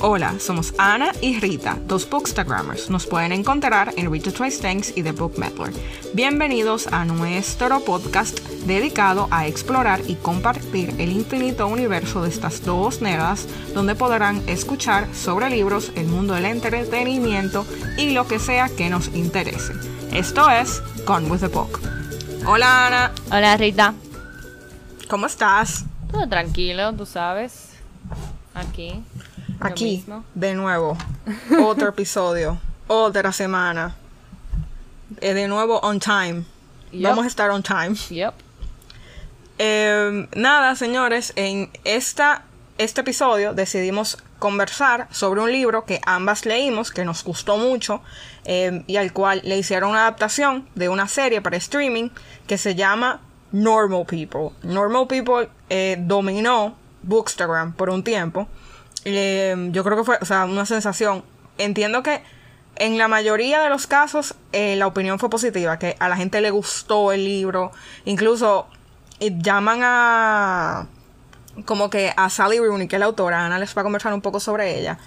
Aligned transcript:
Hola, 0.00 0.38
somos 0.38 0.74
Ana 0.78 1.10
y 1.20 1.40
Rita, 1.40 1.76
dos 1.86 2.08
bookstagrammers. 2.08 2.88
Nos 2.88 3.04
pueden 3.04 3.32
encontrar 3.32 3.92
en 3.96 4.12
Rita 4.12 4.30
Twice 4.30 4.62
Thanks 4.62 4.92
y 4.96 5.02
The 5.02 5.10
Book 5.10 5.36
Meddler. 5.38 5.72
Bienvenidos 6.14 6.86
a 6.86 7.04
nuestro 7.04 7.80
podcast 7.80 8.38
dedicado 8.64 9.26
a 9.32 9.48
explorar 9.48 10.00
y 10.06 10.14
compartir 10.14 10.94
el 10.98 11.10
infinito 11.10 11.66
universo 11.66 12.22
de 12.22 12.28
estas 12.28 12.64
dos 12.64 13.02
nerdas, 13.02 13.48
donde 13.74 13.96
podrán 13.96 14.40
escuchar 14.48 15.12
sobre 15.12 15.50
libros, 15.50 15.90
el 15.96 16.06
mundo 16.06 16.34
del 16.34 16.44
entretenimiento 16.44 17.66
y 17.96 18.10
lo 18.10 18.28
que 18.28 18.38
sea 18.38 18.68
que 18.68 18.90
nos 18.90 19.08
interese. 19.16 19.72
Esto 20.12 20.48
es 20.48 20.80
Gone 21.06 21.28
with 21.28 21.40
the 21.40 21.48
Book. 21.48 21.80
Hola 22.46 22.86
Ana, 22.86 23.12
Hola 23.32 23.56
Rita. 23.56 23.94
¿cómo 25.10 25.26
estás? 25.26 25.86
Todo 26.12 26.28
tranquilo, 26.28 26.92
tú 26.92 27.04
sabes. 27.04 27.70
Aquí. 28.54 29.02
Aquí, 29.60 29.96
mismo. 29.98 30.24
de 30.34 30.54
nuevo, 30.54 30.96
otro 31.64 31.88
episodio, 31.94 32.58
otra 32.86 33.32
semana. 33.32 33.96
Eh, 35.20 35.34
de 35.34 35.48
nuevo 35.48 35.80
on 35.80 36.00
time. 36.00 36.44
Yep. 36.92 37.02
Vamos 37.02 37.24
a 37.24 37.28
estar 37.28 37.50
on 37.50 37.62
time. 37.62 37.94
Yep. 38.10 38.34
Eh, 39.58 40.28
nada, 40.36 40.76
señores, 40.76 41.32
en 41.36 41.70
esta, 41.84 42.42
este 42.78 43.00
episodio 43.00 43.54
decidimos 43.54 44.18
conversar 44.38 45.08
sobre 45.10 45.40
un 45.40 45.50
libro 45.50 45.84
que 45.84 46.00
ambas 46.06 46.46
leímos, 46.46 46.92
que 46.92 47.04
nos 47.04 47.24
gustó 47.24 47.56
mucho, 47.56 48.00
eh, 48.44 48.84
y 48.86 48.96
al 48.96 49.12
cual 49.12 49.40
le 49.44 49.58
hicieron 49.58 49.90
una 49.90 50.02
adaptación 50.02 50.68
de 50.74 50.88
una 50.88 51.08
serie 51.08 51.40
para 51.40 51.56
streaming 51.56 52.10
que 52.46 52.56
se 52.56 52.74
llama 52.74 53.20
Normal 53.50 54.04
People. 54.06 54.50
Normal 54.62 55.06
People 55.08 55.48
eh, 55.68 55.96
dominó 55.98 56.76
Bookstagram 57.02 57.72
por 57.72 57.90
un 57.90 58.04
tiempo. 58.04 58.46
Eh, 59.16 59.68
yo 59.70 59.84
creo 59.84 59.96
que 59.96 60.04
fue, 60.04 60.18
o 60.20 60.24
sea, 60.24 60.44
una 60.44 60.66
sensación. 60.66 61.24
Entiendo 61.56 62.02
que 62.02 62.22
en 62.76 62.98
la 62.98 63.08
mayoría 63.08 63.60
de 63.60 63.68
los 63.68 63.86
casos 63.86 64.34
eh, 64.52 64.76
la 64.76 64.86
opinión 64.86 65.18
fue 65.18 65.30
positiva, 65.30 65.78
que 65.78 65.96
a 65.98 66.08
la 66.08 66.16
gente 66.16 66.40
le 66.40 66.50
gustó 66.50 67.12
el 67.12 67.24
libro, 67.24 67.72
incluso 68.04 68.68
llaman 69.20 69.80
a 69.82 70.86
como 71.64 71.90
que 71.90 72.12
a 72.16 72.30
Sally 72.30 72.58
Rooney, 72.58 72.88
que 72.88 72.96
es 72.96 73.00
la 73.00 73.06
autora, 73.06 73.44
Ana 73.44 73.58
les 73.58 73.76
va 73.76 73.80
a 73.82 73.84
conversar 73.84 74.12
un 74.14 74.20
poco 74.20 74.40
sobre 74.40 74.78
ella, 74.78 74.98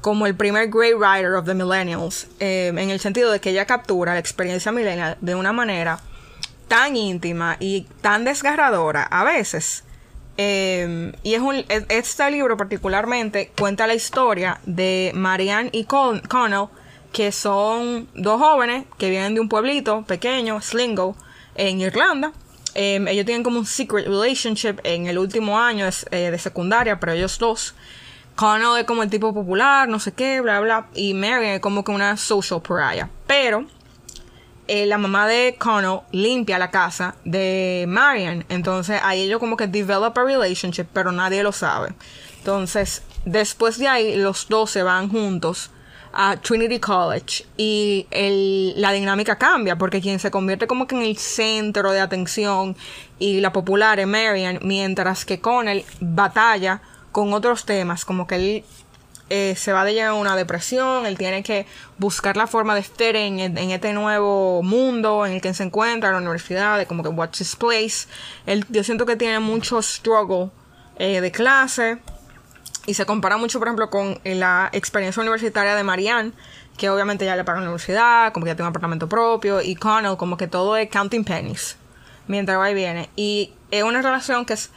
como 0.00 0.26
el 0.26 0.34
primer 0.34 0.68
great 0.70 0.94
writer 0.94 1.34
of 1.34 1.44
the 1.44 1.54
millennials, 1.54 2.26
eh, 2.40 2.68
en 2.68 2.90
el 2.90 3.00
sentido 3.00 3.30
de 3.30 3.40
que 3.40 3.50
ella 3.50 3.66
captura 3.66 4.14
la 4.14 4.20
experiencia 4.20 4.72
millennial 4.72 5.18
de 5.20 5.34
una 5.34 5.52
manera 5.52 6.00
tan 6.68 6.96
íntima 6.96 7.56
y 7.60 7.86
tan 8.00 8.24
desgarradora 8.24 9.02
a 9.02 9.24
veces. 9.24 9.84
Eh, 10.40 11.12
y 11.24 11.34
es 11.34 11.40
un, 11.40 11.56
es- 11.68 11.84
este 11.88 12.30
libro 12.30 12.56
particularmente 12.56 13.50
cuenta 13.58 13.86
la 13.88 13.94
historia 13.94 14.60
de 14.64 15.10
Marianne 15.14 15.68
y 15.72 15.84
Con- 15.84 16.20
Connell, 16.20 16.66
que 17.12 17.32
son 17.32 18.08
dos 18.14 18.40
jóvenes 18.40 18.84
que 18.98 19.10
vienen 19.10 19.34
de 19.34 19.40
un 19.40 19.48
pueblito 19.48 20.02
pequeño, 20.02 20.60
Slingo, 20.60 21.16
en 21.56 21.80
Irlanda. 21.80 22.32
Eh, 22.74 23.04
ellos 23.08 23.26
tienen 23.26 23.42
como 23.42 23.58
un 23.58 23.66
secret 23.66 24.06
relationship 24.06 24.76
en 24.84 25.08
el 25.08 25.18
último 25.18 25.58
año 25.58 25.88
eh, 26.12 26.30
de 26.30 26.38
secundaria, 26.38 27.00
pero 27.00 27.12
ellos 27.12 27.38
dos. 27.38 27.74
Connell 28.36 28.78
es 28.78 28.84
como 28.84 29.02
el 29.02 29.10
tipo 29.10 29.34
popular, 29.34 29.88
no 29.88 29.98
sé 29.98 30.12
qué, 30.12 30.40
bla, 30.40 30.60
bla. 30.60 30.86
Y 30.94 31.14
Marianne 31.14 31.56
es 31.56 31.60
como 31.60 31.82
que 31.82 31.90
una 31.90 32.16
social 32.16 32.62
pariah. 32.62 33.08
Pero 33.26 33.64
eh, 34.68 34.86
la 34.86 34.98
mamá 34.98 35.26
de 35.26 35.56
Connell 35.58 36.00
limpia 36.12 36.58
la 36.58 36.70
casa 36.70 37.16
de 37.24 37.84
Marian. 37.88 38.44
Entonces 38.48 39.00
ahí 39.02 39.22
ellos 39.22 39.40
como 39.40 39.56
que 39.56 39.66
develop 39.66 40.16
a 40.16 40.24
relationship, 40.24 40.86
pero 40.92 41.10
nadie 41.12 41.42
lo 41.42 41.52
sabe. 41.52 41.92
Entonces, 42.38 43.02
después 43.24 43.78
de 43.78 43.88
ahí, 43.88 44.16
los 44.16 44.48
dos 44.48 44.70
se 44.70 44.82
van 44.82 45.08
juntos 45.08 45.70
a 46.12 46.36
Trinity 46.36 46.80
College 46.80 47.44
y 47.58 48.06
el- 48.10 48.80
la 48.80 48.92
dinámica 48.92 49.36
cambia 49.36 49.76
porque 49.76 50.00
quien 50.00 50.18
se 50.18 50.30
convierte 50.30 50.66
como 50.66 50.86
que 50.86 50.94
en 50.96 51.02
el 51.02 51.18
centro 51.18 51.92
de 51.92 52.00
atención 52.00 52.76
y 53.18 53.40
la 53.40 53.52
popular 53.52 54.00
es 54.00 54.06
Marian, 54.06 54.58
mientras 54.62 55.24
que 55.24 55.40
Connell 55.40 55.84
batalla 56.00 56.80
con 57.12 57.32
otros 57.34 57.64
temas, 57.66 58.04
como 58.04 58.26
que 58.26 58.34
él 58.36 58.64
eh, 59.30 59.54
se 59.56 59.72
va 59.72 59.84
de 59.84 59.94
lleno 59.94 60.18
una 60.18 60.36
depresión, 60.36 61.06
él 61.06 61.18
tiene 61.18 61.42
que 61.42 61.66
buscar 61.98 62.36
la 62.36 62.46
forma 62.46 62.74
de 62.74 62.80
estar 62.80 63.14
en, 63.16 63.40
en 63.40 63.70
este 63.70 63.92
nuevo 63.92 64.62
mundo 64.62 65.26
en 65.26 65.32
el 65.32 65.40
que 65.40 65.52
se 65.54 65.64
encuentra, 65.64 66.08
en 66.08 66.14
la 66.14 66.20
universidad, 66.20 66.78
de 66.78 66.86
como 66.86 67.02
que 67.02 67.08
watch 67.10 67.40
his 67.40 67.56
place. 67.56 68.08
Él, 68.46 68.64
yo 68.70 68.82
siento 68.84 69.06
que 69.06 69.16
tiene 69.16 69.38
mucho 69.38 69.82
struggle 69.82 70.50
eh, 70.98 71.20
de 71.20 71.30
clase 71.30 71.98
y 72.86 72.94
se 72.94 73.04
compara 73.04 73.36
mucho, 73.36 73.58
por 73.58 73.68
ejemplo, 73.68 73.90
con 73.90 74.18
la 74.24 74.70
experiencia 74.72 75.20
universitaria 75.20 75.74
de 75.74 75.82
Marianne, 75.82 76.32
que 76.78 76.88
obviamente 76.88 77.26
ya 77.26 77.36
le 77.36 77.44
pagan 77.44 77.64
la 77.64 77.68
universidad, 77.68 78.32
como 78.32 78.44
que 78.44 78.50
ya 78.50 78.56
tiene 78.56 78.68
un 78.68 78.70
apartamento 78.70 79.08
propio, 79.08 79.60
y 79.60 79.74
Connell, 79.74 80.16
como 80.16 80.38
que 80.38 80.46
todo 80.46 80.76
es 80.76 80.88
counting 80.88 81.24
pennies, 81.24 81.76
mientras 82.28 82.58
va 82.58 82.70
y 82.70 82.74
viene. 82.74 83.10
Y 83.14 83.52
es 83.70 83.82
una 83.82 84.00
relación 84.00 84.46
que 84.46 84.54
es 84.54 84.70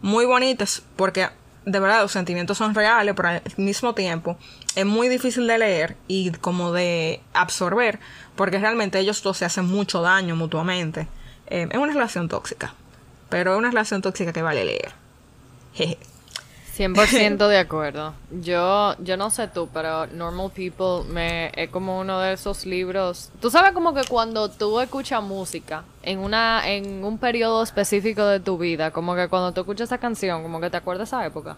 muy 0.00 0.24
bonita, 0.24 0.64
porque 0.96 1.28
de 1.70 1.80
verdad 1.80 2.02
los 2.02 2.12
sentimientos 2.12 2.58
son 2.58 2.74
reales, 2.74 3.14
pero 3.14 3.28
al 3.28 3.42
mismo 3.56 3.94
tiempo 3.94 4.36
es 4.74 4.86
muy 4.86 5.08
difícil 5.08 5.46
de 5.46 5.58
leer 5.58 5.96
y 6.06 6.30
como 6.32 6.72
de 6.72 7.20
absorber, 7.32 7.98
porque 8.36 8.58
realmente 8.58 8.98
ellos 8.98 9.22
dos 9.22 9.36
se 9.36 9.44
hacen 9.44 9.66
mucho 9.66 10.02
daño 10.02 10.36
mutuamente. 10.36 11.08
Eh, 11.46 11.68
es 11.70 11.78
una 11.78 11.92
relación 11.92 12.28
tóxica, 12.28 12.74
pero 13.28 13.52
es 13.52 13.58
una 13.58 13.68
relación 13.70 14.02
tóxica 14.02 14.32
que 14.32 14.42
vale 14.42 14.64
leer. 14.64 14.92
Jeje. 15.74 15.98
100% 16.78 17.48
de 17.48 17.58
acuerdo. 17.58 18.14
Yo, 18.30 18.94
yo 19.00 19.16
no 19.16 19.30
sé 19.30 19.48
tú, 19.48 19.68
pero 19.72 20.06
Normal 20.06 20.50
People 20.54 21.10
me 21.12 21.50
es 21.54 21.70
como 21.70 21.98
uno 21.98 22.20
de 22.20 22.34
esos 22.34 22.66
libros. 22.66 23.30
Tú 23.40 23.50
sabes 23.50 23.72
como 23.72 23.94
que 23.94 24.02
cuando 24.08 24.48
tú 24.48 24.80
escuchas 24.80 25.22
música 25.22 25.84
en 26.02 26.20
una 26.20 26.68
en 26.68 27.04
un 27.04 27.18
periodo 27.18 27.62
específico 27.62 28.24
de 28.24 28.40
tu 28.40 28.58
vida, 28.58 28.90
como 28.90 29.14
que 29.14 29.28
cuando 29.28 29.52
tú 29.52 29.62
escuchas 29.62 29.88
esa 29.88 29.98
canción, 29.98 30.42
como 30.42 30.60
que 30.60 30.70
te 30.70 30.76
acuerdas 30.76 31.10
de 31.10 31.16
esa 31.16 31.26
época. 31.26 31.56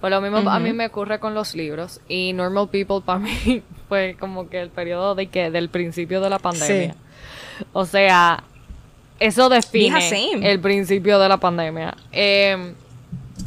Pues 0.00 0.10
lo 0.10 0.20
mismo 0.20 0.50
a 0.50 0.58
mí 0.58 0.72
me 0.72 0.86
ocurre 0.86 1.18
con 1.18 1.34
los 1.34 1.54
libros 1.54 2.00
y 2.08 2.32
Normal 2.34 2.68
People 2.68 3.00
para 3.04 3.18
mí 3.18 3.62
fue 3.88 4.16
como 4.18 4.48
que 4.48 4.60
el 4.60 4.70
periodo 4.70 5.14
de 5.14 5.28
que 5.28 5.50
del 5.50 5.68
principio 5.68 6.20
de 6.20 6.30
la 6.30 6.38
pandemia. 6.38 6.94
O 7.72 7.86
sea, 7.86 8.42
eso 9.20 9.48
define 9.48 10.50
el 10.50 10.60
principio 10.60 11.18
de 11.18 11.28
la 11.28 11.38
pandemia. 11.38 11.94
Eh, 12.12 12.74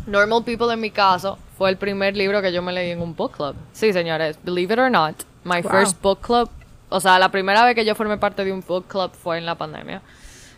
Normal 0.08 0.44
People 0.44 0.74
en 0.74 0.80
mi 0.80 0.90
caso 0.90 1.38
fue 1.58 1.70
el 1.70 1.78
primer 1.78 2.16
libro 2.16 2.42
que 2.42 2.52
yo 2.52 2.62
me 2.62 2.72
leí 2.74 2.92
en 2.92 3.02
un 3.02 3.16
book 3.16 3.34
club. 3.36 3.56
Sí, 3.74 3.94
señores, 3.94 4.38
believe 4.44 4.74
it 4.74 4.80
or 4.80 4.90
not, 4.90 5.16
my 5.44 5.62
Wow. 5.62 5.72
first 5.72 6.02
book 6.02 6.22
club, 6.22 6.50
o 6.90 7.00
sea, 7.00 7.20
la 7.20 7.30
primera 7.30 7.64
vez 7.66 7.76
que 7.76 7.86
yo 7.86 7.94
formé 7.94 8.18
parte 8.18 8.44
de 8.46 8.52
un 8.52 8.64
book 8.66 8.88
club 8.88 9.12
fue 9.12 9.38
en 9.38 9.46
la 9.46 9.56
pandemia. 9.56 10.02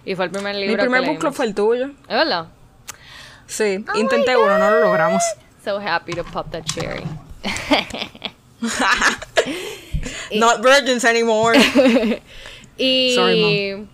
Y 0.05 0.15
fue 0.15 0.25
el 0.25 0.31
primer 0.31 0.55
libro 0.55 0.75
Mi 0.77 0.81
primer 0.81 1.01
que 1.01 1.07
book 1.09 1.19
club 1.19 1.33
fue 1.33 1.45
el 1.45 1.55
tuyo. 1.55 1.87
¿Es 1.87 2.07
verdad? 2.15 2.47
Sí, 3.47 3.83
Oh 3.93 3.97
intenté 3.97 4.37
uno, 4.37 4.57
no 4.57 4.69
lo 4.69 4.79
logramos. 4.81 5.21
So 5.65 5.79
happy 5.79 6.13
to 6.13 6.23
pop 6.23 6.49
that 6.51 6.63
cherry. 6.65 7.03
Not 10.35 10.61
virgins 10.61 11.03
anymore. 11.05 11.57
Y... 12.81 13.13
Sorry, 13.13 13.85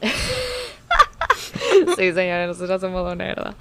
sí, 1.96 2.12
señores, 2.12 2.48
nosotros 2.48 2.80
somos 2.80 3.04
dos 3.04 3.16
nerdas. 3.16 3.54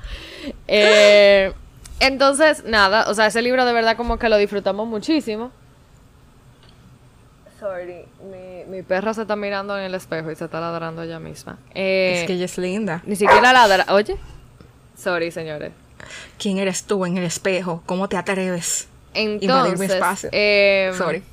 Eh, 0.67 1.53
entonces, 1.99 2.63
nada, 2.65 3.09
o 3.09 3.13
sea, 3.13 3.27
ese 3.27 3.41
libro 3.41 3.65
de 3.65 3.73
verdad 3.73 3.95
como 3.95 4.17
que 4.17 4.29
lo 4.29 4.37
disfrutamos 4.37 4.87
muchísimo. 4.87 5.51
Sorry, 7.59 8.05
mi, 8.29 8.65
mi 8.69 8.83
perra 8.83 9.13
se 9.13 9.21
está 9.21 9.35
mirando 9.35 9.77
en 9.77 9.85
el 9.85 9.95
espejo 9.95 10.29
y 10.29 10.35
se 10.35 10.45
está 10.45 10.59
ladrando 10.59 11.03
ella 11.03 11.19
misma. 11.19 11.57
Eh, 11.73 12.19
es 12.21 12.27
que 12.27 12.33
ella 12.33 12.45
es 12.45 12.57
linda. 12.57 13.01
Ni 13.05 13.15
siquiera 13.15 13.53
ladra. 13.53 13.85
Oye. 13.89 14.17
Sorry, 14.97 15.31
señores. 15.31 15.71
¿Quién 16.37 16.57
eres 16.57 16.83
tú 16.83 17.05
en 17.05 17.17
el 17.17 17.23
espejo? 17.23 17.81
¿Cómo 17.85 18.09
te 18.09 18.17
atreves? 18.17 18.87
Mi 19.13 19.21
Entonces, 19.41 19.89
espacio. 19.91 20.29
eh, 20.33 20.91
Sorry. 20.97 21.23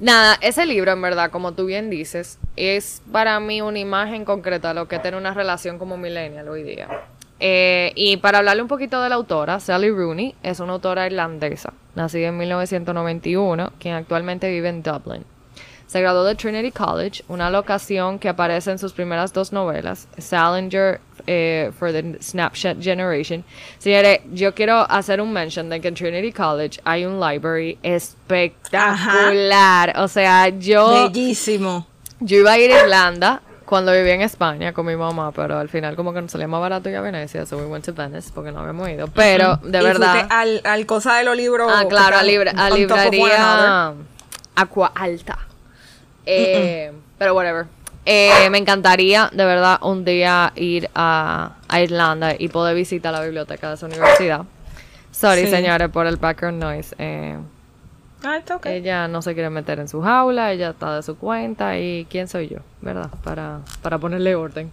Nada, 0.00 0.38
ese 0.40 0.66
libro, 0.66 0.90
en 0.92 1.00
verdad, 1.00 1.30
como 1.30 1.52
tú 1.52 1.66
bien 1.66 1.88
dices, 1.88 2.38
es 2.56 3.00
para 3.12 3.38
mí 3.38 3.60
una 3.60 3.78
imagen 3.78 4.24
concreta 4.24 4.68
de 4.68 4.74
lo 4.74 4.88
que 4.88 4.96
es 4.96 5.02
tener 5.02 5.18
una 5.20 5.34
relación 5.34 5.78
como 5.78 5.96
millennial 5.96 6.48
hoy 6.48 6.62
día. 6.62 6.88
Eh, 7.40 7.92
y 7.96 8.16
para 8.18 8.38
hablarle 8.38 8.62
un 8.62 8.68
poquito 8.68 9.02
de 9.02 9.08
la 9.08 9.16
autora, 9.16 9.58
Sally 9.60 9.90
Rooney 9.90 10.34
es 10.42 10.60
una 10.60 10.74
autora 10.74 11.06
irlandesa, 11.06 11.72
nacida 11.94 12.28
en 12.28 12.38
1991, 12.38 13.72
quien 13.78 13.94
actualmente 13.94 14.50
vive 14.50 14.68
en 14.68 14.82
Dublin. 14.82 15.24
Se 15.86 16.00
graduó 16.00 16.24
de 16.24 16.34
Trinity 16.34 16.72
College, 16.72 17.22
una 17.28 17.50
locación 17.50 18.18
que 18.18 18.28
aparece 18.28 18.70
en 18.70 18.78
sus 18.78 18.92
primeras 18.92 19.32
dos 19.32 19.52
novelas, 19.52 20.08
Salinger 20.18 21.00
eh, 21.26 21.70
for 21.78 21.92
the 21.92 22.18
Snapchat 22.20 22.82
Generation. 22.82 23.44
Señores, 23.78 24.20
yo 24.32 24.54
quiero 24.54 24.90
hacer 24.90 25.20
un 25.20 25.32
mention 25.32 25.68
de 25.68 25.80
que 25.80 25.88
en 25.88 25.94
Trinity 25.94 26.32
College 26.32 26.80
hay 26.84 27.04
un 27.04 27.20
library 27.20 27.78
espectacular. 27.82 29.94
O 29.98 30.08
sea, 30.08 30.48
yo, 30.48 31.10
Bellísimo. 31.12 31.86
yo 32.20 32.38
iba 32.38 32.52
a 32.52 32.58
ir 32.58 32.72
a 32.72 32.84
Irlanda 32.84 33.42
cuando 33.64 33.92
viví 33.92 34.10
en 34.10 34.20
España 34.22 34.72
con 34.72 34.86
mi 34.86 34.96
mamá, 34.96 35.32
pero 35.32 35.58
al 35.58 35.68
final 35.68 35.96
como 35.96 36.12
que 36.12 36.20
nos 36.22 36.30
salía 36.30 36.46
más 36.48 36.60
barato 36.60 36.88
ir 36.88 36.96
a 36.96 37.00
Venecia, 37.00 37.46
so 37.46 37.56
we 37.56 37.64
went 37.66 37.84
to 37.84 37.92
Venice 37.94 38.30
porque 38.34 38.52
no 38.52 38.60
habíamos 38.60 38.88
ido. 38.88 39.06
Pero, 39.08 39.56
de 39.56 39.80
Y 39.80 39.82
verdad... 39.84 40.26
Al, 40.30 40.60
al 40.64 40.86
cosa 40.86 41.16
de 41.16 41.24
los 41.24 41.36
libros. 41.36 41.70
Ah, 41.74 41.84
claro, 41.88 42.16
a, 42.18 42.22
libra- 42.22 42.52
a 42.56 42.70
librería. 42.70 43.92
Aqua 44.56 44.92
Alta. 44.94 45.38
Eh, 46.26 46.92
Pero 47.18 47.34
whatever. 47.34 47.66
Eh, 48.06 48.48
me 48.50 48.58
encantaría, 48.58 49.30
de 49.32 49.44
verdad, 49.44 49.78
un 49.82 50.04
día 50.04 50.52
ir 50.56 50.90
a, 50.94 51.52
a 51.68 51.80
Irlanda 51.80 52.34
y 52.38 52.48
poder 52.48 52.74
visitar 52.74 53.12
la 53.12 53.22
biblioteca 53.22 53.68
de 53.68 53.74
esa 53.76 53.86
universidad. 53.86 54.42
Sorry, 55.10 55.44
Sí. 55.46 55.50
señores, 55.50 55.88
por 55.88 56.06
el 56.06 56.16
background 56.16 56.62
noise. 56.62 56.94
Eh, 56.98 57.38
Ah, 58.24 58.38
está 58.38 58.56
ok. 58.56 58.66
ella 58.66 59.06
no 59.08 59.22
se 59.22 59.34
quiere 59.34 59.50
meter 59.50 59.78
en 59.78 59.88
su 59.88 60.00
jaula, 60.00 60.52
ella 60.52 60.70
está 60.70 60.96
de 60.96 61.02
su 61.02 61.16
cuenta 61.16 61.78
y 61.78 62.06
quién 62.08 62.26
soy 62.26 62.48
yo, 62.48 62.58
¿verdad? 62.80 63.10
Para, 63.22 63.60
para 63.82 63.98
ponerle 63.98 64.34
orden. 64.34 64.70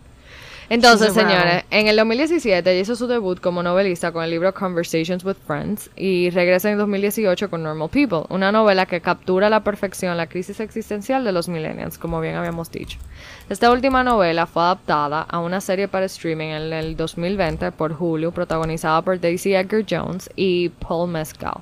Entonces, 0.71 1.13
señores, 1.13 1.65
en 1.69 1.89
el 1.89 1.97
2017 1.97 2.71
ella 2.71 2.79
hizo 2.79 2.95
su 2.95 3.05
debut 3.05 3.41
como 3.41 3.61
novelista 3.61 4.13
con 4.13 4.23
el 4.23 4.29
libro 4.29 4.53
Conversations 4.53 5.25
with 5.25 5.35
Friends 5.45 5.89
y 5.97 6.29
regresa 6.29 6.71
en 6.71 6.77
2018 6.77 7.49
con 7.49 7.61
Normal 7.61 7.89
People, 7.89 8.21
una 8.29 8.53
novela 8.53 8.85
que 8.85 9.01
captura 9.01 9.47
a 9.47 9.49
la 9.49 9.65
perfección 9.65 10.15
la 10.15 10.27
crisis 10.27 10.61
existencial 10.61 11.25
de 11.25 11.33
los 11.33 11.49
millennials, 11.49 11.97
como 11.97 12.21
bien 12.21 12.35
habíamos 12.35 12.71
dicho. 12.71 12.99
Esta 13.49 13.69
última 13.69 14.01
novela 14.05 14.45
fue 14.45 14.63
adaptada 14.63 15.23
a 15.23 15.39
una 15.39 15.59
serie 15.59 15.89
para 15.89 16.05
streaming 16.05 16.47
en 16.47 16.71
el 16.71 16.95
2020 16.95 17.73
por 17.73 17.91
Hulu, 17.91 18.31
protagonizada 18.31 19.01
por 19.01 19.19
Daisy 19.19 19.53
Edgar 19.53 19.83
Jones 19.89 20.29
y 20.37 20.69
Paul 20.69 21.09
Mescal. 21.09 21.59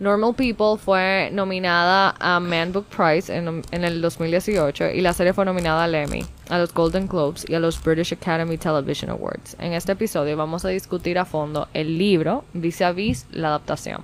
Normal 0.00 0.32
People 0.34 0.78
fue 0.82 1.28
nominada 1.30 2.14
a 2.18 2.40
Man 2.40 2.72
Book 2.72 2.86
Prize 2.86 3.30
en, 3.36 3.62
en 3.70 3.84
el 3.84 4.00
2018 4.00 4.92
y 4.92 5.02
la 5.02 5.12
serie 5.12 5.34
fue 5.34 5.44
nominada 5.44 5.84
al 5.84 5.94
Emmy, 5.94 6.24
a 6.48 6.56
los 6.56 6.72
Golden 6.72 7.06
Globes 7.06 7.44
y 7.46 7.54
a 7.54 7.60
los 7.60 7.82
British 7.82 8.14
Academy 8.14 8.56
Television 8.56 9.10
Awards. 9.10 9.56
En 9.58 9.74
este 9.74 9.92
episodio 9.92 10.38
vamos 10.38 10.64
a 10.64 10.70
discutir 10.70 11.18
a 11.18 11.26
fondo 11.26 11.68
el 11.74 11.98
libro 11.98 12.44
vis 12.54 12.80
a 12.80 12.92
vis 12.92 13.26
la 13.30 13.48
adaptación. 13.48 14.02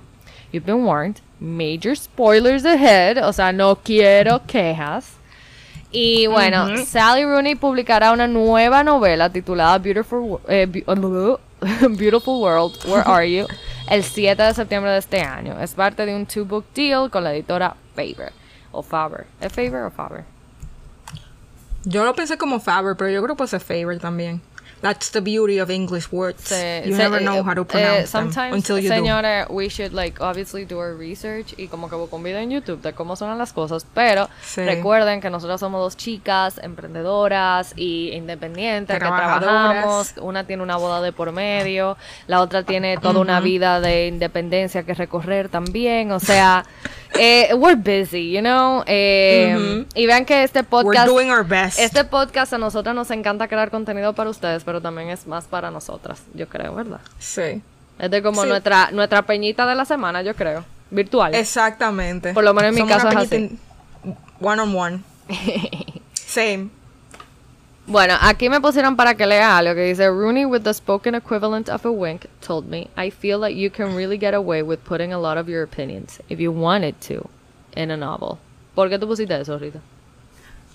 You've 0.53 0.67
been 0.67 0.85
warned, 0.85 1.19
major 1.39 1.95
spoilers 1.97 2.63
ahead, 2.63 3.17
o 3.27 3.33
sea, 3.33 3.51
no 3.51 3.75
quiero 3.77 4.41
quejas. 4.45 5.13
Y 5.91 6.27
bueno, 6.27 6.67
Sally 6.85 7.23
Rooney 7.23 7.55
publicará 7.55 8.11
una 8.11 8.27
nueva 8.27 8.83
novela 8.83 9.31
titulada 9.31 9.79
Beautiful, 9.79 10.39
eh, 10.47 10.67
Beautiful 11.97 12.41
World, 12.41 12.77
Where 12.85 13.03
Are 13.05 13.29
You? 13.29 13.47
el 13.89 14.03
7 14.03 14.41
de 14.41 14.53
septiembre 14.53 14.91
de 14.91 14.99
este 14.99 15.21
año. 15.21 15.59
Es 15.59 15.73
parte 15.73 16.05
de 16.05 16.15
un 16.15 16.25
two-book 16.25 16.65
deal 16.75 17.09
con 17.09 17.23
la 17.23 17.33
editora 17.33 17.75
Faber. 17.95 18.31
O 18.71 18.83
Faber. 18.83 19.25
¿Es 19.41 19.51
Faber 19.53 19.83
o 19.83 19.91
Faber? 19.91 20.23
Yo 21.83 22.03
lo 22.03 22.13
pensé 22.13 22.37
como 22.37 22.59
Faber, 22.59 22.95
pero 22.97 23.09
yo 23.09 23.23
creo 23.23 23.35
que 23.35 23.37
puede 23.37 23.49
ser 23.49 23.61
Faber 23.61 23.99
también. 23.99 24.41
That's 24.81 25.09
the 25.11 25.21
beauty 25.21 25.59
of 25.59 25.69
English 25.71 26.11
words. 26.11 26.43
Se- 26.43 26.83
you 26.85 26.91
se- 26.95 26.97
never 26.99 27.19
know 27.19 27.37
eh, 27.37 27.43
how 27.43 27.55
to 27.55 27.65
pronounce 27.65 28.11
them 28.11 28.31
sometimes, 28.31 28.53
until 28.55 28.77
you 28.77 28.89
do. 28.89 28.95
señores, 28.95 29.47
we 29.49 29.69
should 29.69 29.91
like 29.93 30.21
obviously 30.21 30.65
do 30.65 30.77
our 30.77 30.95
research 30.95 31.55
y 31.57 31.67
como 31.67 31.89
que 31.89 31.95
busco 31.95 32.15
un 32.17 32.23
video 32.23 32.39
en 32.39 32.51
YouTube 32.51 32.81
de 32.81 32.93
cómo 32.93 33.15
son 33.15 33.35
las 33.37 33.53
cosas, 33.53 33.85
pero 33.93 34.29
Sí. 34.43 34.63
recuerden 34.63 35.19
que 35.19 35.29
nosotros 35.31 35.59
somos 35.59 35.81
dos 35.81 35.97
chicas 35.97 36.59
emprendedoras 36.61 37.73
y 37.75 38.11
independientes 38.13 38.93
que 38.95 38.99
trabajamos, 38.99 40.13
una 40.21 40.43
tiene 40.45 40.61
una 40.63 40.77
boda 40.77 41.01
de 41.01 41.11
por 41.11 41.31
medio, 41.31 41.97
la 42.27 42.41
otra 42.41 42.63
tiene 42.63 42.97
toda 42.97 43.19
una 43.19 43.39
vida 43.39 43.81
de 43.81 44.07
independencia 44.07 44.83
que 44.83 44.93
recorrer 44.93 45.49
también, 45.49 46.11
o 46.11 46.19
sea, 46.19 46.65
eh, 47.19 47.53
we're 47.55 47.75
busy, 47.75 48.31
you 48.31 48.41
know, 48.41 48.83
eh, 48.85 49.85
y 49.95 50.05
vean 50.05 50.25
que 50.25 50.43
este 50.43 50.59
We're 50.59 50.69
podcast 50.69 51.07
doing 51.07 51.29
our 51.31 51.45
best. 51.45 51.79
este 51.79 52.03
podcast 52.03 52.53
a 52.53 52.57
nosotras 52.57 52.93
nos 52.95 53.09
encanta 53.11 53.47
crear 53.47 53.69
contenido 53.71 54.13
para 54.13 54.29
ustedes, 54.29 54.63
pero 54.63 54.81
también 54.81 55.09
es 55.09 55.25
más 55.27 55.45
para 55.45 55.71
nosotras, 55.71 56.21
yo 56.33 56.47
creo, 56.47 56.75
¿verdad? 56.75 56.99
Sí. 57.19 57.61
Es 57.99 58.11
de 58.11 58.21
como 58.21 58.43
Sí. 58.43 58.49
nuestra 58.49 58.91
nuestra 58.91 59.23
peñita 59.23 59.65
de 59.65 59.75
la 59.75 59.85
semana, 59.85 60.21
yo 60.21 60.35
creo, 60.35 60.63
virtual. 60.91 61.33
Exactamente. 61.33 62.33
Por 62.33 62.43
lo 62.43 62.53
menos 62.53 62.75
en 62.77 62.83
mi 62.83 62.87
caso 62.89 63.09
es 63.09 63.15
así. 63.15 63.57
One 64.39 64.61
on 64.61 64.75
one. 64.75 64.99
Same. 66.13 66.69
Bueno, 67.89 68.15
aquí 68.19 68.49
me 68.49 68.59
pusieron 68.59 68.97
para 68.97 69.15
que 69.15 69.25
lea 69.25 69.57
algo 69.57 69.73
que 69.73 69.85
dice 69.85 70.09
Rooney 70.09 70.43
with 70.43 70.63
the 70.63 70.73
spoken 70.73 71.15
equivalent 71.15 71.69
of 71.69 71.85
a 71.85 71.89
wink 71.89 72.25
told 72.45 72.67
me 72.67 72.89
I 72.97 73.09
feel 73.09 73.39
that 73.39 73.51
you 73.51 73.71
can 73.71 73.95
really 73.95 74.17
get 74.17 74.33
away 74.33 74.61
with 74.61 74.79
putting 74.79 75.13
a 75.13 75.17
lot 75.17 75.37
of 75.37 75.47
your 75.47 75.63
opinions 75.63 76.19
if 76.27 76.37
you 76.37 76.51
wanted 76.51 76.95
to 77.07 77.29
in 77.77 77.89
a 77.89 77.95
novel. 77.95 78.39
¿Por 78.75 78.89
qué 78.89 78.99
tú 78.99 79.07
pusiste 79.07 79.39
eso, 79.39 79.57
Rita? 79.57 79.79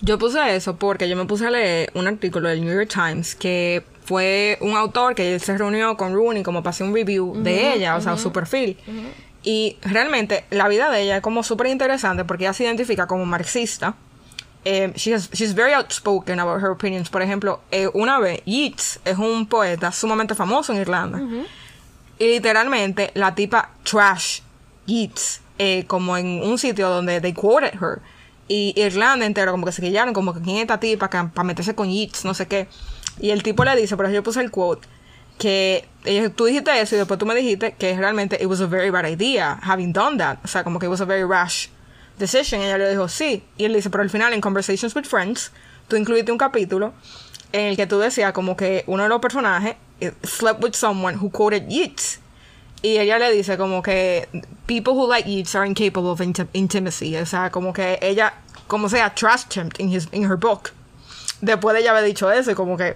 Yo 0.01 0.17
puse 0.17 0.55
eso 0.55 0.75
porque 0.75 1.07
yo 1.07 1.15
me 1.15 1.25
puse 1.25 1.45
a 1.45 1.51
leer 1.51 1.91
un 1.93 2.07
artículo 2.07 2.49
del 2.49 2.61
New 2.61 2.73
York 2.73 2.89
Times 2.89 3.35
que 3.35 3.83
fue 4.03 4.57
un 4.59 4.75
autor 4.75 5.13
que 5.13 5.35
él 5.35 5.39
se 5.39 5.55
reunió 5.55 5.95
con 5.95 6.15
Rooney 6.15 6.41
como 6.41 6.63
para 6.63 6.71
hacer 6.71 6.87
un 6.87 6.95
review 6.95 7.35
de 7.43 7.73
ella, 7.73 7.95
o 7.95 8.01
sea, 8.01 8.17
su 8.17 8.31
perfil. 8.31 8.75
Y 9.43 9.77
realmente 9.83 10.45
la 10.49 10.67
vida 10.67 10.89
de 10.89 11.01
ella 11.01 11.17
es 11.17 11.21
como 11.21 11.43
súper 11.43 11.67
interesante 11.67 12.25
porque 12.25 12.45
ella 12.45 12.53
se 12.53 12.63
identifica 12.63 13.05
como 13.05 13.23
marxista. 13.25 13.93
Eh, 14.65 14.93
she 14.95 15.13
has- 15.13 15.29
she's 15.33 15.53
very 15.53 15.73
outspoken 15.73 16.39
about 16.39 16.61
her 16.61 16.69
opinions. 16.71 17.09
Por 17.09 17.21
ejemplo, 17.21 17.59
eh, 17.71 17.89
una 17.93 18.19
vez, 18.19 18.41
Yeats 18.45 18.99
es 19.03 19.17
un 19.17 19.45
poeta 19.47 19.91
sumamente 19.91 20.35
famoso 20.35 20.71
en 20.73 20.79
Irlanda. 20.79 21.19
Y 22.19 22.25
literalmente 22.27 23.11
la 23.15 23.33
tipa 23.35 23.69
trash 23.83 24.39
Yeats 24.85 25.41
eh, 25.59 25.83
como 25.87 26.15
en 26.17 26.41
un 26.43 26.57
sitio 26.57 26.89
donde 26.89 27.19
they 27.21 27.33
quoted 27.33 27.73
her. 27.81 28.01
Y 28.47 28.73
Irlanda 28.75 29.25
entero 29.25 29.51
como 29.51 29.65
que 29.65 29.71
se 29.71 29.81
quillaron, 29.81 30.13
como 30.13 30.33
que 30.33 30.41
quién 30.41 30.57
es 30.57 30.61
esta 30.63 30.79
tipa 30.79 31.09
para 31.09 31.43
meterse 31.43 31.75
con 31.75 31.89
Yeats, 31.89 32.23
no 32.25 32.33
sé 32.33 32.47
qué. 32.47 32.67
Y 33.19 33.29
el 33.31 33.43
tipo 33.43 33.63
le 33.63 33.75
dice, 33.75 33.95
pero 33.97 34.09
yo 34.09 34.23
puse 34.23 34.41
el 34.41 34.51
quote, 34.51 34.87
que 35.37 35.85
tú 36.35 36.45
dijiste 36.45 36.79
eso 36.79 36.95
y 36.95 36.99
después 36.99 37.17
tú 37.19 37.25
me 37.25 37.35
dijiste 37.35 37.73
que 37.77 37.95
realmente 37.97 38.37
it 38.41 38.47
was 38.47 38.61
a 38.61 38.65
very 38.65 38.89
bad 38.89 39.05
idea 39.07 39.59
having 39.63 39.91
done 39.93 40.17
that. 40.17 40.37
O 40.43 40.47
sea, 40.47 40.63
como 40.63 40.79
que 40.79 40.85
it 40.85 40.89
was 40.89 41.01
a 41.01 41.05
very 41.05 41.23
rash 41.23 41.67
decision. 42.17 42.61
Ella 42.61 42.77
le 42.77 42.89
dijo, 42.89 43.07
sí. 43.07 43.43
Y 43.57 43.65
él 43.65 43.73
dice, 43.73 43.89
pero 43.89 44.03
al 44.03 44.09
final 44.09 44.33
en 44.33 44.41
Conversations 44.41 44.95
with 44.95 45.05
Friends, 45.05 45.51
tú 45.87 45.95
incluiste 45.95 46.31
un 46.31 46.37
capítulo 46.37 46.93
en 47.51 47.67
el 47.67 47.75
que 47.75 47.85
tú 47.87 47.99
decías 47.99 48.33
como 48.33 48.55
que 48.57 48.83
uno 48.87 49.03
de 49.03 49.09
los 49.09 49.21
personajes 49.21 49.75
eh, 49.99 50.11
slept 50.23 50.63
with 50.63 50.73
someone 50.73 51.17
who 51.17 51.29
quoted 51.29 51.67
Yeats. 51.67 52.19
Y 52.81 52.97
ella 52.97 53.17
le 53.17 53.31
dice 53.31 53.57
como 53.57 53.81
que 53.81 54.27
people 54.65 54.93
who 54.93 55.07
like 55.07 55.29
Yeats 55.29 55.55
are 55.55 55.65
incapable 55.65 56.09
of 56.09 56.19
inti- 56.19 56.47
intimacy. 56.53 57.15
O 57.15 57.25
sea, 57.25 57.49
como 57.49 57.71
que 57.71 57.97
ella, 58.01 58.33
como 58.67 58.89
sea, 58.89 59.13
trashed 59.13 59.55
him 59.55 59.69
in, 59.77 59.93
his, 59.93 60.07
in 60.11 60.23
her 60.23 60.35
book. 60.35 60.71
Después 61.41 61.73
de 61.75 61.81
ella 61.81 61.91
haber 61.91 62.03
dicho 62.03 62.31
eso 62.31 62.53
como 62.55 62.75
que... 62.75 62.95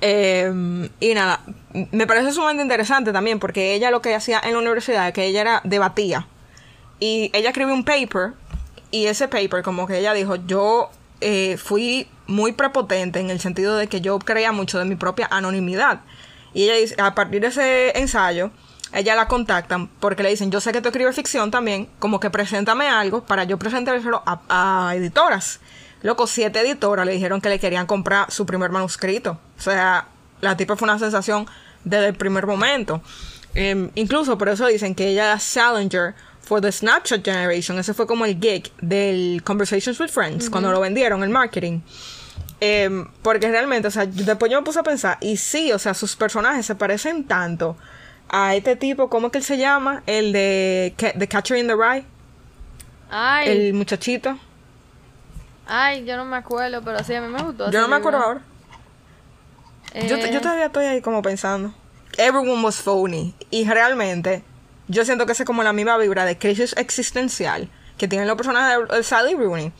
eh, 0.00 0.88
y 1.00 1.14
nada, 1.14 1.40
me 1.90 2.06
parece 2.06 2.32
sumamente 2.32 2.62
interesante 2.62 3.12
también 3.12 3.38
porque 3.38 3.74
ella 3.74 3.90
lo 3.90 4.02
que 4.02 4.14
hacía 4.14 4.40
en 4.44 4.52
la 4.52 4.58
universidad 4.58 5.08
es 5.08 5.14
que 5.14 5.24
ella 5.24 5.40
era 5.40 5.60
debatía. 5.64 6.26
Y 7.02 7.32
ella 7.32 7.48
escribió 7.48 7.74
un 7.74 7.82
paper 7.82 8.34
y 8.92 9.06
ese 9.06 9.26
paper 9.26 9.64
como 9.64 9.88
que 9.88 9.98
ella 9.98 10.14
dijo, 10.14 10.36
yo 10.36 10.88
eh, 11.20 11.56
fui 11.56 12.06
muy 12.28 12.52
prepotente 12.52 13.18
en 13.18 13.28
el 13.28 13.40
sentido 13.40 13.76
de 13.76 13.88
que 13.88 14.00
yo 14.00 14.20
creía 14.20 14.52
mucho 14.52 14.78
de 14.78 14.84
mi 14.84 14.94
propia 14.94 15.26
anonimidad. 15.28 16.02
Y 16.54 16.62
ella 16.62 16.74
dice, 16.76 16.94
a 17.02 17.12
partir 17.16 17.40
de 17.40 17.48
ese 17.48 17.98
ensayo, 17.98 18.52
ella 18.92 19.16
la 19.16 19.26
contactan 19.26 19.88
porque 19.88 20.22
le 20.22 20.28
dicen, 20.28 20.52
yo 20.52 20.60
sé 20.60 20.70
que 20.70 20.80
tú 20.80 20.90
escribes 20.90 21.16
ficción 21.16 21.50
también, 21.50 21.88
como 21.98 22.20
que 22.20 22.30
preséntame 22.30 22.86
algo 22.86 23.24
para 23.24 23.42
yo 23.42 23.58
presentárselo 23.58 24.22
a, 24.24 24.88
a 24.88 24.94
editoras. 24.94 25.58
Loco, 26.02 26.28
siete 26.28 26.60
editoras 26.60 27.04
le 27.04 27.14
dijeron 27.14 27.40
que 27.40 27.48
le 27.48 27.58
querían 27.58 27.88
comprar 27.88 28.30
su 28.30 28.46
primer 28.46 28.70
manuscrito. 28.70 29.40
O 29.58 29.60
sea, 29.60 30.06
la 30.40 30.56
tipa 30.56 30.76
fue 30.76 30.86
una 30.86 31.00
sensación 31.00 31.48
desde 31.82 32.06
el 32.06 32.14
primer 32.14 32.46
momento. 32.46 33.02
Em, 33.54 33.90
incluso 33.96 34.38
por 34.38 34.48
eso 34.48 34.66
dicen 34.66 34.94
que 34.94 35.08
ella 35.08 35.36
Challenger 35.36 36.14
for 36.42 36.60
the 36.60 36.70
Snapchat 36.72 37.24
Generation. 37.24 37.78
Ese 37.78 37.94
fue 37.94 38.06
como 38.06 38.24
el 38.24 38.38
gig 38.40 38.70
del 38.80 39.42
Conversations 39.44 39.98
with 40.00 40.08
Friends, 40.10 40.50
cuando 40.50 40.70
lo 40.72 40.80
vendieron, 40.80 41.22
el 41.22 41.30
marketing. 41.30 41.80
Em, 42.60 43.06
porque 43.22 43.48
realmente, 43.50 43.88
o 43.88 43.90
sea, 43.90 44.04
yo- 44.04 44.24
después 44.24 44.50
yo 44.50 44.60
me 44.60 44.64
puse 44.64 44.78
a 44.78 44.82
pensar, 44.84 45.18
y 45.20 45.36
sí, 45.36 45.72
o 45.72 45.78
sea, 45.78 45.94
sus 45.94 46.14
personajes 46.14 46.64
se 46.66 46.74
parecen 46.76 47.24
tanto 47.24 47.76
a 48.28 48.54
este 48.54 48.76
tipo, 48.76 49.08
¿cómo 49.10 49.26
es 49.26 49.32
que 49.32 49.38
él 49.38 49.44
se 49.44 49.58
llama? 49.58 50.02
El 50.06 50.32
de 50.32 50.94
The 50.96 51.26
Catcher 51.28 51.56
in 51.58 51.66
the 51.66 51.74
Rye, 51.74 52.04
Ay, 53.10 53.48
el 53.50 53.74
muchachito. 53.74 54.38
ay, 55.66 56.04
yo 56.04 56.16
no 56.16 56.24
me 56.24 56.36
acuerdo, 56.36 56.82
pero 56.82 57.02
sí, 57.04 57.14
a 57.14 57.20
mí 57.20 57.28
me 57.28 57.42
gustó. 57.42 57.70
Yo 57.70 57.80
no 57.80 57.88
me 57.88 57.96
acuerdo 57.96 58.18
ahora. 58.20 58.40
Yo, 60.08 60.16
Eh, 60.16 60.30
yo 60.32 60.40
todavía 60.40 60.66
estoy 60.66 60.86
ahí 60.86 61.00
como 61.02 61.20
pensando. 61.20 61.74
Everyone 62.16 62.62
was 62.62 62.76
phony. 62.80 63.34
Y 63.50 63.68
realmente, 63.68 64.42
yo 64.92 65.06
siento 65.06 65.24
que 65.24 65.32
es 65.32 65.42
como 65.44 65.62
la 65.62 65.72
misma 65.72 65.96
vibra 65.96 66.26
de 66.26 66.36
crisis 66.36 66.74
existencial 66.76 67.68
que 67.96 68.08
tienen 68.08 68.28
los 68.28 68.36
personajes 68.36 68.88
de, 68.88 69.02
Sally 69.02 69.34
Rooney. 69.34 69.72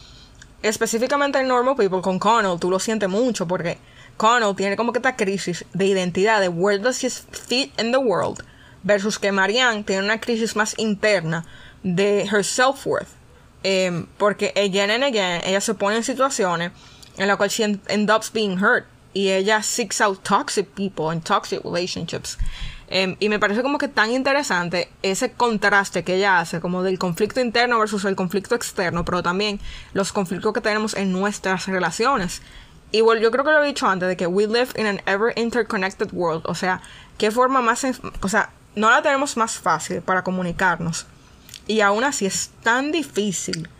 Específicamente 0.62 1.38
en 1.38 1.48
Normal 1.48 1.76
People 1.76 2.00
con 2.00 2.18
Connell, 2.18 2.58
tú 2.58 2.70
lo 2.70 2.78
sientes 2.78 3.08
mucho 3.08 3.46
porque 3.46 3.78
Connell 4.16 4.56
tiene 4.56 4.76
como 4.76 4.92
que 4.92 5.00
esta 5.00 5.16
crisis 5.16 5.66
de 5.74 5.86
identidad, 5.86 6.40
de 6.40 6.48
where 6.48 6.78
does 6.78 7.02
he 7.04 7.10
fit 7.10 7.78
in 7.78 7.92
the 7.92 7.98
world, 7.98 8.42
versus 8.84 9.18
que 9.18 9.32
Marianne 9.32 9.84
tiene 9.84 10.04
una 10.04 10.18
crisis 10.18 10.56
más 10.56 10.74
interna 10.78 11.44
de 11.82 12.24
her 12.24 12.42
self-worth. 12.42 13.08
Em, 13.64 14.06
porque 14.18 14.52
again 14.56 14.90
and 14.90 15.04
again 15.04 15.42
ella 15.44 15.60
se 15.60 15.74
pone 15.74 15.96
en 15.96 16.04
situaciones 16.04 16.72
en 17.18 17.28
la 17.28 17.36
cual 17.36 17.50
she 17.50 17.62
ends 17.64 18.10
up 18.10 18.24
being 18.32 18.58
hurt 18.58 18.86
y 19.14 19.28
ella 19.28 19.62
seeks 19.62 20.00
out 20.00 20.24
toxic 20.24 20.74
people 20.74 21.10
and 21.10 21.22
toxic 21.22 21.62
relationships. 21.64 22.38
Em, 22.94 23.16
y 23.20 23.30
me 23.30 23.38
parece 23.38 23.62
como 23.62 23.78
que 23.78 23.88
tan 23.88 24.10
interesante 24.10 24.90
ese 25.02 25.32
contraste 25.32 26.04
que 26.04 26.16
ella 26.16 26.40
hace, 26.40 26.60
como 26.60 26.82
del 26.82 26.98
conflicto 26.98 27.40
interno 27.40 27.78
versus 27.78 28.04
el 28.04 28.16
conflicto 28.16 28.54
externo, 28.54 29.02
pero 29.02 29.22
también 29.22 29.60
los 29.94 30.12
conflictos 30.12 30.52
que 30.52 30.60
tenemos 30.60 30.94
en 30.94 31.10
nuestras 31.10 31.68
relaciones. 31.68 32.42
Igual 32.90 33.20
yo 33.20 33.30
creo 33.30 33.44
que 33.46 33.50
lo 33.50 33.64
he 33.64 33.66
dicho 33.66 33.86
antes, 33.86 34.10
de 34.10 34.18
que 34.18 34.26
we 34.26 34.46
live 34.46 34.68
in 34.76 34.84
an 34.84 35.00
ever 35.06 35.32
interconnected 35.36 36.12
world. 36.12 36.42
O 36.44 36.54
sea, 36.54 36.82
qué 37.16 37.30
forma 37.30 37.62
más... 37.62 37.82
O 38.20 38.28
sea, 38.28 38.50
no 38.76 38.90
la 38.90 39.00
tenemos 39.00 39.38
más 39.38 39.56
fácil 39.56 40.02
para 40.02 40.22
comunicarnos. 40.22 41.06
Y 41.66 41.80
aún 41.80 42.04
así 42.04 42.26
es 42.26 42.50
tan 42.62 42.92
difícil 42.92 43.70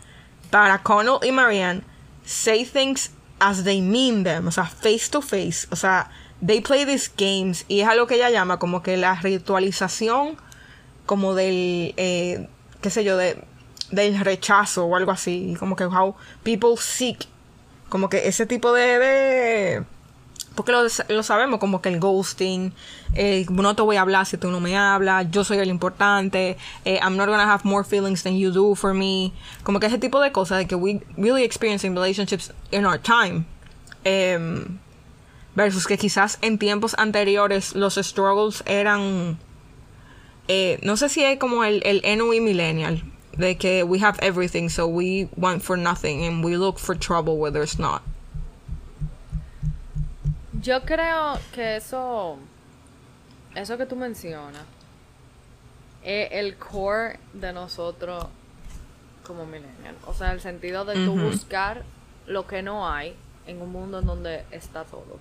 para 0.49 0.81
Connell 0.81 1.19
y 1.21 1.31
Marianne 1.31 1.83
say 2.25 2.65
things 2.65 3.11
as 3.39 3.63
they 3.63 3.79
mean 3.79 4.23
them. 4.23 4.47
O 4.47 4.51
sea, 4.51 4.65
face 4.65 5.07
to 5.11 5.21
face. 5.21 5.67
O 5.69 5.75
sea, 5.75 6.09
they 6.45 6.61
play 6.61 6.85
these 6.85 7.09
games 7.17 7.65
y 7.67 7.81
es 7.81 7.87
algo 7.87 8.07
que 8.07 8.15
ella 8.15 8.29
llama 8.29 8.59
como 8.59 8.83
que 8.83 8.97
la 8.97 9.15
ritualización 9.15 10.37
como 11.05 11.35
del, 11.35 11.93
eh, 11.97 12.47
qué 12.81 12.89
sé 12.89 13.03
yo, 13.03 13.17
de, 13.17 13.43
del 13.91 14.19
rechazo 14.19 14.85
o 14.85 14.95
algo 14.95 15.11
así. 15.11 15.55
Como 15.59 15.75
que 15.75 15.85
how 15.85 16.15
people 16.43 16.75
seek 16.77 17.27
como 17.93 18.09
que 18.09 18.27
ese 18.27 18.47
tipo 18.47 18.73
de... 18.73 19.83
porque 20.55 20.71
lo, 20.71 20.81
lo, 21.09 21.21
sabemos, 21.21 21.59
como 21.59 21.79
que 21.79 21.89
el 21.89 21.99
ghosting, 21.99 22.73
eh, 23.13 23.45
no 23.51 23.75
te 23.75 23.83
voy 23.83 23.97
a 23.97 24.01
hablar 24.01 24.25
si 24.25 24.35
tú 24.35 24.49
no 24.49 24.59
me 24.59 24.75
hablas, 24.75 25.29
yo 25.29 25.43
soy 25.43 25.59
el 25.59 25.69
importante, 25.69 26.57
eh, 26.85 26.99
I'm 27.03 27.17
not 27.17 27.27
gonna 27.27 27.43
have 27.43 27.63
more 27.63 27.83
feelings 27.83 28.23
than 28.23 28.35
you 28.35 28.51
do 28.51 28.73
for 28.73 28.95
me. 28.95 29.31
Como 29.63 29.79
que 29.79 29.85
ese 29.85 29.99
tipo 29.99 30.19
de 30.21 30.31
cosas 30.31 30.65
que 30.65 30.73
we 30.75 31.03
really 31.17 31.43
experience 31.43 31.85
in 31.85 31.93
relationships 31.93 32.51
in 32.71 32.85
our 32.87 32.99
time. 32.99 33.45
Um, 34.05 34.79
versus 35.55 35.87
que 35.87 35.97
quizás 35.97 36.37
en 36.41 36.57
tiempos 36.57 36.95
anteriores 36.97 37.75
los 37.75 37.95
struggles 37.95 38.63
eran. 38.65 39.37
Eh, 40.47 40.79
no 40.83 40.97
sé 40.97 41.09
si 41.09 41.23
es 41.23 41.39
como 41.39 41.63
el, 41.63 41.81
el 41.85 42.01
NUI 42.17 42.41
millennial, 42.41 43.03
de 43.37 43.57
que 43.57 43.83
we 43.83 43.99
have 43.99 44.17
everything, 44.21 44.69
so 44.69 44.87
we 44.87 45.29
want 45.37 45.61
for 45.61 45.77
nothing 45.77 46.25
and 46.25 46.43
we 46.43 46.57
look 46.57 46.79
for 46.79 46.95
trouble 46.95 47.37
where 47.37 47.51
there's 47.51 47.79
not. 47.79 48.01
Yo 50.61 50.81
creo 50.81 51.39
que 51.53 51.77
eso, 51.77 52.37
eso 53.55 53.77
que 53.77 53.85
tú 53.85 53.95
mencionas, 53.95 54.63
es 56.03 56.29
el 56.31 56.57
core 56.57 57.19
de 57.33 57.51
nosotros 57.53 58.25
como 59.23 59.45
millennials. 59.45 59.97
O 60.05 60.13
sea, 60.13 60.31
el 60.31 60.41
sentido 60.41 60.85
de 60.85 61.05
tú 61.05 61.15
buscar 61.15 61.83
lo 62.27 62.45
que 62.47 62.61
no 62.61 62.87
hay 62.87 63.15
en 63.47 63.61
un 63.61 63.71
mundo 63.71 63.99
en 63.99 64.05
donde 64.05 64.45
está 64.51 64.83
todo. 64.83 65.19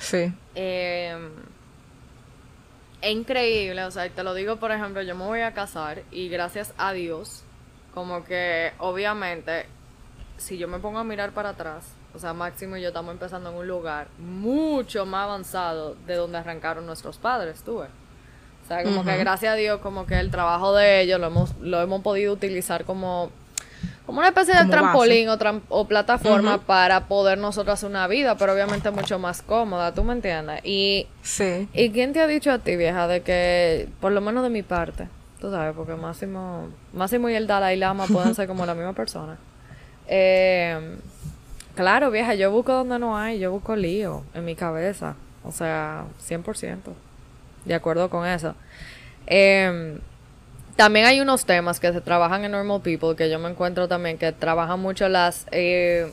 Sí. 0.00 0.32
Eh, 0.54 1.16
es 3.00 3.10
increíble, 3.12 3.84
o 3.84 3.90
sea, 3.90 4.08
te 4.08 4.22
lo 4.22 4.34
digo, 4.34 4.56
por 4.56 4.72
ejemplo, 4.72 5.02
yo 5.02 5.14
me 5.14 5.24
voy 5.24 5.40
a 5.40 5.52
casar 5.52 6.02
y 6.10 6.28
gracias 6.28 6.72
a 6.78 6.92
Dios, 6.92 7.42
como 7.92 8.24
que 8.24 8.72
obviamente, 8.78 9.66
si 10.38 10.56
yo 10.56 10.68
me 10.68 10.78
pongo 10.78 10.98
a 10.98 11.04
mirar 11.04 11.32
para 11.32 11.50
atrás, 11.50 11.84
o 12.14 12.18
sea, 12.18 12.32
Máximo 12.32 12.76
y 12.76 12.82
yo 12.82 12.88
estamos 12.88 13.12
empezando 13.12 13.50
en 13.50 13.56
un 13.56 13.68
lugar 13.68 14.08
mucho 14.18 15.04
más 15.04 15.24
avanzado 15.24 15.96
de 16.06 16.14
donde 16.14 16.38
arrancaron 16.38 16.86
nuestros 16.86 17.18
padres, 17.18 17.62
tuve. 17.62 17.88
O 18.64 18.66
sea, 18.66 18.82
como 18.82 19.04
que 19.04 19.18
gracias 19.18 19.52
a 19.52 19.56
Dios, 19.56 19.80
como 19.80 20.06
que 20.06 20.18
el 20.18 20.30
trabajo 20.30 20.74
de 20.74 21.02
ellos 21.02 21.20
lo 21.20 21.26
hemos, 21.26 21.54
lo 21.58 21.82
hemos 21.82 22.00
podido 22.00 22.32
utilizar 22.32 22.86
como 22.86 23.30
como 24.06 24.18
una 24.18 24.28
especie 24.28 24.54
de 24.54 24.66
trampolín 24.66 25.28
o, 25.30 25.38
o, 25.68 25.86
plataforma 25.86 26.58
para 26.58 27.06
poder 27.06 27.38
nosotros 27.38 27.74
hacer 27.74 27.88
una 27.88 28.06
vida, 28.06 28.36
pero 28.36 28.52
obviamente 28.52 28.90
mucho 28.90 29.18
más 29.18 29.40
cómoda, 29.40 29.94
¿tú 29.94 30.04
me 30.04 30.12
entiendes? 30.12 30.60
Y, 30.62 31.06
sí. 31.22 31.68
¿Y 31.72 31.90
quién 31.90 32.12
te 32.12 32.20
ha 32.20 32.26
dicho 32.26 32.52
a 32.52 32.58
ti, 32.58 32.76
vieja, 32.76 33.06
de 33.06 33.22
que, 33.22 33.88
por 34.00 34.12
lo 34.12 34.20
menos 34.20 34.42
de 34.42 34.50
mi 34.50 34.62
parte, 34.62 35.08
tú 35.40 35.50
sabes, 35.50 35.74
porque 35.74 35.94
Máximo, 35.94 36.68
Máximo 36.92 37.30
y 37.30 37.34
el 37.34 37.46
Dalai 37.46 37.78
Lama 37.78 38.06
pueden 38.06 38.34
ser 38.34 38.46
como 38.46 38.66
la 38.66 38.74
misma 38.74 38.92
persona? 38.92 39.38
Eh, 40.06 40.98
claro, 41.74 42.10
vieja, 42.10 42.34
yo 42.34 42.50
busco 42.50 42.74
donde 42.74 42.98
no 42.98 43.16
hay, 43.16 43.38
yo 43.38 43.50
busco 43.50 43.74
lío 43.74 44.22
en 44.34 44.44
mi 44.44 44.54
cabeza, 44.54 45.16
o 45.42 45.50
sea, 45.50 46.04
100%, 46.28 46.78
de 47.64 47.74
acuerdo 47.74 48.10
con 48.10 48.26
eso. 48.26 48.54
Eh, 49.26 49.98
también 50.76 51.06
hay 51.06 51.20
unos 51.20 51.44
temas 51.44 51.80
que 51.80 51.92
se 51.92 52.00
trabajan 52.00 52.44
en 52.44 52.52
Normal 52.52 52.80
People 52.82 53.16
que 53.16 53.30
yo 53.30 53.38
me 53.38 53.50
encuentro 53.50 53.88
también 53.88 54.18
que 54.18 54.32
trabajan 54.32 54.80
mucho 54.80 55.08
las 55.08 55.46
eh, 55.52 56.10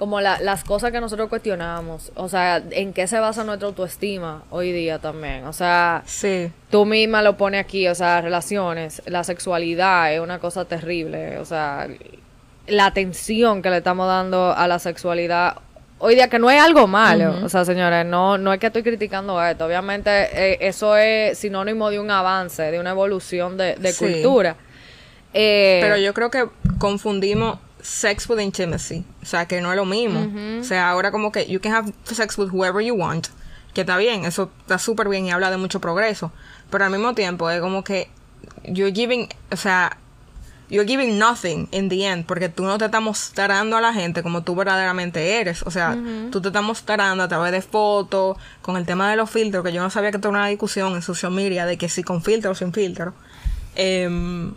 como 0.00 0.22
las 0.22 0.64
cosas 0.64 0.92
que 0.92 1.00
nosotros 1.00 1.28
cuestionamos, 1.28 2.10
o 2.14 2.26
sea, 2.26 2.62
en 2.70 2.94
qué 2.94 3.06
se 3.06 3.20
basa 3.20 3.44
nuestra 3.44 3.68
autoestima 3.68 4.44
hoy 4.48 4.72
día 4.72 4.98
también, 4.98 5.44
o 5.44 5.52
sea, 5.52 6.02
sí. 6.06 6.50
tú 6.70 6.86
misma 6.86 7.20
lo 7.20 7.36
pones 7.36 7.60
aquí, 7.60 7.86
o 7.86 7.94
sea, 7.94 8.22
relaciones, 8.22 9.02
la 9.04 9.24
sexualidad 9.24 10.14
es 10.14 10.20
una 10.20 10.38
cosa 10.38 10.64
terrible, 10.64 11.36
o 11.36 11.44
sea, 11.44 11.86
la 12.66 12.86
atención 12.86 13.60
que 13.60 13.68
le 13.68 13.76
estamos 13.76 14.06
dando 14.06 14.54
a 14.54 14.66
la 14.68 14.78
sexualidad 14.78 15.56
hoy 16.00 16.14
día 16.14 16.28
que 16.28 16.38
no 16.38 16.50
es 16.50 16.60
algo 16.60 16.86
malo, 16.86 17.36
o 17.44 17.48
sea, 17.48 17.64
señores, 17.64 18.04
no, 18.04 18.38
no 18.38 18.52
es 18.52 18.58
que 18.58 18.66
estoy 18.66 18.82
criticando 18.82 19.42
esto, 19.42 19.66
obviamente 19.66 20.10
eh, 20.10 20.58
eso 20.60 20.96
es 20.96 21.38
sinónimo 21.38 21.90
de 21.90 22.00
un 22.00 22.10
avance, 22.10 22.62
de 22.62 22.80
una 22.80 22.90
evolución 22.90 23.56
de, 23.56 23.94
cultura. 23.98 24.56
Eh, 25.32 25.78
Pero 25.82 25.96
yo 25.98 26.12
creo 26.12 26.30
que 26.30 26.48
confundimos 26.78 27.58
sex 27.80 28.28
with 28.28 28.40
intimacy, 28.40 29.04
o 29.22 29.26
sea, 29.26 29.46
que 29.46 29.60
no 29.60 29.70
es 29.70 29.76
lo 29.76 29.84
mismo. 29.84 30.26
O 30.60 30.64
sea, 30.64 30.90
ahora 30.90 31.10
como 31.10 31.30
que 31.30 31.46
you 31.46 31.60
can 31.60 31.72
have 31.72 31.92
sex 32.04 32.36
with 32.36 32.48
whoever 32.50 32.84
you 32.84 32.94
want, 32.94 33.28
que 33.74 33.82
está 33.82 33.96
bien, 33.96 34.24
eso 34.24 34.50
está 34.62 34.78
súper 34.78 35.08
bien 35.08 35.26
y 35.26 35.30
habla 35.30 35.50
de 35.50 35.58
mucho 35.58 35.80
progreso, 35.80 36.32
pero 36.70 36.84
al 36.84 36.90
mismo 36.90 37.14
tiempo 37.14 37.50
es 37.50 37.60
como 37.60 37.84
que 37.84 38.08
you're 38.64 38.92
giving, 38.92 39.28
o 39.52 39.56
sea, 39.56 39.98
you're 40.70 40.86
giving 40.86 41.18
nothing 41.18 41.68
in 41.72 41.88
the 41.88 42.06
end, 42.06 42.24
porque 42.24 42.48
tú 42.48 42.62
no 42.62 42.78
te 42.78 42.86
estás 42.86 43.02
mostrando 43.02 43.76
a 43.76 43.80
la 43.80 43.92
gente 43.92 44.22
como 44.22 44.42
tú 44.42 44.54
verdaderamente 44.54 45.40
eres. 45.40 45.62
O 45.62 45.70
sea, 45.70 45.98
tú 46.30 46.40
te 46.40 46.48
estás 46.48 46.62
mostrando 46.62 47.24
a 47.24 47.28
través 47.28 47.52
de 47.52 47.60
fotos, 47.60 48.36
con 48.62 48.76
el 48.76 48.86
tema 48.86 49.10
de 49.10 49.16
los 49.16 49.28
filtros, 49.28 49.64
que 49.64 49.72
yo 49.72 49.82
no 49.82 49.90
sabía 49.90 50.10
que 50.12 50.18
era 50.18 50.28
una 50.28 50.46
discusión 50.46 50.94
en 50.94 51.02
social 51.02 51.32
media 51.32 51.66
de 51.66 51.76
que 51.76 51.88
si 51.88 52.02
con 52.02 52.22
filtro 52.22 52.52
o 52.52 52.54
sin 52.54 52.72
filtro. 52.72 53.12
Em, 53.74 54.54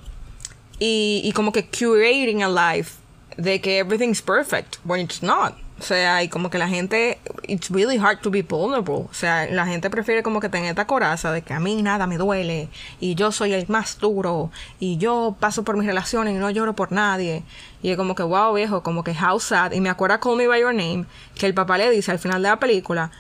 y, 0.80 1.22
y 1.24 1.32
como 1.34 1.52
que 1.52 1.68
curating 1.68 2.44
a 2.44 2.50
life 2.50 2.94
de 3.38 3.60
que 3.60 3.80
everything's 3.80 4.22
perfect 4.22 4.78
when 4.86 5.02
it's 5.02 5.24
not. 5.24 5.56
O 5.80 5.82
sea, 5.82 6.24
y 6.24 6.30
como 6.30 6.50
que 6.50 6.58
la 6.58 6.68
gente, 6.68 7.20
it's 7.48 7.70
really 7.70 7.98
hard 7.98 8.20
to 8.22 8.30
be 8.30 8.42
vulnerable. 8.42 9.08
O 9.10 9.14
sea, 9.14 9.48
la 9.48 9.66
gente 9.66 9.90
prefiere 9.90 10.24
como 10.24 10.40
que 10.40 10.48
tener 10.48 10.70
esta 10.70 10.88
coraza 10.88 11.32
de 11.32 11.42
que 11.42 11.54
a 11.54 11.60
mí 11.60 11.82
nada 11.82 12.08
me 12.08 12.18
duele 12.18 12.70
y 13.00 13.16
yo 13.16 13.32
soy 13.32 13.54
el 13.54 13.66
más 13.68 13.98
duro 13.98 14.52
y 14.80 14.98
yo 14.98 15.36
paso 15.40 15.64
por 15.64 15.76
mis 15.76 15.88
relaciones 15.88 16.36
y 16.36 16.38
no 16.38 16.50
lloro 16.52 16.74
por 16.74 16.92
nadie. 16.92 17.44
Y 17.82 17.90
es 17.90 17.98
como 17.98 18.16
que, 18.16 18.24
wow, 18.24 18.54
viejo, 18.54 18.84
como 18.84 19.04
que 19.04 19.12
how 19.12 19.40
sad. 19.40 19.72
Y 19.74 19.82
me 19.82 19.90
acuerda 19.90 20.20
Call 20.20 20.38
Me 20.38 20.48
By 20.48 20.62
Your 20.62 20.74
Name, 20.74 21.06
que 21.36 21.48
el 21.48 21.54
papá 21.54 21.78
le 21.78 21.90
dice 21.90 22.12
al 22.12 22.20
final 22.20 22.42
de 22.42 22.50
la 22.50 22.60
película 22.60 23.12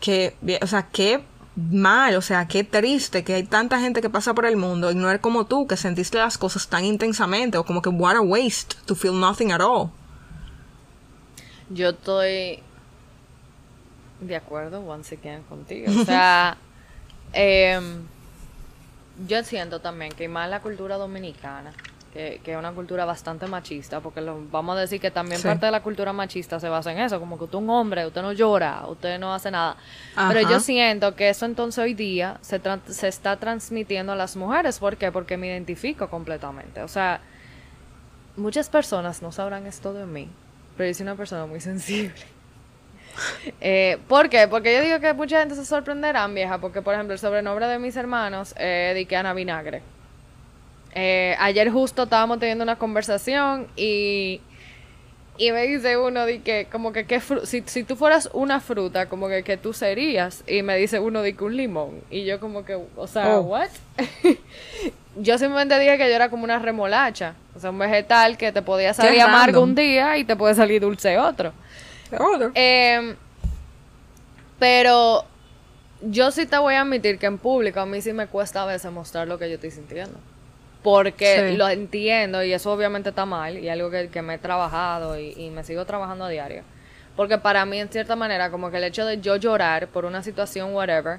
que, 0.00 0.34
o 0.62 0.66
sea, 0.66 0.88
qué 0.90 1.22
mal, 1.56 2.14
o 2.14 2.22
sea, 2.22 2.46
qué 2.46 2.64
triste 2.64 3.24
que 3.24 3.34
hay 3.34 3.42
tanta 3.42 3.80
gente 3.80 4.00
que 4.00 4.10
pasa 4.10 4.32
por 4.34 4.46
el 4.46 4.56
mundo 4.56 4.90
y 4.90 4.94
no 4.94 5.08
eres 5.08 5.20
como 5.20 5.46
tú, 5.46 5.66
que 5.66 5.76
sentiste 5.76 6.18
las 6.18 6.38
cosas 6.38 6.68
tan 6.68 6.84
intensamente 6.84 7.58
o 7.58 7.64
como 7.64 7.82
que 7.82 7.90
what 7.90 8.16
a 8.16 8.20
waste 8.20 8.76
to 8.86 8.94
feel 8.94 9.18
nothing 9.18 9.52
at 9.52 9.60
all. 9.60 9.90
Yo 11.70 11.90
estoy 11.90 12.62
de 14.20 14.36
acuerdo, 14.36 14.80
once 14.80 15.14
again, 15.14 15.42
contigo. 15.44 15.92
O 16.00 16.04
sea, 16.06 16.56
em, 17.32 18.06
yo 19.26 19.42
siento 19.44 19.80
también 19.80 20.12
que 20.12 20.28
más 20.28 20.48
la 20.48 20.60
cultura 20.60 20.96
dominicana, 20.96 21.72
que, 22.12 22.40
que, 22.42 22.52
es 22.52 22.58
una 22.58 22.72
cultura 22.72 23.04
bastante 23.04 23.46
machista, 23.46 24.00
porque 24.00 24.20
lo, 24.20 24.40
vamos 24.50 24.76
a 24.76 24.80
decir 24.80 25.00
que 25.00 25.10
también 25.10 25.42
parte 25.42 25.66
de 25.66 25.72
la 25.72 25.82
cultura 25.82 26.12
machista 26.12 26.58
se 26.58 26.68
basa 26.68 26.90
en 26.92 26.98
eso, 27.00 27.20
como 27.20 27.36
que 27.36 27.44
usted 27.44 27.58
es 27.58 27.62
un 27.62 27.70
hombre, 27.70 28.06
usted 28.06 28.22
no 28.22 28.32
llora, 28.32 28.86
usted 28.88 29.18
no 29.18 29.34
hace 29.34 29.50
nada. 29.50 29.76
Pero 30.28 30.48
yo 30.48 30.60
siento 30.60 31.14
que 31.14 31.28
eso 31.28 31.44
entonces 31.44 31.82
hoy 31.82 31.94
día 31.94 32.38
se, 32.40 32.60
se 32.86 33.08
está 33.08 33.36
transmitiendo 33.36 34.12
a 34.12 34.16
las 34.16 34.36
mujeres. 34.36 34.78
¿Por 34.78 34.96
qué? 34.96 35.12
Porque 35.12 35.36
me 35.36 35.48
identifico 35.48 36.08
completamente. 36.08 36.82
O 36.82 36.88
sea, 36.88 37.20
muchas 38.36 38.70
personas 38.70 39.20
no 39.20 39.30
sabrán 39.30 39.66
esto 39.66 39.92
de 39.92 40.06
mí, 40.06 40.28
pero 40.78 40.88
yo 40.88 40.94
soy 40.94 41.02
una 41.02 41.16
persona 41.16 41.44
muy 41.44 41.60
sensible. 41.60 42.14
eh, 43.60 43.98
¿Por 44.06 44.30
qué? 44.30 44.46
Porque 44.48 44.72
yo 44.72 44.80
digo 44.80 45.00
que 45.00 45.12
mucha 45.12 45.40
gente 45.40 45.56
se 45.56 45.66
sorprenderá, 45.66 46.26
vieja, 46.28 46.58
porque 46.58 46.80
por 46.80 46.94
ejemplo 46.94 47.12
el 47.12 47.18
sobrenombre 47.18 47.66
de 47.66 47.78
mis 47.80 47.96
hermanos 47.96 48.54
es 48.56 49.06
que 49.06 49.16
Ana 49.16 49.34
Vinagre. 49.34 49.82
Eh, 50.94 51.36
ayer 51.38 51.70
justo 51.70 52.04
estábamos 52.04 52.38
teniendo 52.38 52.64
una 52.64 52.76
conversación 52.76 53.66
y, 53.76 54.40
y 55.38 55.52
me 55.52 55.66
dice 55.68 55.96
uno 55.96 56.26
de 56.26 56.40
que 56.40 56.66
como 56.70 56.92
que 56.92 57.06
¿qué 57.06 57.20
si, 57.44 57.62
si 57.64 57.84
tú 57.84 57.94
fueras 57.94 58.28
una 58.32 58.60
fruta, 58.60 59.08
como 59.08 59.28
que, 59.28 59.44
que 59.44 59.56
tú 59.56 59.72
serías. 59.72 60.42
Y 60.48 60.62
me 60.62 60.76
dice 60.76 60.98
uno 60.98 61.22
de 61.22 61.34
que 61.34 61.44
un 61.44 61.56
limón. 61.56 62.00
Y 62.10 62.24
yo 62.24 62.40
como 62.40 62.64
que, 62.64 62.76
o 62.96 63.06
sea, 63.06 63.38
oh. 63.38 63.42
¿what? 63.42 63.68
yo 65.16 65.38
simplemente 65.38 65.78
dije 65.78 65.96
que 65.96 66.08
yo 66.08 66.14
era 66.16 66.28
como 66.28 66.42
una 66.42 66.58
remolacha. 66.58 67.34
O 67.54 67.60
sea, 67.60 67.70
un 67.70 67.78
vegetal 67.78 68.36
que 68.36 68.50
te 68.50 68.62
podía 68.62 68.92
salir 68.92 69.20
amargo 69.20 69.62
un 69.62 69.76
día 69.76 70.18
y 70.18 70.24
te 70.24 70.34
puede 70.34 70.56
salir 70.56 70.80
dulce 70.80 71.16
otro. 71.18 71.52
Otro. 72.18 72.50
Em, 72.54 73.14
pero 74.58 75.24
yo 76.02 76.32
sí 76.32 76.46
te 76.46 76.58
voy 76.58 76.74
a 76.74 76.80
admitir 76.80 77.18
que 77.18 77.26
en 77.26 77.38
público 77.38 77.78
a 77.78 77.86
mí 77.86 78.00
sí 78.02 78.12
me 78.12 78.26
cuesta 78.26 78.64
a 78.64 78.66
veces 78.66 78.90
mostrar 78.90 79.28
lo 79.28 79.38
que 79.38 79.48
yo 79.48 79.54
estoy 79.54 79.70
sintiendo. 79.70 80.18
Porque 80.90 81.50
Sí. 81.50 81.56
lo 81.58 81.68
entiendo 81.68 82.42
y 82.42 82.52
eso 82.54 82.72
obviamente 82.72 83.10
está 83.10 83.26
mal 83.26 83.58
y 83.58 83.68
algo 83.68 83.90
que, 83.90 84.08
que 84.08 84.22
me 84.22 84.34
he 84.34 84.38
trabajado 84.38 85.18
y, 85.18 85.34
y 85.36 85.50
me 85.50 85.62
sigo 85.62 85.84
trabajando 85.84 86.24
a 86.24 86.28
diario. 86.30 86.62
Porque 87.14 87.36
para 87.36 87.66
mí, 87.66 87.78
en 87.78 87.88
cierta 87.90 88.16
manera, 88.16 88.50
como 88.50 88.70
que 88.70 88.78
el 88.78 88.84
hecho 88.84 89.04
de 89.04 89.20
yo 89.20 89.36
llorar 89.36 89.88
por 89.88 90.06
una 90.06 90.22
situación, 90.22 90.72
whatever, 90.74 91.18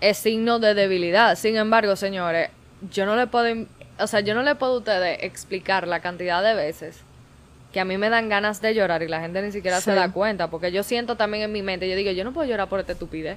es 0.00 0.18
signo 0.18 0.60
de 0.60 0.74
debilidad. 0.74 1.36
Sin 1.36 1.56
embargo, 1.56 1.96
señores, 1.96 2.50
yo 2.92 3.06
no 3.06 3.16
le 3.16 3.26
puedo, 3.26 3.66
o 3.98 4.06
sea, 4.06 4.20
yo 4.20 4.34
no 4.34 4.42
le 4.42 4.54
puedo 4.54 4.74
a 4.74 4.78
ustedes 4.78 5.18
explicar 5.22 5.88
la 5.88 5.98
cantidad 5.98 6.40
de 6.40 6.54
veces 6.54 7.02
que 7.72 7.80
a 7.80 7.84
mí 7.84 7.98
me 7.98 8.08
dan 8.08 8.28
ganas 8.28 8.60
de 8.62 8.72
llorar 8.74 9.02
y 9.02 9.08
la 9.08 9.20
gente 9.20 9.42
ni 9.42 9.50
siquiera 9.50 9.80
se 9.80 9.94
da 9.94 10.12
cuenta, 10.12 10.48
porque 10.48 10.70
yo 10.70 10.82
siento 10.84 11.16
también 11.16 11.42
en 11.44 11.52
mi 11.52 11.62
mente, 11.62 11.88
yo 11.88 11.96
digo, 11.96 12.12
yo 12.12 12.22
no 12.22 12.32
puedo 12.32 12.48
llorar 12.48 12.68
por 12.68 12.78
esta 12.78 12.92
estupidez. 12.92 13.36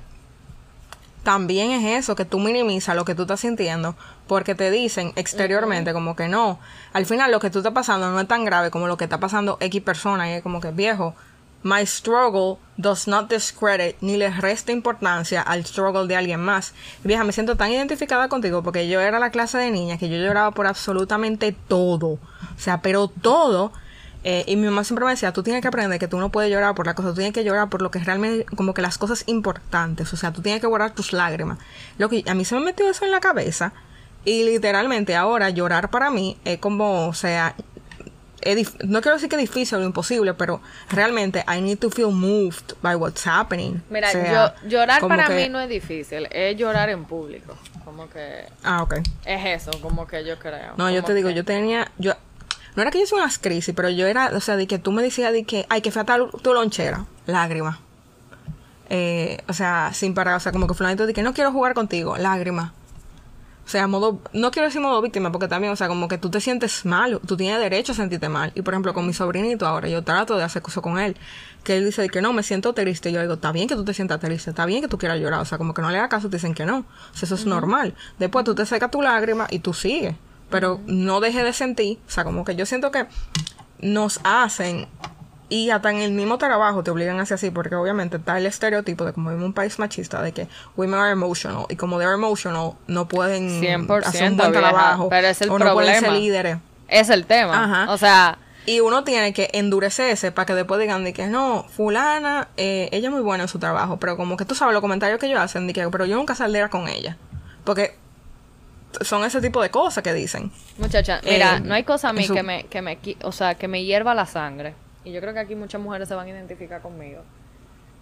También 1.24 1.72
es 1.72 2.03
eso, 2.03 2.15
que 2.15 2.25
tú 2.25 2.39
minimizas 2.39 2.96
lo 2.96 3.06
que 3.06 3.15
tú 3.15 3.22
estás 3.22 3.39
sintiendo, 3.39 3.96
porque 4.27 4.56
te 4.56 4.70
dicen 4.72 5.13
exteriormente 5.15 5.94
como 5.94 6.18
que 6.18 6.27
no, 6.27 6.60
al 6.92 7.06
final 7.06 7.32
lo 7.32 7.39
que 7.39 7.50
tú 7.50 7.60
estás 7.60 7.72
pasando 7.72 8.12
no 8.12 8.20
es 8.20 8.27
tan 8.27 8.44
grave 8.44 8.72
como 8.72 8.88
lo 8.88 8.98
que 8.98 9.06
está 9.06 9.20
pasando 9.20 9.58
X 9.62 9.82
persona, 9.82 10.30
y 10.30 10.34
es 10.34 10.44
como 10.44 10.60
que 10.60 10.72
viejo, 10.72 11.15
my 11.63 11.86
struggle 11.86 12.58
does 12.75 13.08
not 13.08 13.30
discredit 13.30 13.96
ni 14.01 14.18
le 14.18 14.30
resta 14.30 14.74
importancia 14.74 15.42
al 15.42 15.65
struggle 15.65 16.08
de 16.08 16.18
alguien 16.18 16.42
más. 16.42 16.74
Vieja, 17.06 17.24
me 17.24 17.32
siento 17.32 17.56
tan 17.56 17.72
identificada 17.72 18.27
contigo 18.27 18.62
porque 18.62 18.89
yo 18.89 19.00
era 19.00 19.18
la 19.18 19.32
clase 19.32 19.58
de 19.58 19.72
niña 19.72 19.98
que 19.98 20.10
yo 20.10 20.18
lloraba 20.18 20.51
por 20.51 20.68
absolutamente 20.68 21.56
todo, 21.68 22.08
o 22.08 22.20
sea, 22.58 22.82
pero 22.82 23.08
todo. 23.08 23.72
Eh, 24.25 24.44
y 24.48 24.56
mi 24.56 24.65
mamá 24.65 24.84
siempre 24.86 25.03
me 25.06 25.12
decía, 25.12 25.34
tú 25.34 25.44
tienes 25.44 25.62
que 25.62 25.68
aprender 25.68 26.00
que 26.00 26.08
tú 26.08 26.18
no 26.18 26.30
puedes 26.30 26.50
llorar 26.50 26.74
por 26.75 26.86
la 26.86 26.94
cosa, 26.96 27.10
tú 27.10 27.15
tienes 27.15 27.34
que 27.34 27.44
llorar 27.44 27.70
por 27.70 27.82
lo 27.82 27.92
que 27.92 28.00
es 28.00 28.06
realmente, 28.06 28.46
como 28.56 28.74
que 28.74 28.82
las 28.82 28.98
cosas 28.98 29.24
importantes, 29.27 30.13
o 30.13 30.18
sea, 30.18 30.32
tú 30.32 30.42
tienes 30.42 30.62
que 30.62 30.68
guardar 30.68 30.92
tus 30.96 31.12
lágrimas. 31.12 31.58
Lo 31.98 32.08
que 32.10 32.24
a 32.27 32.34
mí 32.34 32.46
se 32.46 32.56
me 32.56 32.62
metió 32.62 32.89
eso 32.89 33.03
en 33.03 33.12
la 33.12 33.20
cabeza 33.20 33.74
y 34.24 34.46
literalmente 34.46 35.15
ahora 35.18 35.50
llorar 35.50 35.89
para 35.89 36.10
mí 36.10 36.38
es 36.46 36.58
como, 36.60 37.08
o 37.10 37.13
sea, 37.13 37.53
no 38.86 39.01
quiero 39.01 39.15
decir 39.15 39.30
que 39.30 39.36
es 39.38 39.42
difícil 39.42 39.77
o 39.77 39.84
imposible, 39.84 40.34
pero 40.34 40.62
realmente 40.89 41.44
I 41.48 41.62
need 41.62 41.80
to 41.80 41.89
feel 41.89 42.12
moved 42.12 42.74
by 42.82 42.96
what's 42.96 43.25
happening. 43.25 43.82
Mira, 43.89 44.10
O 44.10 44.12
sea, 44.12 44.56
yo, 44.63 44.70
llorar 44.70 45.01
para 45.08 45.27
que- 45.27 45.36
mí 45.36 45.50
no 45.50 45.60
es 45.62 45.70
difícil, 45.70 46.27
es 46.32 46.58
llorar 46.58 46.89
en 46.89 47.06
público. 47.06 47.56
Como 47.86 48.10
que 48.10 48.46
Ah, 48.63 48.84
ok. 48.84 48.96
es 49.25 49.62
eso, 49.63 49.72
como 49.82 50.08
que 50.08 50.25
yo 50.25 50.38
creo. 50.39 50.74
No, 50.77 50.89
yo 50.89 51.03
te 51.03 51.13
digo, 51.13 51.30
que- 51.30 51.36
yo 51.36 51.46
tenía, 51.46 51.89
yo, 51.98 52.13
no 52.75 52.82
era 52.82 52.92
que 52.92 52.98
yo 53.00 53.03
hice 53.03 53.15
unas 53.15 53.38
crisis, 53.38 53.74
pero 53.75 53.89
yo 53.89 54.08
era, 54.08 54.32
o 54.36 54.39
sea, 54.39 54.56
de 54.56 54.68
que 54.68 54.80
tú 54.80 54.92
me 54.92 55.03
decías 55.03 55.32
de 55.32 55.44
que, 55.44 55.65
ay, 55.70 55.82
que 55.82 55.92
fea 55.92 56.03
tal 56.03 56.30
tu 56.42 56.53
lonchera, 56.53 57.06
lágrima. 57.25 57.80
Eh, 58.89 59.39
o 59.48 59.53
sea, 59.53 59.92
sin 59.94 60.13
parar, 60.13 60.36
o 60.36 60.39
sea, 60.39 60.51
como 60.51 60.68
que 60.68 60.74
fulanito 60.74 61.06
de 61.06 61.13
que 61.13 61.24
no 61.24 61.34
quiero 61.34 61.51
jugar 61.51 61.74
contigo, 61.74 62.18
lágrima. 62.18 62.74
O 63.65 63.70
sea, 63.70 63.88
modo, 63.88 64.20
no 64.34 64.51
quiero 64.51 64.68
decir 64.68 64.82
modo 64.82 65.01
víctima, 65.01 65.32
porque 65.32 65.48
también, 65.48 65.72
o 65.72 65.75
sea, 65.75 65.88
como 65.88 66.10
que 66.10 66.18
tú 66.18 66.30
te 66.30 66.42
sientes 66.42 66.86
mal, 66.86 67.22
tú 67.25 67.38
tienes 67.38 67.60
derecho 67.60 67.94
a 67.94 67.96
sentirte 67.96 68.27
mal. 68.27 68.51
Y 68.56 68.62
por 68.62 68.74
ejemplo, 68.74 68.94
con 68.94 69.08
mi 69.08 69.13
sobrinito 69.13 69.65
ahora, 69.65 69.88
yo 69.88 70.03
trato 70.03 70.36
de 70.36 70.44
hacer 70.44 70.62
cosas 70.62 70.84
con 70.84 71.00
él, 71.00 71.15
que 71.63 71.77
él 71.77 71.86
dice 71.86 72.01
de 72.01 72.10
que 72.10 72.22
no, 72.22 72.34
me 72.34 72.44
siento 72.44 72.74
triste. 72.74 73.10
Y 73.10 73.13
yo 73.13 73.22
digo, 73.22 73.36
está 73.36 73.53
bien 73.53 73.70
que 73.70 73.75
tú 73.75 73.86
te 73.86 73.94
sientas 73.94 74.20
triste, 74.20 74.50
está 74.50 74.65
bien 74.65 74.82
que 74.82 74.89
tú 74.89 74.98
quieras 74.98 75.18
llorar. 75.20 75.39
O 75.39 75.46
sea, 75.46 75.58
como 75.58 75.74
que 75.74 75.82
no 75.82 75.92
le 75.92 75.98
hagas 75.98 76.10
caso, 76.10 76.30
te 76.30 76.36
dicen 76.36 76.53
que 76.53 76.65
no. 76.65 76.80
O 76.80 77.18
sea, 77.18 77.25
eso 77.25 77.36
es 77.36 77.46
normal. 77.46 77.96
Después 78.20 78.44
tú 78.44 78.53
te 78.53 78.65
secas 78.65 78.92
tu 78.92 79.01
lágrima 79.01 79.48
y 79.50 79.60
tú 79.60 79.74
sigues. 79.74 80.15
Pero 80.54 80.80
no 80.86 81.20
dejes 81.20 81.44
de 81.44 81.52
sentir, 81.52 81.98
o 82.08 82.12
sea, 82.12 82.24
como 82.24 82.46
que 82.46 82.56
yo 82.56 82.68
siento 82.68 82.92
que 82.92 83.08
nos 83.80 84.20
hacen 84.24 84.88
y 85.50 85.72
hasta 85.72 85.90
en 85.90 85.98
el 85.98 86.12
mismo 86.12 86.38
trabajo 86.38 86.84
te 86.84 86.92
obligan 86.92 87.20
a 87.20 87.24
hacer 87.24 87.36
así, 87.36 87.50
porque 87.50 87.74
obviamente 87.76 88.18
está 88.18 88.38
el 88.38 88.46
estereotipo 88.46 89.04
de 89.04 89.14
como 89.14 89.30
vivimos 89.30 89.46
en 89.46 89.48
un 89.48 89.54
país 89.54 89.80
machista, 89.80 90.22
de 90.22 90.32
que 90.32 90.48
women 90.78 91.00
are 91.00 91.12
emotional, 91.12 91.66
y 91.70 91.76
como 91.76 91.98
they're 91.98 92.14
emotional, 92.14 92.74
no 92.86 93.08
pueden 93.08 93.62
100%, 93.62 94.06
hacer 94.06 94.32
un 94.32 94.38
buen 94.38 94.52
vieja, 94.52 94.70
trabajo, 94.70 95.10
pero 95.10 95.28
es 95.28 95.42
el 95.42 95.50
o 95.50 95.58
no 95.58 95.74
pueden 95.74 95.92
ser 95.92 96.04
problema. 96.04 96.20
líderes. 96.20 96.58
Es 96.88 97.10
el 97.10 97.26
tema. 97.26 97.64
Ajá. 97.64 97.92
O 97.92 97.98
sea, 97.98 98.38
Y 98.66 98.80
uno 98.80 99.04
tiene 99.04 99.34
que 99.34 99.50
endurecerse 99.54 100.32
para 100.32 100.46
que 100.46 100.54
después 100.54 100.80
digan 100.80 101.04
de 101.04 101.13
que 101.13 101.28
no, 101.28 101.66
fulana, 101.68 102.48
eh, 102.58 102.89
ella 102.92 103.10
es 103.10 103.13
muy 103.13 103.22
buena 103.22 103.44
en 103.44 103.50
su 103.50 103.60
trabajo, 103.60 103.98
pero 103.98 104.18
como 104.18 104.38
que 104.38 104.46
tú 104.46 104.56
sabes 104.56 104.74
los 104.74 104.82
comentarios 104.82 105.20
que 105.20 105.26
ellos 105.26 105.39
hacen, 105.39 105.68
de 105.68 105.74
que, 105.74 105.89
pero 105.89 106.06
yo 106.06 106.16
nunca 106.16 106.36
saldría 106.36 106.70
con 106.70 106.88
ella, 106.88 107.18
porque 107.63 107.98
son 109.01 109.23
ese 109.23 109.41
tipo 109.41 109.62
de 109.62 109.69
cosas 109.69 110.03
que 110.03 110.13
dicen. 110.13 110.51
muchacha, 110.77 111.21
mira, 111.23 111.58
Eh, 111.58 111.60
no 111.62 111.73
hay 111.73 111.84
cosa 111.84 112.10
a 112.10 112.13
mí 112.13 112.27
que 112.27 112.43
me, 112.43 112.65
que 112.65 112.82
me, 112.82 112.97
o 113.23 113.32
sea, 113.32 113.56
que 113.56 113.67
me 113.67 113.84
hierva 113.84 114.13
la 114.13 114.25
sangre. 114.25 114.75
Y 115.06 115.12
yo 115.12 115.19
creo 115.21 115.34
que 115.34 115.39
aquí 115.39 115.56
muchas 115.56 115.82
mujeres 115.82 116.08
se 116.08 116.15
van 116.15 116.27
a 116.27 116.29
identificar 116.29 116.82
conmigo. 116.82 117.21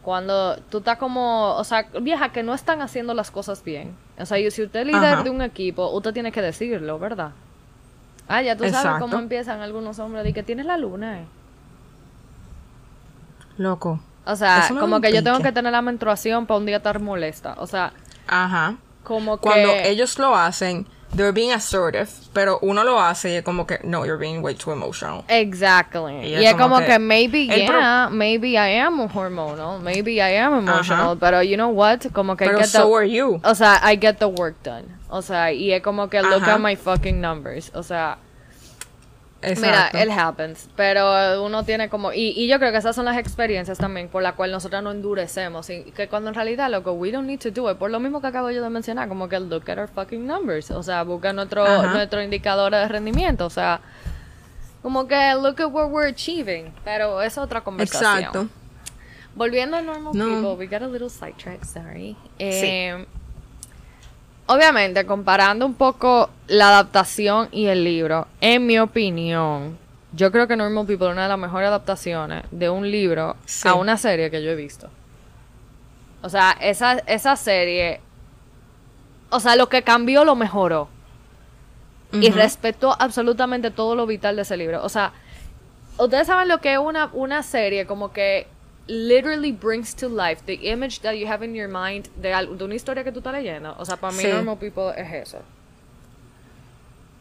Cuando 0.04 0.58
tú 0.58 0.80
estás 0.80 0.97
como, 0.97 1.56
o 1.56 1.63
sea, 1.63 1.88
vieja, 2.01 2.32
que 2.32 2.43
no 2.43 2.54
están 2.54 2.82
haciendo 2.82 3.13
las 3.13 3.30
cosas 3.30 3.63
bien. 3.63 3.95
O 4.17 4.25
sea, 4.25 4.38
si 4.49 4.63
usted 4.63 4.82
es 4.82 4.86
líder 4.88 5.13
Ajá. 5.13 5.23
de 5.23 5.30
un 5.30 5.41
equipo, 5.41 5.89
usted 5.91 6.13
tiene 6.13 6.32
que 6.32 6.41
decirlo, 6.41 6.97
¿verdad? 6.99 7.32
Ah, 8.27 8.41
ya 8.41 8.56
tú 8.56 8.67
sabes 8.69 8.99
cómo 8.99 9.19
empiezan 9.19 9.62
algunos 9.62 9.99
hombres 9.99 10.23
de 10.23 10.34
que 10.34 10.43
tienes 10.43 10.65
la 10.65 10.77
luna, 10.77 11.19
eh. 11.21 11.25
Loco. 13.58 13.99
O 14.25 14.36
sea, 14.36 14.67
como 14.80 15.01
que 15.01 15.12
yo 15.13 15.23
tengo 15.23 15.39
que 15.39 15.51
tener 15.51 15.71
la 15.71 15.82
menstruación 15.82 16.45
para 16.45 16.60
un 16.60 16.65
día 16.65 16.77
estar 16.77 16.99
molesta. 16.99 17.56
O 17.58 17.67
sea, 17.67 17.93
Ajá. 18.27 18.75
Como 19.04 19.38
Cuando 19.38 19.70
que... 19.70 19.90
ellos 19.90 20.18
lo 20.20 20.36
hacen, 20.36 20.86
they're 21.16 21.32
being 21.34 21.52
assertive, 21.52 22.10
pero 22.34 22.60
uno 22.62 22.84
lo 22.84 23.00
hace 23.00 23.32
y 23.32 23.36
es 23.36 23.44
como 23.44 23.66
que, 23.68 23.80
no, 23.84 24.06
you're 24.06 24.18
being 24.18 24.42
way 24.42 24.56
too 24.56 24.72
emotional. 24.72 25.24
Exactly. 25.28 26.14
Y 26.22 26.36
Y, 26.40 26.46
es 26.46 26.54
como 26.54 26.76
como 26.76 26.80
que 26.80 26.86
que, 26.94 27.00
maybe, 27.00 27.48
yeah, 27.48 28.10
maybe 28.10 28.52
I 28.54 28.80
am 28.80 29.00
hormonal, 29.10 29.80
maybe 29.82 30.22
I 30.22 30.38
am 30.38 30.54
emotional, 30.60 31.12
Ajá. 31.12 31.20
pero 31.20 31.42
you 31.42 31.56
know 31.58 31.70
what, 31.70 32.00
como 32.14 32.36
que 32.36 32.46
I 32.46 32.48
Pero 32.48 32.60
get 32.60 32.68
so 32.70 32.88
the, 32.88 32.94
are 32.96 33.06
you. 33.10 33.42
o 33.44 33.54
sea, 33.56 33.80
I 33.84 33.98
get 33.98 34.20
the 34.20 34.30
work 34.30 34.64
done. 34.64 34.86
O 35.10 35.22
sea, 35.22 35.52
y 35.52 35.74
es 35.74 35.82
como 35.82 36.08
que 36.10 36.22
look 36.22 36.44
at 36.48 36.60
my 36.60 36.76
fucking 36.76 37.20
numbers. 37.20 37.70
O 37.76 37.84
sea, 37.84 38.18
Exacto. 39.43 39.97
mira, 39.97 40.06
it 40.06 40.12
happens, 40.19 40.69
pero 40.75 41.43
uno 41.43 41.63
tiene 41.65 41.89
como 41.89 42.13
y, 42.13 42.30
y 42.36 42.47
yo 42.47 42.60
creo 42.60 42.71
que 42.71 42.77
esas 42.77 42.95
son 42.95 43.06
las 43.06 43.17
experiencias 43.17 43.77
también 43.77 44.08
por 44.08 44.21
las 44.21 44.34
cuales 44.36 44.54
nosotros 44.54 44.84
no 44.84 44.91
endurecemos 44.91 45.69
y 45.69 45.84
que 45.95 46.08
cuando 46.08 46.30
en 46.30 46.36
realidad 46.36 46.69
loco 46.69 46.91
we 46.93 47.12
don't 47.12 47.25
need 47.27 47.39
to 47.39 47.49
do 47.49 47.69
it 47.71 47.77
por 47.77 47.89
lo 47.89 47.99
mismo 47.99 48.21
que 48.21 48.27
acabo 48.27 48.51
yo 48.51 48.62
de 48.62 48.69
mencionar 48.69 49.08
como 49.10 49.27
que 49.27 49.39
look 49.39 49.69
at 49.71 49.80
our 49.80 49.88
fucking 49.88 50.27
numbers 50.27 50.69
o 50.71 50.84
sea 50.84 51.04
busca 51.04 51.34
nuestro 51.34 51.65
Ajá. 51.65 51.93
nuestro 51.93 52.21
indicador 52.21 52.71
de 52.71 52.88
rendimiento 52.88 53.45
o 53.47 53.49
sea 53.49 53.82
como 54.84 55.08
que 55.08 55.34
look 55.36 55.60
at 55.62 55.71
what 55.71 55.89
we're 55.89 56.10
achieving 56.10 56.71
pero 56.84 57.21
es 57.21 57.38
otra 57.38 57.62
conversación 57.62 58.17
Exacto. 58.19 58.47
volviendo 59.36 59.77
a 59.77 59.82
normal 59.82 60.13
No. 60.15 60.25
people 60.25 60.54
we 60.58 60.67
got 60.67 60.84
a 60.84 60.88
little 60.88 61.10
sidetrack 61.10 61.63
sorry 61.65 62.15
Eh, 62.38 63.06
obviamente 64.52 65.06
comparando 65.06 65.66
un 65.66 65.74
poco 65.74 66.30
la 66.48 66.70
adaptación 66.70 67.50
y 67.52 67.68
el 67.68 67.84
libro 67.84 68.28
en 68.42 68.66
mi 68.66 68.78
opinión 68.80 69.78
yo 70.14 70.32
creo 70.32 70.48
que 70.48 70.56
Normal 70.58 70.86
People 70.86 71.08
es 71.08 71.14
una 71.14 71.24
de 71.24 71.30
las 71.30 71.40
mejores 71.40 71.68
adaptaciones 71.70 72.44
de 72.52 72.70
un 72.70 72.90
libro 72.92 73.36
Sí. 73.46 73.68
a 73.68 73.76
una 73.76 73.98
serie 73.98 74.30
que 74.30 74.44
yo 74.44 74.52
he 74.52 74.56
visto 74.56 74.90
o 76.22 76.30
sea 76.30 76.56
esa 76.60 76.94
esa 77.08 77.36
serie 77.36 78.02
o 79.30 79.40
sea 79.40 79.56
lo 79.56 79.70
que 79.70 79.84
cambió 79.84 80.26
lo 80.26 80.36
mejoró 80.36 80.90
y 82.14 82.30
respetó 82.30 82.94
absolutamente 83.00 83.72
todo 83.72 83.96
lo 83.96 84.06
vital 84.06 84.36
de 84.36 84.42
ese 84.42 84.58
libro. 84.58 84.84
O 84.84 84.90
sea, 84.90 85.14
ustedes 85.98 86.28
saben 86.28 86.50
lo 86.50 86.58
que 86.60 86.74
es 86.74 86.78
una, 86.78 87.10
una 87.14 87.42
serie 87.42 87.86
como 87.86 88.12
que 88.12 88.48
literally 88.88 89.52
brings 89.52 89.94
to 89.96 90.08
life 90.08 90.44
the 90.46 90.56
image 90.70 91.02
that 91.02 91.13
you 91.13 91.28
have 91.28 91.44
in 91.44 91.56
your 91.56 91.67
mind 91.67 92.10
de, 92.22 92.30
de 92.30 92.63
una 92.63 92.76
historia 92.76 93.04
que 93.04 93.12
tú 93.12 93.20
estás 93.20 93.34
leyendo. 93.34 93.76
O 93.78 93.86
sea, 93.86 93.98
para 93.98 94.13
mí 94.13 94.24
Sí. 94.24 94.30
Normal 94.30 94.58
People 94.58 94.91
es 94.96 95.28
eso. 95.28 95.41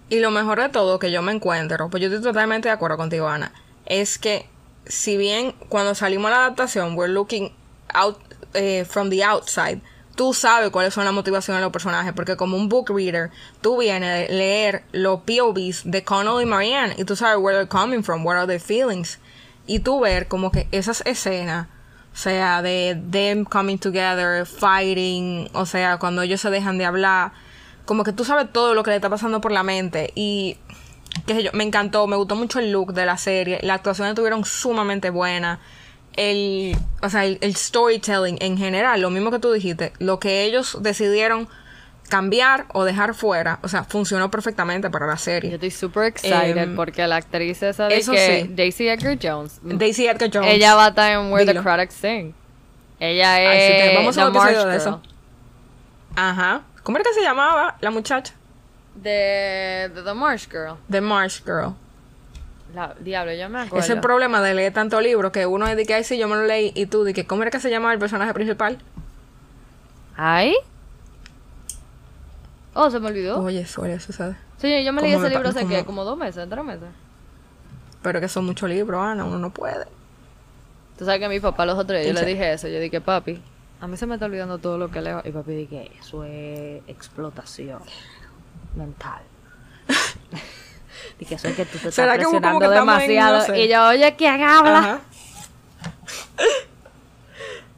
Y 0.08 0.18
lo 0.18 0.30
mejor 0.32 0.60
de 0.60 0.68
todo 0.68 0.98
que 0.98 1.12
yo 1.12 1.22
me 1.22 1.32
encuentro, 1.32 1.88
pues 1.88 2.02
yo 2.02 2.08
estoy 2.08 2.22
totalmente 2.22 2.68
de 2.68 2.74
acuerdo 2.74 2.96
contigo, 2.96 3.28
Ana, 3.28 3.52
es 3.86 4.18
que 4.18 4.48
si 4.86 5.16
bien 5.16 5.52
cuando 5.68 5.94
salimos 5.94 6.28
a 6.28 6.30
la 6.30 6.36
adaptación, 6.46 6.96
we're 6.96 7.12
looking 7.12 7.52
out 7.94 8.18
eh, 8.54 8.84
from 8.84 9.08
the 9.10 9.22
outside, 9.22 9.80
tú 10.16 10.34
sabes 10.34 10.70
cuáles 10.70 10.94
son 10.94 11.04
las 11.04 11.14
motivaciones 11.14 11.60
de 11.60 11.64
los 11.64 11.72
personajes, 11.72 12.12
porque 12.12 12.36
como 12.36 12.56
un 12.56 12.68
book 12.68 12.90
reader, 12.90 13.30
tú 13.60 13.78
vienes 13.78 14.28
a 14.28 14.32
leer 14.32 14.82
los 14.90 15.20
POVs 15.20 15.82
de 15.84 16.02
Connell 16.02 16.42
y 16.42 16.46
Marianne, 16.46 16.94
y 16.98 17.04
tú 17.04 17.14
sabes 17.14 17.38
where 17.38 17.56
they're 17.56 17.68
coming 17.68 18.02
from, 18.02 18.26
what 18.26 18.36
are 18.36 18.46
their 18.48 18.60
feelings, 18.60 19.18
y 19.66 19.80
tú 19.80 20.00
ver 20.00 20.28
como 20.28 20.50
que 20.50 20.68
esas 20.72 21.02
escenas, 21.06 21.68
o 22.12 22.16
sea, 22.16 22.62
de 22.62 23.00
them 23.10 23.44
coming 23.44 23.78
together, 23.78 24.46
fighting, 24.46 25.48
o 25.52 25.66
sea, 25.66 25.98
cuando 25.98 26.22
ellos 26.22 26.40
se 26.40 26.50
dejan 26.50 26.78
de 26.78 26.84
hablar, 26.84 27.32
como 27.84 28.04
que 28.04 28.12
tú 28.12 28.24
sabes 28.24 28.52
todo 28.52 28.74
lo 28.74 28.82
que 28.82 28.90
le 28.90 28.96
está 28.96 29.10
pasando 29.10 29.40
por 29.40 29.52
la 29.52 29.62
mente 29.62 30.12
y 30.14 30.58
qué 31.26 31.34
sé 31.34 31.42
yo, 31.42 31.50
me 31.52 31.64
encantó, 31.64 32.06
me 32.06 32.16
gustó 32.16 32.36
mucho 32.36 32.58
el 32.58 32.72
look 32.72 32.92
de 32.94 33.06
la 33.06 33.16
serie, 33.16 33.58
las 33.62 33.76
actuaciones 33.76 34.12
estuvieron 34.12 34.44
sumamente 34.44 35.10
buenas, 35.10 35.58
el, 36.14 36.76
o 37.02 37.08
sea, 37.08 37.24
el, 37.24 37.38
el 37.40 37.54
storytelling 37.54 38.38
en 38.40 38.58
general, 38.58 39.00
lo 39.00 39.10
mismo 39.10 39.30
que 39.30 39.38
tú 39.38 39.52
dijiste, 39.52 39.92
lo 39.98 40.18
que 40.18 40.44
ellos 40.44 40.78
decidieron 40.80 41.48
cambiar 42.10 42.66
o 42.74 42.84
dejar 42.84 43.14
fuera, 43.14 43.58
o 43.62 43.68
sea, 43.68 43.84
funcionó 43.84 44.30
perfectamente 44.30 44.90
para 44.90 45.06
la 45.06 45.14
Yo 45.14 45.18
serie. 45.18 45.54
estoy 45.54 45.70
super 45.70 46.04
excited 46.04 46.58
Em, 46.58 46.76
porque 46.76 47.06
la 47.06 47.16
actriz 47.16 47.62
esa 47.62 47.88
de 47.88 47.96
eso 47.96 48.12
que 48.12 48.42
sí. 48.42 48.52
Daisy 48.54 48.88
Edgar 48.88 49.16
Jones, 49.22 49.58
Daisy 49.62 50.06
Edgar 50.06 50.28
Jones. 50.30 50.50
ella 50.52 50.74
va 50.74 50.84
a 50.86 50.88
estar 50.88 51.12
en 51.12 51.32
Where 51.32 51.46
Dilo. 51.46 51.62
the 51.62 51.68
Critics 51.70 51.94
Sing. 51.94 52.34
Ella 52.98 53.34
Ay, 53.36 53.58
sí, 53.58 53.88
es 53.88 53.96
vamos 53.96 54.18
a 54.18 54.24
the 54.24 54.28
episodio 54.28 54.56
Marsh 54.58 54.66
de 54.70 54.76
eso. 54.76 55.00
Ajá. 56.16 56.60
¿Cómo 56.82 56.98
era 56.98 57.04
que 57.08 57.14
se 57.14 57.22
llamaba 57.22 57.76
la 57.80 57.90
muchacha? 57.90 58.34
De, 58.94 59.90
de 59.94 60.02
The 60.04 60.12
Marsh 60.12 60.48
Girl. 60.50 60.76
The 60.90 61.00
Marsh 61.00 61.42
Girl. 61.44 61.74
La, 62.74 62.94
diablo, 63.00 63.32
yo 63.32 63.48
me 63.48 63.60
acuerdo. 63.60 63.78
Es 63.84 63.90
el 63.90 64.00
problema 64.00 64.42
de 64.42 64.54
leer 64.54 64.72
tanto 64.72 65.00
libro 65.00 65.32
que 65.32 65.46
uno 65.46 65.66
dice 65.66 65.86
que 65.86 65.94
ay 65.94 66.04
sí 66.04 66.18
yo 66.18 66.28
me 66.28 66.36
lo 66.36 66.44
leí 66.44 66.72
y 66.74 66.86
tú 66.86 67.04
dices 67.04 67.24
¿cómo 67.24 67.42
era 67.42 67.50
que 67.50 67.58
se 67.60 67.70
llamaba 67.70 67.92
el 67.94 67.98
personaje 67.98 68.32
principal? 68.34 68.78
¿Ay? 70.16 70.54
Oh, 72.74 72.90
se 72.90 73.00
me 73.00 73.08
olvidó. 73.08 73.42
Oye, 73.42 73.66
suele 73.66 73.98
suceder. 73.98 74.36
Sí, 74.58 74.84
yo 74.84 74.92
me 74.92 75.02
leí 75.02 75.12
¿Cómo 75.12 75.24
ese 75.24 75.34
me 75.34 75.40
libro 75.42 75.48
hace 75.48 75.66
que 75.66 75.84
como 75.84 76.04
dos 76.04 76.16
meses, 76.16 76.48
tres 76.48 76.64
meses. 76.64 76.88
Pero 78.02 78.20
que 78.20 78.28
son 78.28 78.46
muchos 78.46 78.68
libros, 78.68 79.00
Ana, 79.00 79.24
uno 79.24 79.38
no 79.38 79.50
puede. 79.50 79.86
Tú 80.98 81.04
sabes 81.04 81.18
que 81.18 81.26
a 81.26 81.28
mi 81.28 81.40
papá 81.40 81.66
los 81.66 81.78
otros 81.78 82.00
días 82.00 82.14
yo 82.14 82.20
le 82.20 82.26
dije 82.26 82.52
eso. 82.52 82.68
Yo 82.68 82.78
dije, 82.78 83.00
papi, 83.00 83.42
a 83.80 83.86
mí 83.86 83.96
se 83.96 84.06
me 84.06 84.14
está 84.14 84.26
olvidando 84.26 84.58
todo 84.58 84.78
lo 84.78 84.90
que 84.90 85.00
leo. 85.00 85.22
Y 85.24 85.30
papi 85.30 85.52
dije, 85.52 85.90
eso 85.98 86.24
es 86.24 86.82
explotación 86.86 87.80
mental. 88.76 89.22
dije, 91.18 91.34
eso 91.34 91.48
es 91.48 91.56
que 91.56 91.64
tú 91.64 91.72
te 91.72 91.76
estás 91.78 91.94
¿Será 91.94 92.16
que 92.18 92.24
como 92.24 92.38
que 92.38 92.40
presionando 92.40 92.70
demasiado. 92.70 93.56
Y 93.56 93.68
yo, 93.68 93.88
oye, 93.88 94.14
¿quién 94.16 94.42
habla? 94.42 94.78
Ajá. 94.78 95.00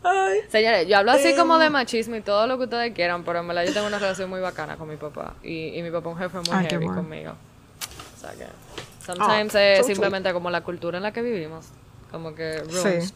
Ay. 0.05 0.41
Señores, 0.49 0.89
yo 0.89 0.99
hablo 0.99 1.13
así 1.13 1.29
Em. 1.29 1.37
como 1.37 1.59
de 1.59 1.71
machismo 1.71 2.17
y 2.17 2.21
todo 2.23 2.47
lo 2.47 2.59
que 2.59 2.65
ustedes 2.65 2.93
quieran, 2.95 3.23
pero 3.25 3.39
en 3.41 3.49
verdad 3.49 3.65
yo 3.65 3.73
tengo 3.73 3.87
una 3.87 3.99
relación 3.99 4.29
muy 4.29 4.41
bacana 4.41 4.77
con 4.77 4.89
mi 4.89 4.97
papá. 4.97 5.35
Y, 5.43 5.79
y 5.79 5.83
mi 5.83 5.91
papá 5.91 6.11
es 6.11 6.15
un 6.17 6.19
jefe 6.23 6.39
muy 6.39 6.59
Ay, 6.59 6.67
heavy 6.71 6.87
conmigo. 6.87 7.33
O 8.17 8.21
sea 8.21 8.33
que. 8.33 8.47
Sometimes 9.05 9.55
Ah, 9.55 9.63
es 9.63 9.79
so 9.79 9.85
sweet. 9.85 9.95
simplemente 9.97 10.33
como 10.33 10.51
la 10.51 10.61
cultura 10.63 10.97
en 10.99 11.03
la 11.03 11.13
que 11.13 11.23
vivimos. 11.23 11.67
Como 12.11 12.35
que 12.35 12.59
ruins 12.63 13.09
Sí. 13.09 13.15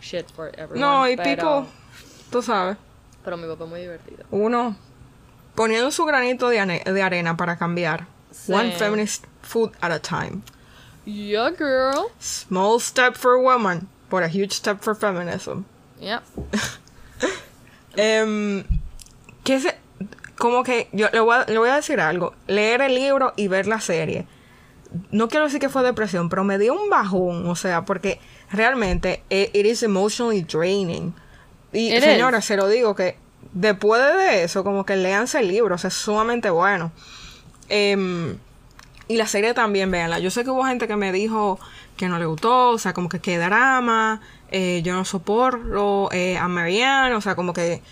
shit 0.00 0.30
for 0.32 0.48
everyone. 0.58 0.80
No, 0.80 1.08
y 1.08 1.16
pero, 1.16 1.64
Pico, 1.64 1.66
tú 2.30 2.42
sabes, 2.42 2.76
Pero 3.24 3.36
mi 3.36 3.46
papá 3.48 3.64
es 3.64 3.70
muy 3.70 3.80
divertido. 3.80 4.24
uno 4.30 4.76
poniendo 5.54 5.90
su 5.90 6.04
granito 6.06 6.48
de, 6.48 6.82
de 6.84 7.02
arena 7.02 7.36
para 7.36 7.56
cambiar. 7.58 8.06
Sí. 8.30 8.52
One 8.52 8.72
feminist 8.72 9.24
food 9.42 9.72
at 9.80 9.90
a 9.90 9.98
time. 10.00 10.40
Yeah, 11.04 11.50
girl. 11.50 12.06
Small 12.18 12.78
step 12.80 13.14
for 13.16 13.36
woman, 13.38 13.88
but 14.10 14.22
a 14.22 14.28
huge 14.28 14.52
step 14.52 14.80
for 14.80 14.94
feminism. 14.94 15.64
Yep. 16.00 16.22
Em, 17.96 18.62
que 19.42 19.60
se, 19.60 19.76
como 20.38 20.62
que 20.62 20.88
yo 20.92 21.08
le 21.12 21.20
voy, 21.20 21.36
a, 21.36 21.44
le 21.44 21.58
voy 21.58 21.68
a 21.68 21.76
decir 21.76 22.00
algo. 22.00 22.34
Leer 22.46 22.82
el 22.82 22.94
libro 22.94 23.32
y 23.36 23.48
ver 23.48 23.66
la 23.66 23.80
serie. 23.80 24.26
No 25.10 25.28
quiero 25.28 25.46
decir 25.46 25.60
que 25.60 25.68
fue 25.68 25.82
depresión, 25.82 26.28
pero 26.28 26.44
me 26.44 26.58
dio 26.58 26.72
un 26.72 26.88
bajón. 26.88 27.46
O 27.46 27.56
sea, 27.56 27.84
porque 27.84 28.20
realmente 28.50 29.22
eh, 29.28 29.50
it 29.52 29.66
is 29.66 29.82
emotionally 29.82 30.42
draining. 30.42 31.14
Y 31.72 31.94
It 31.94 32.02
señora, 32.02 32.38
is. 32.38 32.44
se 32.44 32.56
lo 32.56 32.68
digo 32.68 32.94
que 32.94 33.16
después 33.52 34.00
de 34.00 34.44
eso, 34.44 34.64
como 34.64 34.86
que 34.86 34.96
leanse 34.96 35.40
el 35.40 35.48
libro. 35.48 35.74
O 35.74 35.78
sea, 35.78 35.88
es 35.88 35.94
sumamente 35.94 36.48
bueno. 36.48 36.92
Em, 37.68 38.38
y 39.08 39.16
la 39.16 39.26
serie 39.26 39.54
también, 39.54 39.90
véanla. 39.90 40.20
Yo 40.20 40.30
sé 40.30 40.44
que 40.44 40.50
hubo 40.50 40.64
gente 40.64 40.88
que 40.88 40.96
me 40.96 41.12
dijo 41.12 41.58
que 41.96 42.08
no 42.08 42.18
le 42.18 42.26
gustó, 42.26 42.70
o 42.70 42.78
sea, 42.78 42.94
como 42.94 43.08
que 43.08 43.18
qué 43.18 43.36
drama, 43.36 44.20
eh, 44.50 44.82
yo 44.84 44.94
no 44.94 45.04
soporto 45.04 46.10
eh, 46.12 46.36
a 46.36 46.48
Marianne, 46.48 47.14
o 47.14 47.20
sea, 47.20 47.34
como 47.34 47.52
que 47.52 47.82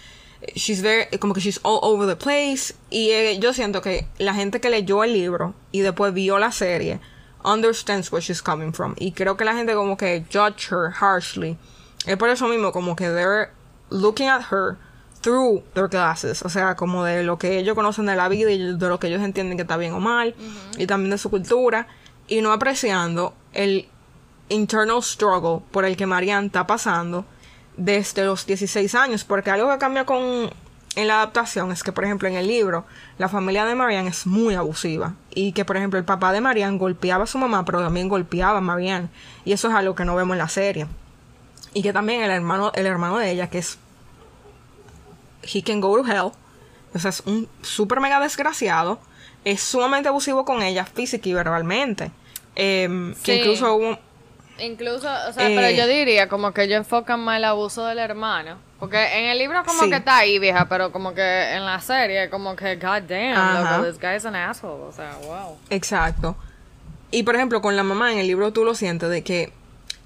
she's 0.55 0.83
very, 0.83 1.07
como 1.19 1.35
que 1.35 1.41
she's 1.41 1.61
all 1.63 1.81
over 1.83 2.07
the 2.07 2.17
place. 2.17 2.75
Y 2.91 3.11
eh, 3.11 3.39
yo 3.39 3.53
siento 3.53 3.81
que 3.81 4.07
la 4.19 4.35
gente 4.35 4.61
que 4.61 4.71
leyó 4.71 5.05
el 5.05 5.13
libro 5.13 5.55
y 5.73 5.81
después 5.81 6.13
vio 6.13 6.39
la 6.39 6.53
serie 6.53 7.01
understands 7.45 8.11
where 8.11 8.23
she's 8.23 8.43
coming 8.43 8.73
from. 8.73 8.95
Y 8.99 9.13
creo 9.13 9.37
que 9.37 9.45
la 9.45 9.55
gente 9.55 9.75
como 9.75 9.97
que 9.97 10.25
judge 10.31 10.71
her 10.71 10.93
harshly. 11.01 11.57
Es 12.07 12.17
por 12.17 12.29
eso 12.29 12.49
mismo, 12.49 12.73
como 12.73 12.97
que 12.97 13.07
they're 13.09 13.51
looking 13.91 14.29
at 14.29 14.43
her 14.51 14.77
through 15.21 15.63
their 15.75 15.89
glasses, 15.89 16.43
o 16.43 16.49
sea, 16.49 16.77
como 16.77 17.05
de 17.05 17.23
lo 17.23 17.39
que 17.39 17.59
ellos 17.59 17.75
conocen 17.75 18.07
de 18.07 18.15
la 18.15 18.29
vida 18.29 18.51
y 18.51 18.59
de 18.59 18.89
lo 18.89 19.01
que 19.01 19.09
ellos 19.09 19.23
entienden 19.23 19.57
que 19.57 19.63
está 19.63 19.77
bien 19.77 19.93
o 19.93 20.01
mal, 20.01 20.35
y 20.77 20.87
también 20.87 21.11
de 21.11 21.19
su 21.19 21.29
cultura, 21.29 21.89
y 22.29 22.41
no 22.41 22.53
apreciando 22.53 23.35
el 23.53 23.89
internal 24.49 25.03
struggle 25.03 25.61
por 25.71 25.85
el 25.85 25.97
que 25.97 26.07
Marianne 26.07 26.47
está 26.47 26.67
pasando 26.67 27.25
desde 27.77 28.25
los 28.25 28.47
16 28.47 28.95
años, 28.95 29.25
porque 29.25 29.51
algo 29.51 29.71
que 29.71 29.79
cambia 29.79 30.05
con 30.05 30.51
en 30.99 31.07
la 31.07 31.19
adaptación 31.19 31.71
es 31.71 31.85
que, 31.85 31.93
por 31.93 32.05
ejemplo, 32.05 32.27
en 32.27 32.35
el 32.35 32.49
libro, 32.49 32.85
la 33.19 33.29
familia 33.29 33.65
de 33.65 33.77
Marianne 33.77 34.11
es 34.11 34.27
muy 34.27 34.57
abusiva. 34.57 35.15
Y 35.33 35.53
que, 35.53 35.65
por 35.65 35.77
ejemplo, 35.77 35.97
el 35.97 36.05
papá 36.05 36.33
de 36.33 36.41
Marianne 36.41 36.77
golpeaba 36.77 37.23
a 37.23 37.27
su 37.29 37.39
mamá, 37.39 37.65
pero 37.65 37.81
también 37.81 38.09
golpeaba 38.09 38.59
a 38.59 38.61
Marianne. 38.61 39.09
Y 39.45 39.53
eso 39.53 39.69
es 39.69 39.75
algo 39.75 39.95
que 39.95 40.05
no 40.05 40.17
vemos 40.17 40.35
en 40.35 40.39
la 40.39 40.49
serie. 40.49 40.89
Y 41.73 41.83
que 41.83 41.93
también 41.93 42.23
el 42.23 42.31
hermano, 42.33 42.73
el 42.75 42.87
hermano 42.87 43.19
de 43.19 43.31
ella, 43.31 43.49
que 43.49 43.59
es 43.59 43.79
He 45.43 45.63
Can 45.63 45.81
Go 45.81 46.03
to 46.03 46.11
Hell, 46.11 46.33
o 46.95 46.99
sea, 46.99 47.11
es 47.11 47.23
un 47.27 47.49
súper 47.63 48.01
mega 48.01 48.19
desgraciado, 48.19 48.99
es 49.45 49.63
sumamente 49.63 50.09
abusivo 50.09 50.45
con 50.45 50.63
ella 50.63 50.85
física 50.85 51.29
y 51.29 51.33
verbalmente. 51.33 52.11
Em, 52.57 53.15
Que 53.23 53.37
incluso 53.37 53.73
hubo... 53.75 53.99
Incluso, 54.61 55.09
o 55.29 55.33
sea, 55.33 55.49
Eh, 55.49 55.55
pero 55.55 55.71
yo 55.71 55.87
diría 55.87 56.29
como 56.29 56.53
que 56.53 56.65
ellos 56.65 56.79
enfocan 56.79 57.21
más 57.21 57.39
el 57.39 57.45
abuso 57.45 57.85
del 57.87 57.99
hermano. 57.99 58.59
Porque 58.79 59.19
en 59.19 59.27
el 59.27 59.39
libro 59.39 59.63
como 59.65 59.83
Sí. 59.83 59.91
que 59.91 59.97
está 59.97 60.19
ahí, 60.19 60.39
vieja, 60.39 60.69
pero 60.69 60.93
como 60.93 61.13
que 61.15 61.53
en 61.55 61.65
la 61.67 61.81
serie 61.81 62.31
como 62.31 62.55
que, 62.57 62.77
god 62.77 63.03
damn, 63.09 63.55
loco, 63.55 63.85
this 63.91 64.01
guy 64.01 64.17
is 64.17 64.25
an 64.25 64.37
asshole. 64.37 64.85
O 64.85 64.93
sea, 64.93 65.17
wow. 65.25 65.57
Exacto. 65.71 66.37
Y 67.11 67.23
por 67.25 67.35
ejemplo, 67.37 67.61
con 67.61 67.75
la 67.77 67.83
mamá 67.83 68.13
en 68.13 68.19
el 68.19 68.27
libro 68.27 68.53
tú 68.53 68.65
lo 68.65 68.75
sientes 68.75 69.09
de 69.11 69.23
que 69.23 69.53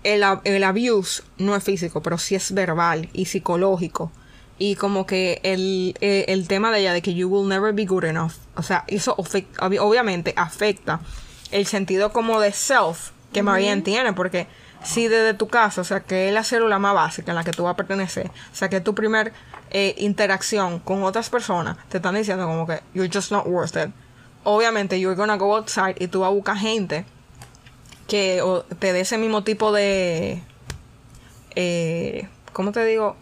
el, 0.04 0.24
el 0.44 0.64
abuse 0.64 1.22
no 1.38 1.54
es 1.54 1.62
físico, 1.62 2.02
pero 2.02 2.18
sí 2.18 2.34
es 2.34 2.52
verbal 2.52 3.08
y 3.12 3.26
psicológico. 3.26 4.10
Y 4.58 4.76
como 4.76 5.06
que 5.06 5.40
el, 5.42 5.96
eh, 6.00 6.26
el 6.28 6.46
tema 6.46 6.70
de 6.70 6.80
ella 6.80 6.92
de 6.92 7.02
que 7.02 7.14
you 7.14 7.28
will 7.28 7.48
never 7.48 7.72
be 7.72 7.84
good 7.84 8.04
enough. 8.04 8.32
O 8.56 8.62
sea, 8.62 8.84
eso 8.86 9.14
obviamente 9.18 10.34
afecta 10.36 11.00
el 11.50 11.66
sentido 11.66 12.12
como 12.12 12.40
de 12.40 12.52
self 12.52 13.10
que 13.32 13.42
Marianne 13.42 13.82
tiene. 13.82 14.12
Porque 14.12 14.46
si 14.84 15.08
desde 15.08 15.34
tu 15.34 15.48
casa, 15.48 15.80
o 15.80 15.84
sea, 15.84 16.00
que 16.00 16.28
es 16.28 16.34
la 16.34 16.44
célula 16.44 16.78
más 16.78 16.94
básica 16.94 17.32
en 17.32 17.36
la 17.36 17.44
que 17.44 17.52
tú 17.52 17.64
vas 17.64 17.74
a 17.74 17.76
pertenecer, 17.76 18.26
o 18.26 18.54
sea, 18.54 18.68
que 18.68 18.76
es 18.76 18.84
tu 18.84 18.94
primer 18.94 19.32
eh, 19.70 19.94
interacción 19.98 20.78
con 20.80 21.02
otras 21.02 21.30
personas, 21.30 21.76
te 21.88 21.98
están 21.98 22.14
diciendo 22.14 22.46
como 22.46 22.66
que 22.66 22.80
you're 22.94 23.10
just 23.12 23.32
not 23.32 23.46
worth 23.46 23.76
it 23.76 23.90
obviamente 24.44 24.98
you're 24.98 25.14
gonna 25.14 25.36
go 25.36 25.54
outside 25.56 25.96
y 25.98 26.08
tú 26.08 26.20
vas 26.20 26.28
a 26.28 26.32
buscar 26.32 26.56
gente 26.56 27.04
que 28.08 28.42
o, 28.42 28.62
te 28.62 28.92
dé 28.92 29.00
ese 29.00 29.18
mismo 29.18 29.44
tipo 29.44 29.72
de 29.72 30.42
eh, 31.54 32.28
¿cómo 32.52 32.72
te 32.72 32.84
digo? 32.84 33.16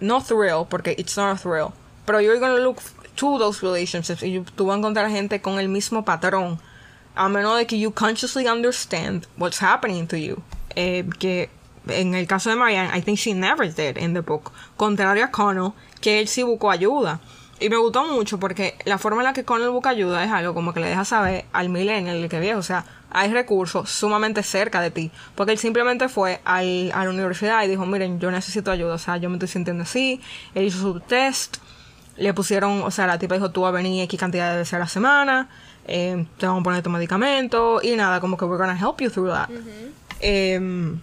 no 0.00 0.20
thrill 0.20 0.66
porque 0.68 0.94
it's 0.98 1.16
not 1.16 1.36
a 1.36 1.40
thrill 1.40 1.72
pero 2.04 2.20
you're 2.20 2.38
gonna 2.38 2.58
look 2.58 2.80
to 3.14 3.38
those 3.38 3.62
relationships 3.62 4.22
y 4.22 4.40
tú 4.40 4.66
vas 4.66 4.76
a 4.76 4.78
encontrar 4.78 5.10
gente 5.10 5.40
con 5.40 5.58
el 5.58 5.68
mismo 5.68 6.04
patrón 6.04 6.60
a 7.14 7.28
menos 7.28 7.56
de 7.58 7.66
que 7.66 7.78
you 7.78 7.92
consciously 7.92 8.46
understand 8.48 9.26
what's 9.36 9.62
happening 9.62 10.06
to 10.06 10.16
you. 10.16 10.42
Eh, 10.74 11.04
que 11.18 11.50
en 11.88 12.14
el 12.14 12.26
caso 12.26 12.48
de 12.50 12.56
Marianne 12.56 12.96
I 12.96 13.02
think 13.02 13.18
she 13.18 13.34
never 13.34 13.68
did 13.72 13.96
in 13.98 14.14
the 14.14 14.20
book. 14.20 14.52
Contrario 14.76 15.24
a 15.24 15.30
Connell 15.30 15.72
que 16.00 16.20
él 16.20 16.28
sí 16.28 16.42
buscó 16.42 16.70
ayuda. 16.70 17.20
Y 17.60 17.68
me 17.68 17.76
gustó 17.76 18.04
mucho 18.06 18.40
porque 18.40 18.74
la 18.86 18.98
forma 18.98 19.20
en 19.20 19.26
la 19.26 19.32
que 19.32 19.44
Connell 19.44 19.70
busca 19.70 19.90
ayuda 19.90 20.24
es 20.24 20.32
algo 20.32 20.52
como 20.52 20.72
que 20.74 20.80
le 20.80 20.88
deja 20.88 21.04
saber 21.04 21.44
al 21.52 21.68
millennial 21.68 22.16
el 22.16 22.28
que 22.28 22.40
viejo, 22.40 22.58
o 22.58 22.62
sea, 22.64 22.84
hay 23.10 23.32
recursos 23.32 23.88
sumamente 23.88 24.42
cerca 24.42 24.80
de 24.80 24.90
ti, 24.90 25.12
porque 25.36 25.52
él 25.52 25.58
simplemente 25.58 26.08
fue 26.08 26.40
al- 26.44 26.90
a 26.92 27.04
la 27.04 27.10
universidad 27.10 27.62
y 27.62 27.68
dijo, 27.68 27.86
miren, 27.86 28.18
yo 28.18 28.32
necesito 28.32 28.72
ayuda, 28.72 28.94
o 28.94 28.98
sea, 28.98 29.16
yo 29.18 29.28
me 29.28 29.36
estoy 29.36 29.46
sintiendo 29.48 29.84
así, 29.84 30.20
él 30.56 30.64
hizo 30.64 30.78
su 30.80 30.98
test, 31.00 31.58
le 32.16 32.34
pusieron, 32.34 32.82
o 32.82 32.90
sea, 32.90 33.06
la 33.06 33.18
tipa 33.20 33.36
dijo, 33.36 33.52
tú 33.52 33.60
vas 33.60 33.68
a 33.68 33.72
venir 33.72 34.02
X 34.02 34.18
cantidad 34.18 34.50
de 34.52 34.58
veces 34.58 34.74
a 34.74 34.78
la 34.80 34.88
semana, 34.88 35.48
eh, 35.86 36.26
te 36.38 36.46
vamos 36.46 36.60
a 36.60 36.64
poner 36.64 36.82
tu 36.82 36.90
medicamento 36.90 37.80
y 37.82 37.96
nada, 37.96 38.20
como 38.20 38.36
que 38.36 38.44
we're 38.44 38.58
gonna 38.58 38.78
help 38.78 39.00
you 39.00 39.10
through 39.10 39.30
that. 39.30 39.48
Em, 40.20 41.00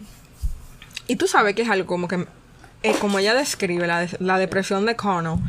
y 1.07 1.15
tú 1.15 1.27
sabes 1.27 1.55
que 1.55 1.63
es 1.63 1.69
algo 1.69 1.87
como 1.87 2.07
que, 2.07 2.25
eh, 2.83 2.93
como 3.01 3.19
ella 3.19 3.33
describe 3.33 3.85
la, 3.87 4.01
de- 4.01 4.17
la 4.19 4.37
depresión 4.37 4.85
de 4.85 4.95
Connell, 4.95 5.39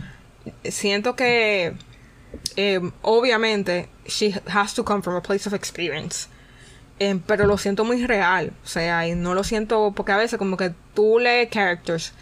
siento 0.64 1.14
que 1.14 1.74
eh, 2.56 2.80
obviamente 3.02 3.88
she 4.06 4.34
has 4.52 4.74
to 4.74 4.84
come 4.84 5.02
from 5.02 5.16
a 5.16 5.20
place 5.22 5.46
of 5.48 5.54
experience. 5.54 6.28
Pero 7.26 7.46
lo 7.46 7.56
siento 7.56 7.84
muy 7.84 8.04
real. 8.06 8.52
O 8.62 8.68
sea, 8.68 9.08
y 9.08 9.14
no 9.14 9.32
lo 9.34 9.42
siento 9.42 9.90
porque 9.96 10.12
a 10.12 10.18
veces 10.18 10.38
como 10.38 10.58
que 10.58 10.74
tú 10.94 11.18
lees 11.18 11.48
characters 11.50 12.12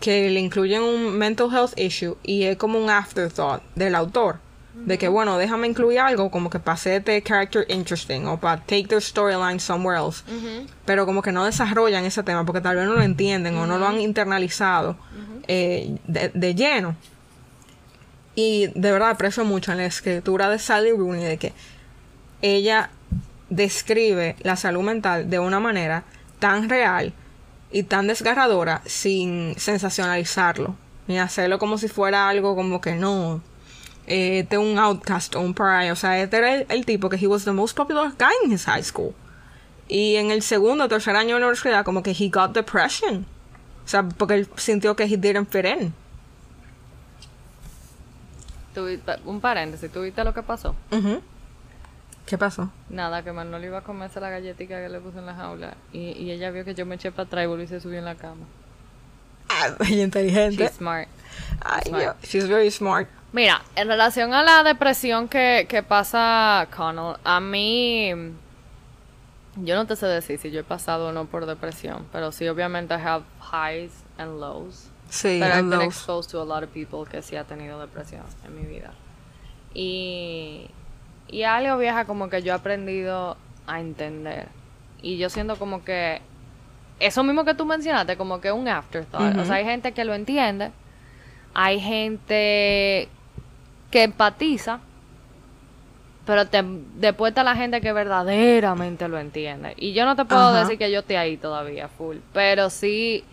que 0.00 0.28
le 0.28 0.38
incluyen 0.40 0.82
un 0.82 1.16
mental 1.16 1.48
health 1.50 1.72
issue 1.78 2.14
y 2.22 2.42
es 2.44 2.58
como 2.58 2.78
un 2.78 2.90
afterthought 2.90 3.62
del 3.74 3.94
autor. 3.94 4.38
De 4.84 4.96
que, 4.96 5.08
bueno, 5.08 5.38
déjame 5.38 5.66
incluir 5.66 6.00
algo 6.00 6.30
como 6.30 6.50
que 6.50 6.58
para 6.58 6.74
hacerte 6.74 7.22
character 7.22 7.66
interesting 7.68 8.26
o 8.26 8.38
para 8.38 8.60
take 8.60 8.84
their 8.84 9.02
storyline 9.02 9.60
somewhere 9.60 9.98
else. 9.98 10.22
Pero 10.84 11.04
como 11.04 11.22
que 11.22 11.32
no 11.32 11.44
desarrollan 11.44 12.04
ese 12.04 12.22
tema 12.22 12.44
porque 12.44 12.60
tal 12.60 12.76
vez 12.76 12.86
no 12.86 12.94
lo 12.94 13.02
entienden 13.02 13.56
o 13.56 13.66
no 13.66 13.78
lo 13.78 13.86
han 13.86 14.00
internalizado 14.00 14.96
eh, 15.46 15.96
de, 16.06 16.30
de 16.30 16.54
lleno. 16.54 16.96
Y 18.34 18.68
de 18.74 18.92
verdad 18.92 19.10
aprecio 19.10 19.44
mucho 19.44 19.72
en 19.72 19.78
la 19.78 19.86
escritura 19.86 20.48
de 20.48 20.58
Sally 20.58 20.92
Rooney 20.92 21.24
de 21.24 21.38
que 21.38 21.52
ella 22.40 22.90
describe 23.50 24.36
la 24.42 24.56
salud 24.56 24.82
mental 24.82 25.28
de 25.28 25.38
una 25.38 25.60
manera 25.60 26.04
tan 26.38 26.68
real 26.68 27.12
y 27.70 27.82
tan 27.82 28.06
desgarradora 28.06 28.82
sin 28.86 29.54
sensacionalizarlo, 29.58 30.76
ni 31.06 31.18
hacerlo 31.18 31.58
como 31.58 31.78
si 31.78 31.88
fuera 31.88 32.28
algo 32.28 32.54
como 32.54 32.80
que 32.80 32.94
no, 32.94 33.42
eh, 34.08 34.40
este 34.40 34.58
un 34.58 34.78
outcast 34.78 35.34
o 35.34 35.40
un 35.40 35.54
pariah. 35.54 35.92
O 35.92 35.96
sea, 35.96 36.20
este 36.20 36.36
era 36.36 36.54
el, 36.56 36.84
tipo 36.84 37.08
que 37.08 37.16
he 37.16 37.26
was 37.26 37.44
the 37.44 37.52
most 37.52 37.76
popular 37.76 38.12
guy 38.18 38.32
in 38.44 38.52
his 38.52 38.64
high 38.64 38.82
school. 38.82 39.14
Y 39.88 40.16
en 40.16 40.30
el 40.30 40.42
segundo 40.42 40.84
o 40.84 40.88
tercer 40.88 41.16
año 41.16 41.34
de 41.34 41.40
la 41.40 41.46
universidad, 41.46 41.84
como 41.84 42.02
que 42.02 42.10
he 42.10 42.28
got 42.28 42.52
depression. 42.52 43.26
O 43.84 43.88
sea, 43.88 44.02
porque 44.02 44.34
él 44.34 44.48
sintió 44.56 44.94
que 44.96 45.04
he 45.04 45.16
didn't 45.16 45.48
fit 45.50 45.64
in. 45.64 45.94
Un 49.24 49.40
paréntesis, 49.40 49.90
¿tú 49.90 50.02
viste 50.02 50.22
lo 50.22 50.32
que 50.32 50.42
pasó? 50.42 50.74
¿Qué 52.26 52.38
pasó? 52.38 52.70
Nada, 52.90 53.24
que 53.24 53.32
Manolo 53.32 53.64
iba 53.64 53.78
a 53.78 53.82
comerse 53.82 54.20
la 54.20 54.30
galletita 54.30 54.76
que 54.80 54.88
le 54.88 55.00
puse 55.00 55.18
en 55.18 55.26
la 55.26 55.34
jaula 55.34 55.74
y, 55.92 56.10
y 56.12 56.30
ella 56.30 56.50
vio 56.50 56.64
que 56.64 56.74
yo 56.74 56.86
me 56.86 56.94
eché 56.94 57.10
para 57.10 57.26
atrás 57.26 57.48
y 57.60 57.66
se 57.66 57.80
subió 57.80 57.98
en 57.98 58.04
la 58.04 58.14
cama. 58.14 58.46
Ah, 59.48 59.74
ella 59.80 60.04
inteligente. 60.04 60.64
She's 60.64 60.76
smart. 60.76 61.08
Ay, 61.62 62.10
she's 62.22 62.46
very 62.46 62.70
smart. 62.70 63.08
Mira, 63.32 63.62
en 63.76 63.88
relación 63.88 64.32
a 64.32 64.42
la 64.42 64.62
depresión 64.62 65.28
que, 65.28 65.66
que 65.68 65.82
pasa 65.82 66.66
Connell, 66.74 67.16
a 67.24 67.40
mí 67.40 68.12
yo 69.56 69.74
no 69.74 69.86
te 69.86 69.96
sé 69.96 70.06
decir 70.06 70.38
si 70.38 70.50
yo 70.50 70.60
he 70.60 70.64
pasado 70.64 71.08
o 71.08 71.12
no 71.12 71.26
por 71.26 71.46
depresión, 71.46 72.06
pero 72.12 72.32
sí 72.32 72.48
obviamente 72.48 72.94
I 72.94 72.98
have 72.98 73.24
highs 73.40 73.92
and 74.16 74.40
lows. 74.40 74.90
Sí, 75.10 75.38
pero 75.40 75.54
I've 75.54 75.68
been 75.68 75.82
exposed 75.82 76.30
to 76.30 76.40
a 76.40 76.44
lot 76.44 76.62
of 76.62 76.70
people 76.70 77.10
que 77.10 77.22
sí 77.22 77.36
ha 77.36 77.44
tenido 77.44 77.80
depresión 77.80 78.22
en 78.44 78.54
mi 78.54 78.66
vida. 78.66 78.92
Y, 79.74 80.70
y 81.28 81.42
algo 81.42 81.78
vieja 81.78 82.04
como 82.04 82.28
que 82.28 82.42
yo 82.42 82.52
he 82.52 82.56
aprendido 82.56 83.36
a 83.66 83.80
entender. 83.80 84.48
Y 85.02 85.16
yo 85.18 85.30
siento 85.30 85.56
como 85.56 85.84
que 85.84 86.20
eso 87.00 87.22
mismo 87.24 87.44
que 87.44 87.54
tú 87.54 87.64
mencionaste, 87.64 88.16
como 88.16 88.40
que 88.40 88.52
un 88.52 88.68
afterthought. 88.68 89.36
O 89.38 89.44
sea, 89.44 89.56
hay 89.56 89.64
gente 89.64 89.92
que 89.92 90.04
lo 90.04 90.14
entiende, 90.14 90.72
hay 91.54 91.80
gente 91.80 93.08
que 93.90 94.02
empatiza, 94.02 94.80
pero 96.26 96.44
después 96.44 97.30
está 97.30 97.42
la 97.42 97.56
gente 97.56 97.80
que 97.80 97.92
verdaderamente 97.92 99.08
lo 99.08 99.18
entiende. 99.18 99.72
Y 99.78 99.94
yo 99.94 100.04
no 100.04 100.14
te 100.14 100.26
puedo 100.26 100.52
decir 100.52 100.76
que 100.76 100.90
yo 100.90 101.00
esté 101.00 101.16
ahí 101.16 101.38
todavía, 101.38 101.88
full. 101.88 102.18
Pero 102.34 102.68
sí, 102.68 103.24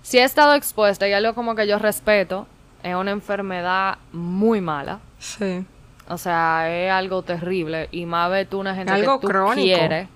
sí 0.00 0.18
he 0.18 0.24
estado 0.24 0.54
expuesta 0.54 1.06
y 1.06 1.12
algo 1.12 1.34
como 1.34 1.54
que 1.54 1.66
yo 1.66 1.78
respeto. 1.78 2.46
Es 2.82 2.94
una 2.94 3.10
enfermedad 3.10 3.98
muy 4.10 4.62
mala. 4.62 5.00
Sí. 5.18 5.66
O 6.08 6.16
sea, 6.16 6.64
es 6.74 6.90
algo 6.90 7.22
terrible. 7.22 7.88
Y 7.90 8.06
más 8.06 8.30
ve 8.30 8.46
tú 8.46 8.58
una 8.58 8.74
gente 8.74 8.94
que 8.94 9.02
tú 9.02 9.20
quieres 9.54 10.08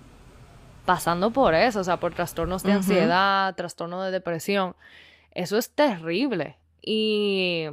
pasando 0.86 1.30
por 1.30 1.54
eso. 1.54 1.80
O 1.80 1.84
sea, 1.84 1.98
por 1.98 2.14
trastornos 2.14 2.62
de 2.62 2.72
ansiedad, 2.72 3.54
trastornos 3.54 4.02
de 4.06 4.10
depresión. 4.10 4.74
Eso 5.32 5.58
es 5.58 5.70
terrible. 5.70 6.56
Y 6.80 7.66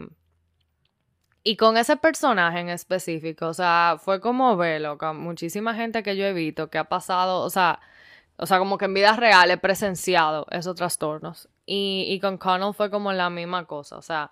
y 1.43 1.57
con 1.57 1.77
ese 1.77 1.97
personaje 1.97 2.59
en 2.59 2.69
específico, 2.69 3.47
o 3.47 3.53
sea, 3.53 3.97
fue 3.99 4.21
como 4.21 4.55
verlo, 4.57 4.97
con 4.97 5.19
muchísima 5.19 5.73
gente 5.73 6.03
que 6.03 6.15
yo 6.15 6.25
he 6.25 6.33
visto 6.33 6.69
que 6.69 6.77
ha 6.77 6.83
pasado, 6.83 7.41
o 7.41 7.49
sea, 7.49 7.79
o 8.37 8.45
sea, 8.45 8.59
como 8.59 8.77
que 8.77 8.85
en 8.85 8.93
vida 8.93 9.15
real 9.15 9.49
he 9.51 9.57
presenciado 9.57 10.45
esos 10.51 10.75
trastornos. 10.75 11.47
Y, 11.65 12.05
y 12.09 12.19
con 12.19 12.37
Connell 12.37 12.73
fue 12.73 12.89
como 12.89 13.11
la 13.13 13.29
misma 13.29 13.65
cosa, 13.65 13.97
o 13.97 14.01
sea, 14.01 14.31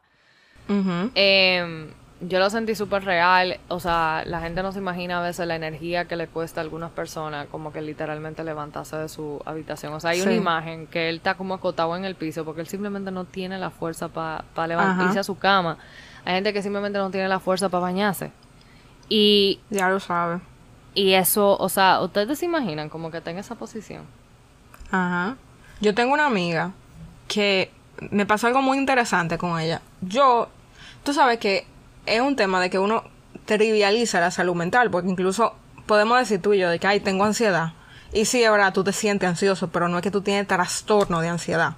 em, 0.68 1.92
yo 2.22 2.38
lo 2.38 2.50
sentí 2.50 2.76
súper 2.76 3.06
real, 3.06 3.60
o 3.70 3.80
sea, 3.80 4.24
la 4.26 4.42
gente 4.42 4.62
no 4.62 4.72
se 4.72 4.80
imagina 4.80 5.20
a 5.20 5.24
veces 5.24 5.48
la 5.48 5.56
energía 5.56 6.06
que 6.06 6.16
le 6.16 6.28
cuesta 6.28 6.62
a 6.62 6.64
algunas 6.64 6.92
personas 6.92 7.48
como 7.48 7.72
que 7.72 7.82
literalmente 7.82 8.44
levantarse 8.44 8.98
de 8.98 9.10
su 9.10 9.42
habitación. 9.46 9.94
O 9.94 10.00
sea, 10.00 10.12
hay 10.12 10.22
una 10.22 10.34
imagen 10.34 10.86
que 10.86 11.10
él 11.10 11.18
está 11.18 11.36
como 11.36 11.54
acotado 11.56 11.96
en 11.96 12.06
el 12.06 12.16
piso 12.16 12.46
porque 12.46 12.62
él 12.62 12.68
simplemente 12.68 13.10
no 13.10 13.26
tiene 13.26 13.58
la 13.58 13.70
fuerza 13.72 14.10
para 14.10 14.68
levantarse 14.68 15.20
a 15.20 15.24
su 15.24 15.40
cama. 15.40 15.78
Hay 16.26 16.36
gente 16.36 16.54
que 16.54 16.62
simplemente 16.62 17.00
no 17.00 17.12
tiene 17.12 17.28
la 17.28 17.40
fuerza 17.40 17.70
para 17.70 17.82
bañarse. 17.82 18.32
Y... 19.08 19.60
Ya 19.70 19.90
lo 19.90 20.00
sabe. 20.00 20.40
Y 20.94 21.14
eso, 21.14 21.58
o 21.58 21.70
sea, 21.70 22.02
ustedes 22.02 22.40
se 22.40 22.46
imaginan 22.46 22.90
como 22.90 23.12
que 23.12 23.18
está 23.18 23.32
en 23.32 23.38
esa 23.38 23.56
posición. 23.56 24.04
Ajá. 24.92 25.36
Yo 25.82 25.94
tengo 25.94 26.14
una 26.14 26.26
amiga 26.26 26.72
que 27.28 27.72
me 28.12 28.26
pasó 28.26 28.48
algo 28.48 28.62
muy 28.62 28.78
interesante 28.78 29.38
con 29.38 29.60
ella. 29.60 29.82
Yo, 30.02 30.50
tú 31.04 31.14
sabes 31.14 31.40
que 31.40 31.66
es 32.06 32.22
un 32.22 32.36
tema 32.36 32.60
de 32.60 32.70
que 32.70 32.80
uno 32.80 33.04
trivializa 33.46 34.20
la 34.20 34.32
salud 34.32 34.56
mental, 34.56 34.90
porque 34.90 35.10
incluso 35.10 35.56
podemos 35.86 36.20
decir 36.20 36.42
tú 36.42 36.54
y 36.54 36.60
yo 36.60 36.70
de 36.70 36.80
que, 36.80 36.88
ay, 36.88 37.00
tengo 37.00 37.24
ansiedad. 37.24 37.74
Y 38.12 38.26
sí, 38.26 38.44
ahora 38.44 38.74
tú 38.74 38.84
te 38.84 38.92
sientes 38.92 39.30
ansioso, 39.30 39.70
pero 39.70 39.88
no 39.88 39.98
es 39.98 40.04
que 40.04 40.12
tú 40.12 40.22
tienes 40.22 40.48
trastorno 40.48 41.22
de 41.22 41.30
ansiedad. 41.30 41.76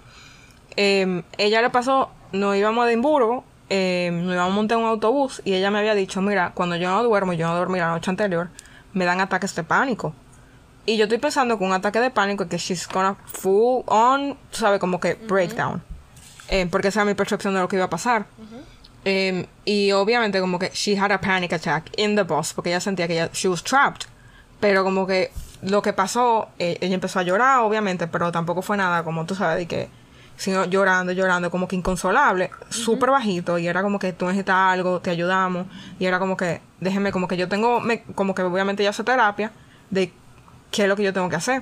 Eh, 0.77 1.23
ella 1.37 1.61
le 1.61 1.69
pasó, 1.69 2.09
nos 2.31 2.55
íbamos 2.55 2.85
a 2.85 2.89
Edimburgo 2.89 3.43
eh, 3.73 4.11
nos 4.11 4.33
íbamos 4.33 4.51
a 4.51 4.55
montar 4.55 4.77
un 4.77 4.83
autobús 4.83 5.41
y 5.45 5.53
ella 5.53 5.71
me 5.71 5.79
había 5.79 5.95
dicho, 5.95 6.21
mira, 6.21 6.51
cuando 6.53 6.75
yo 6.75 6.89
no 6.89 7.01
duermo, 7.03 7.31
yo 7.31 7.47
no 7.47 7.55
dormí 7.55 7.79
la 7.79 7.87
noche 7.87 8.11
anterior, 8.11 8.49
me 8.91 9.05
dan 9.05 9.21
ataques 9.21 9.55
de 9.55 9.63
pánico. 9.63 10.13
Y 10.85 10.97
yo 10.97 11.05
estoy 11.05 11.19
pensando 11.19 11.57
que 11.57 11.63
un 11.63 11.71
ataque 11.71 12.01
de 12.01 12.09
pánico 12.11 12.43
es 12.43 12.49
que 12.49 12.57
she's 12.57 12.85
gonna 12.85 13.15
full 13.27 13.83
on, 13.85 14.35
tú 14.51 14.57
sabes, 14.57 14.77
como 14.81 14.99
que 14.99 15.13
breakdown. 15.13 15.81
Eh, 16.49 16.67
porque 16.69 16.89
esa 16.89 16.99
era 16.99 17.05
mi 17.05 17.13
percepción 17.13 17.53
de 17.53 17.61
lo 17.61 17.69
que 17.69 17.77
iba 17.77 17.85
a 17.85 17.89
pasar. 17.89 18.25
Em, 19.05 19.45
y 19.63 19.93
obviamente 19.93 20.41
como 20.41 20.59
que 20.59 20.69
she 20.73 20.99
had 20.99 21.11
a 21.13 21.21
panic 21.21 21.53
attack 21.53 21.89
in 21.97 22.15
the 22.17 22.23
bus 22.23 22.53
porque 22.53 22.69
ella 22.71 22.81
sentía 22.81 23.07
que 23.07 23.13
ella, 23.13 23.29
she 23.31 23.47
was 23.47 23.63
trapped. 23.63 24.05
Pero 24.59 24.83
como 24.83 25.07
que 25.07 25.31
lo 25.61 25.81
que 25.81 25.93
pasó, 25.93 26.49
eh, 26.59 26.77
ella 26.81 26.95
empezó 26.95 27.19
a 27.19 27.23
llorar, 27.23 27.59
obviamente, 27.59 28.07
pero 28.07 28.33
tampoco 28.33 28.61
fue 28.61 28.75
nada 28.75 29.03
como 29.05 29.25
tú 29.25 29.33
sabes, 29.33 29.59
de 29.59 29.65
que 29.65 30.00
sino 30.41 30.65
llorando, 30.65 31.11
llorando, 31.11 31.51
como 31.51 31.67
que 31.67 31.75
inconsolable, 31.75 32.49
súper 32.69 33.11
bajito, 33.11 33.59
y 33.59 33.67
era 33.67 33.83
como 33.83 33.99
que 33.99 34.11
tú 34.11 34.25
necesitas 34.25 34.55
algo, 34.55 34.99
te 34.99 35.11
ayudamos, 35.11 35.67
y 35.99 36.07
era 36.07 36.17
como 36.17 36.35
que, 36.35 36.61
déjeme, 36.79 37.11
como 37.11 37.27
que 37.27 37.37
yo 37.37 37.47
tengo, 37.47 37.79
me, 37.79 38.01
como 38.15 38.33
que 38.33 38.41
obviamente 38.41 38.81
ya 38.81 38.89
hace 38.89 39.03
terapia, 39.03 39.51
de 39.91 40.11
qué 40.71 40.81
es 40.81 40.87
lo 40.87 40.95
que 40.95 41.03
yo 41.03 41.13
tengo 41.13 41.29
que 41.29 41.35
hacer. 41.35 41.61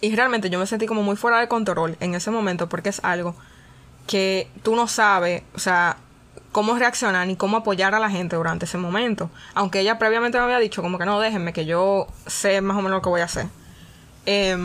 Y 0.00 0.14
realmente 0.14 0.50
yo 0.50 0.60
me 0.60 0.66
sentí 0.66 0.86
como 0.86 1.02
muy 1.02 1.16
fuera 1.16 1.40
de 1.40 1.48
control 1.48 1.96
en 1.98 2.14
ese 2.14 2.30
momento, 2.30 2.68
porque 2.68 2.90
es 2.90 3.00
algo 3.02 3.34
que 4.06 4.48
tú 4.62 4.76
no 4.76 4.86
sabes, 4.86 5.42
o 5.56 5.58
sea, 5.58 5.96
cómo 6.52 6.78
reaccionar 6.78 7.26
ni 7.26 7.34
cómo 7.34 7.56
apoyar 7.56 7.92
a 7.96 7.98
la 7.98 8.08
gente 8.08 8.36
durante 8.36 8.66
ese 8.66 8.78
momento. 8.78 9.30
Aunque 9.52 9.80
ella 9.80 9.98
previamente 9.98 10.38
me 10.38 10.44
había 10.44 10.60
dicho 10.60 10.80
como 10.80 10.96
que 10.96 11.06
no, 11.06 11.18
déjenme, 11.18 11.52
que 11.52 11.64
yo 11.64 12.06
sé 12.28 12.60
más 12.60 12.76
o 12.76 12.82
menos 12.82 12.98
lo 12.98 13.02
que 13.02 13.08
voy 13.08 13.22
a 13.22 13.24
hacer. 13.24 13.46
Eh, 14.26 14.56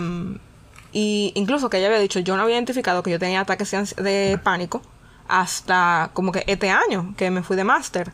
y 0.91 1.31
incluso 1.35 1.69
que 1.69 1.77
ella 1.77 1.87
había 1.87 1.99
dicho, 1.99 2.19
yo 2.19 2.35
no 2.35 2.43
había 2.43 2.55
identificado 2.55 3.03
que 3.03 3.11
yo 3.11 3.19
tenía 3.19 3.41
ataques 3.41 3.95
de 3.95 4.39
pánico 4.43 4.81
hasta 5.27 6.09
como 6.13 6.31
que 6.31 6.43
este 6.47 6.69
año, 6.69 7.13
que 7.15 7.29
me 7.29 7.43
fui 7.43 7.55
de 7.55 7.63
máster. 7.63 8.11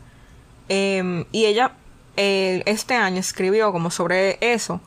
Em, 0.68 1.24
y 1.32 1.46
ella 1.46 1.72
este 2.16 2.94
año 2.94 3.18
escribió 3.18 3.72
como 3.72 3.90
sobre 3.90 4.38
eso. 4.40 4.80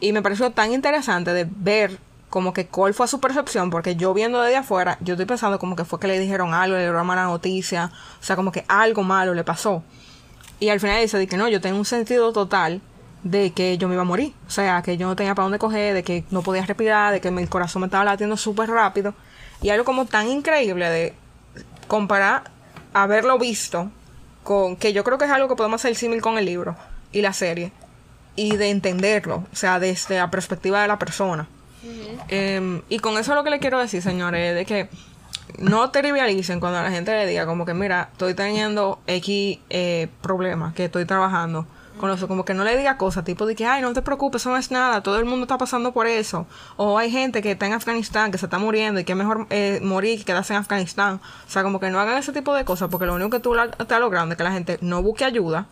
Y 0.00 0.12
me 0.12 0.22
pareció 0.22 0.50
tan 0.50 0.72
interesante 0.72 1.32
de 1.32 1.46
ver 1.48 1.98
como 2.28 2.52
que 2.54 2.66
cuál 2.66 2.94
fue 2.94 3.06
su 3.08 3.20
percepción, 3.20 3.70
porque 3.70 3.94
yo 3.94 4.14
viendo 4.14 4.40
desde 4.40 4.56
afuera, 4.56 4.96
yo 5.00 5.14
estoy 5.14 5.26
pensando 5.26 5.58
como 5.58 5.76
que 5.76 5.84
fue 5.84 6.00
que 6.00 6.08
le 6.08 6.18
dijeron 6.18 6.54
algo, 6.54 6.76
le 6.76 6.82
dieron 6.82 7.06
mala 7.06 7.24
noticia, 7.24 7.92
o 8.20 8.24
sea, 8.24 8.36
como 8.36 8.52
que 8.52 8.64
algo 8.68 9.02
malo 9.02 9.34
le 9.34 9.44
pasó. 9.44 9.82
Y 10.58 10.70
al 10.70 10.80
final 10.80 11.00
dice 11.00 11.26
que 11.26 11.36
no, 11.36 11.48
yo 11.48 11.60
tengo 11.60 11.78
un 11.78 11.84
sentido 11.84 12.32
total 12.32 12.80
de 13.22 13.52
que 13.52 13.78
yo 13.78 13.88
me 13.88 13.94
iba 13.94 14.02
a 14.02 14.06
morir. 14.06 14.32
O 14.46 14.50
sea, 14.50 14.82
que 14.82 14.96
yo 14.96 15.06
no 15.06 15.16
tenía 15.16 15.34
para 15.34 15.44
dónde 15.44 15.58
coger, 15.58 15.94
de 15.94 16.02
que 16.02 16.24
no 16.30 16.42
podía 16.42 16.64
respirar, 16.64 17.12
de 17.12 17.20
que 17.20 17.30
mi 17.30 17.46
corazón 17.46 17.80
me 17.80 17.86
estaba 17.86 18.04
latiendo 18.04 18.36
súper 18.36 18.70
rápido. 18.70 19.14
Y 19.60 19.70
algo 19.70 19.84
como 19.84 20.06
tan 20.06 20.28
increíble 20.28 20.88
de 20.88 21.14
comparar 21.86 22.44
haberlo 22.94 23.38
visto 23.38 23.90
con 24.42 24.76
que 24.76 24.92
yo 24.92 25.04
creo 25.04 25.18
que 25.18 25.24
es 25.24 25.30
algo 25.30 25.48
que 25.48 25.56
podemos 25.56 25.80
hacer 25.80 25.94
símil 25.94 26.20
con 26.20 26.36
el 26.38 26.44
libro 26.44 26.76
y 27.12 27.22
la 27.22 27.32
serie. 27.32 27.72
Y 28.34 28.56
de 28.56 28.70
entenderlo, 28.70 29.44
o 29.52 29.56
sea, 29.56 29.78
desde 29.78 30.16
la 30.16 30.30
perspectiva 30.30 30.80
de 30.82 30.88
la 30.88 30.98
persona. 30.98 31.48
Em, 32.28 32.80
y 32.88 32.98
con 33.00 33.18
eso 33.18 33.34
lo 33.34 33.44
que 33.44 33.50
le 33.50 33.58
quiero 33.58 33.78
decir, 33.78 34.02
señores, 34.02 34.50
es 34.50 34.54
de 34.54 34.64
que 34.64 34.88
no 35.58 35.90
trivialicen 35.90 36.60
cuando 36.60 36.80
la 36.80 36.90
gente 36.90 37.12
le 37.12 37.26
diga 37.26 37.44
como 37.44 37.66
que, 37.66 37.74
mira, 37.74 38.08
estoy 38.12 38.34
teniendo 38.34 39.00
X 39.06 39.58
eh, 39.68 40.08
problemas 40.22 40.74
que 40.74 40.86
estoy 40.86 41.04
trabajando 41.04 41.66
con 41.98 42.16
como 42.26 42.44
que 42.44 42.54
no 42.54 42.64
le 42.64 42.76
diga 42.76 42.96
cosas, 42.96 43.24
tipo 43.24 43.46
de 43.46 43.54
que, 43.54 43.66
ay, 43.66 43.82
no 43.82 43.92
te 43.92 44.02
preocupes, 44.02 44.42
eso 44.42 44.50
no 44.50 44.56
es 44.56 44.70
nada, 44.70 45.02
todo 45.02 45.18
el 45.18 45.24
mundo 45.24 45.44
está 45.44 45.58
pasando 45.58 45.92
por 45.92 46.06
eso. 46.06 46.46
O 46.76 46.98
hay 46.98 47.10
gente 47.10 47.42
que 47.42 47.52
está 47.52 47.66
en 47.66 47.74
Afganistán, 47.74 48.30
que 48.30 48.38
se 48.38 48.46
está 48.46 48.58
muriendo 48.58 49.00
y 49.00 49.04
que 49.04 49.12
es 49.12 49.18
mejor 49.18 49.46
eh, 49.50 49.80
morir 49.82 50.18
que 50.18 50.24
quedarse 50.24 50.52
en 50.52 50.60
Afganistán. 50.60 51.20
O 51.46 51.50
sea, 51.50 51.62
como 51.62 51.80
que 51.80 51.90
no 51.90 52.00
hagan 52.00 52.18
ese 52.18 52.32
tipo 52.32 52.54
de 52.54 52.64
cosas, 52.64 52.88
porque 52.90 53.06
lo 53.06 53.14
único 53.14 53.30
que 53.30 53.40
tú 53.40 53.54
estás 53.54 54.00
logrando 54.00 54.32
es 54.32 54.38
que 54.38 54.44
la 54.44 54.52
gente 54.52 54.78
no 54.80 55.02
busque 55.02 55.24
ayuda, 55.24 55.66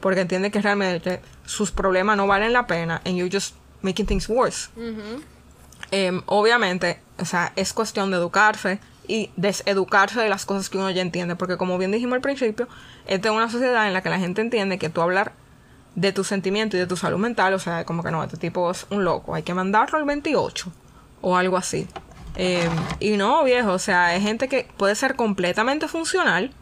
porque 0.00 0.20
entiende 0.20 0.50
que 0.50 0.60
realmente 0.60 1.20
sus 1.44 1.70
problemas 1.70 2.16
no 2.16 2.26
valen 2.26 2.52
la 2.52 2.66
pena, 2.66 3.00
and 3.04 3.16
you're 3.16 3.30
just 3.32 3.54
making 3.82 4.06
things 4.06 4.28
worse. 4.28 4.70
Em, 5.90 6.22
obviamente, 6.26 7.00
o 7.18 7.24
sea, 7.24 7.52
es 7.56 7.72
cuestión 7.72 8.10
de 8.10 8.16
educarse, 8.16 8.80
y 9.06 9.30
deseducarse 9.36 10.20
de 10.20 10.28
las 10.28 10.46
cosas 10.46 10.70
que 10.70 10.78
uno 10.78 10.90
ya 10.90 11.02
entiende. 11.02 11.36
Porque 11.36 11.56
como 11.56 11.78
bien 11.78 11.90
dijimos 11.90 12.14
al 12.14 12.20
principio, 12.20 12.68
esta 13.06 13.28
es 13.28 13.34
una 13.34 13.50
sociedad 13.50 13.86
en 13.86 13.92
la 13.92 14.02
que 14.02 14.10
la 14.10 14.18
gente 14.18 14.40
entiende 14.40 14.78
que 14.78 14.88
tú 14.88 15.02
hablar 15.02 15.32
de 15.94 16.12
tus 16.12 16.26
sentimientos 16.26 16.76
y 16.76 16.80
de 16.80 16.86
tu 16.86 16.96
salud 16.96 17.18
mental, 17.18 17.54
o 17.54 17.58
sea, 17.58 17.84
como 17.84 18.02
que 18.02 18.10
no, 18.10 18.22
este 18.22 18.36
tipo 18.36 18.70
es 18.70 18.86
un 18.90 19.04
loco, 19.04 19.34
hay 19.34 19.42
que 19.42 19.54
mandarlo 19.54 19.98
al 19.98 20.04
28 20.04 20.72
o 21.20 21.36
algo 21.36 21.56
así. 21.56 21.86
Eh, 22.36 22.68
y 22.98 23.16
no, 23.16 23.44
viejo, 23.44 23.72
o 23.72 23.78
sea, 23.78 24.14
es 24.16 24.22
gente 24.22 24.48
que 24.48 24.66
puede 24.76 24.94
ser 24.94 25.16
completamente 25.16 25.88
funcional. 25.88 26.52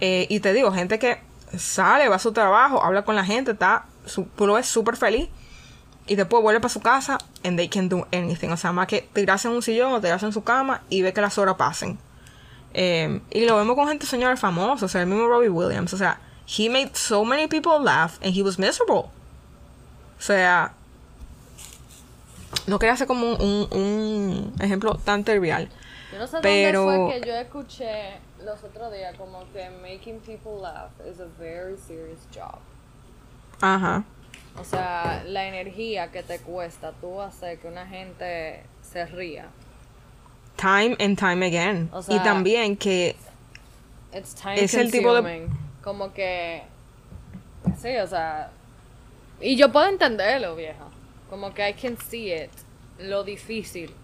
eh, 0.00 0.26
y 0.28 0.40
te 0.40 0.52
digo, 0.52 0.72
gente 0.72 0.98
que 0.98 1.20
sale, 1.58 2.08
va 2.08 2.16
a 2.16 2.18
su 2.18 2.32
trabajo, 2.32 2.82
habla 2.82 3.04
con 3.04 3.16
la 3.16 3.24
gente, 3.24 3.52
está, 3.52 3.86
su, 4.06 4.26
lo 4.38 4.54
ves 4.54 4.66
súper 4.66 4.96
feliz. 4.96 5.28
Y 6.06 6.16
después 6.16 6.42
vuelve 6.42 6.60
para 6.60 6.68
su 6.68 6.80
casa 6.80 7.18
and 7.44 7.56
they 7.56 7.68
can 7.68 7.88
do 7.88 8.06
anything. 8.12 8.48
O 8.48 8.56
sea, 8.56 8.72
más 8.72 8.88
que 8.88 9.08
tirarse 9.12 9.46
en 9.46 9.54
un 9.54 9.62
sillón 9.62 9.92
o 9.92 10.00
tirarse 10.00 10.26
en 10.26 10.32
su 10.32 10.42
cama 10.42 10.82
y 10.88 11.02
ve 11.02 11.12
que 11.12 11.20
las 11.20 11.38
horas 11.38 11.54
pasen. 11.54 11.96
Eh, 12.74 13.20
y 13.30 13.44
lo 13.44 13.56
vemos 13.56 13.76
con 13.76 13.86
gente, 13.86 14.04
señores, 14.06 14.40
famosos. 14.40 14.82
O 14.82 14.88
sea, 14.88 15.02
el 15.02 15.06
mismo 15.06 15.28
Robbie 15.28 15.48
Williams. 15.48 15.94
O 15.94 15.96
sea, 15.96 16.18
he 16.58 16.68
made 16.68 16.96
so 16.96 17.24
many 17.24 17.46
people 17.46 17.78
laugh 17.80 18.18
and 18.22 18.34
he 18.34 18.42
was 18.42 18.58
miserable. 18.58 19.10
O 20.18 20.22
sea, 20.22 20.72
no 22.66 22.78
quería 22.78 22.92
hacer 22.94 23.06
como 23.06 23.34
un, 23.34 23.40
un- 23.40 23.68
un 23.72 24.52
ejemplo 24.60 24.94
tan 25.04 25.24
trivial. 25.24 25.68
Yo 26.12 26.18
no 26.18 26.26
sé 26.26 26.38
Pero- 26.42 26.82
dónde 26.84 27.12
fue 27.12 27.20
que 27.20 27.26
yo 27.26 27.34
escuché 27.36 28.18
los 28.44 28.62
otros 28.62 28.92
días 28.92 29.16
como 29.16 29.44
que 29.52 29.70
making 29.82 30.20
people 30.20 30.60
laugh 30.60 30.90
is 31.10 31.20
a 31.20 31.26
very 31.38 31.76
serious 31.78 32.20
job. 32.34 32.58
Ajá. 33.60 34.04
O 34.60 34.64
sea, 34.64 35.22
la 35.26 35.46
energía 35.46 36.10
que 36.12 36.22
te 36.22 36.38
cuesta 36.38 36.92
tú 37.00 37.20
hacer 37.22 37.58
que 37.58 37.68
una 37.68 37.86
gente 37.86 38.62
se 38.82 39.06
ría. 39.06 39.46
Time 40.56 40.94
and 41.00 41.18
time 41.18 41.42
again. 41.46 41.88
O 41.92 42.00
y 42.00 42.02
sea, 42.02 42.22
también 42.22 42.76
que 42.76 43.16
It's 44.14 44.34
time 44.34 44.60
Es 44.62 44.74
el 44.74 44.90
tipo 44.90 45.14
de- 45.14 45.22
consuming. 45.22 45.58
Como 45.82 46.12
que 46.12 46.62
sí, 47.80 47.96
o 47.96 48.06
sea, 48.06 48.50
y 49.40 49.56
yo 49.56 49.72
puedo 49.72 49.86
entenderlo, 49.88 50.54
vieja. 50.56 50.84
Como 51.28 51.52
que 51.54 51.68
I 51.68 51.74
can 51.74 51.96
see 51.98 52.32
it, 52.32 52.50
lo 52.98 53.24
difícil 53.24 53.94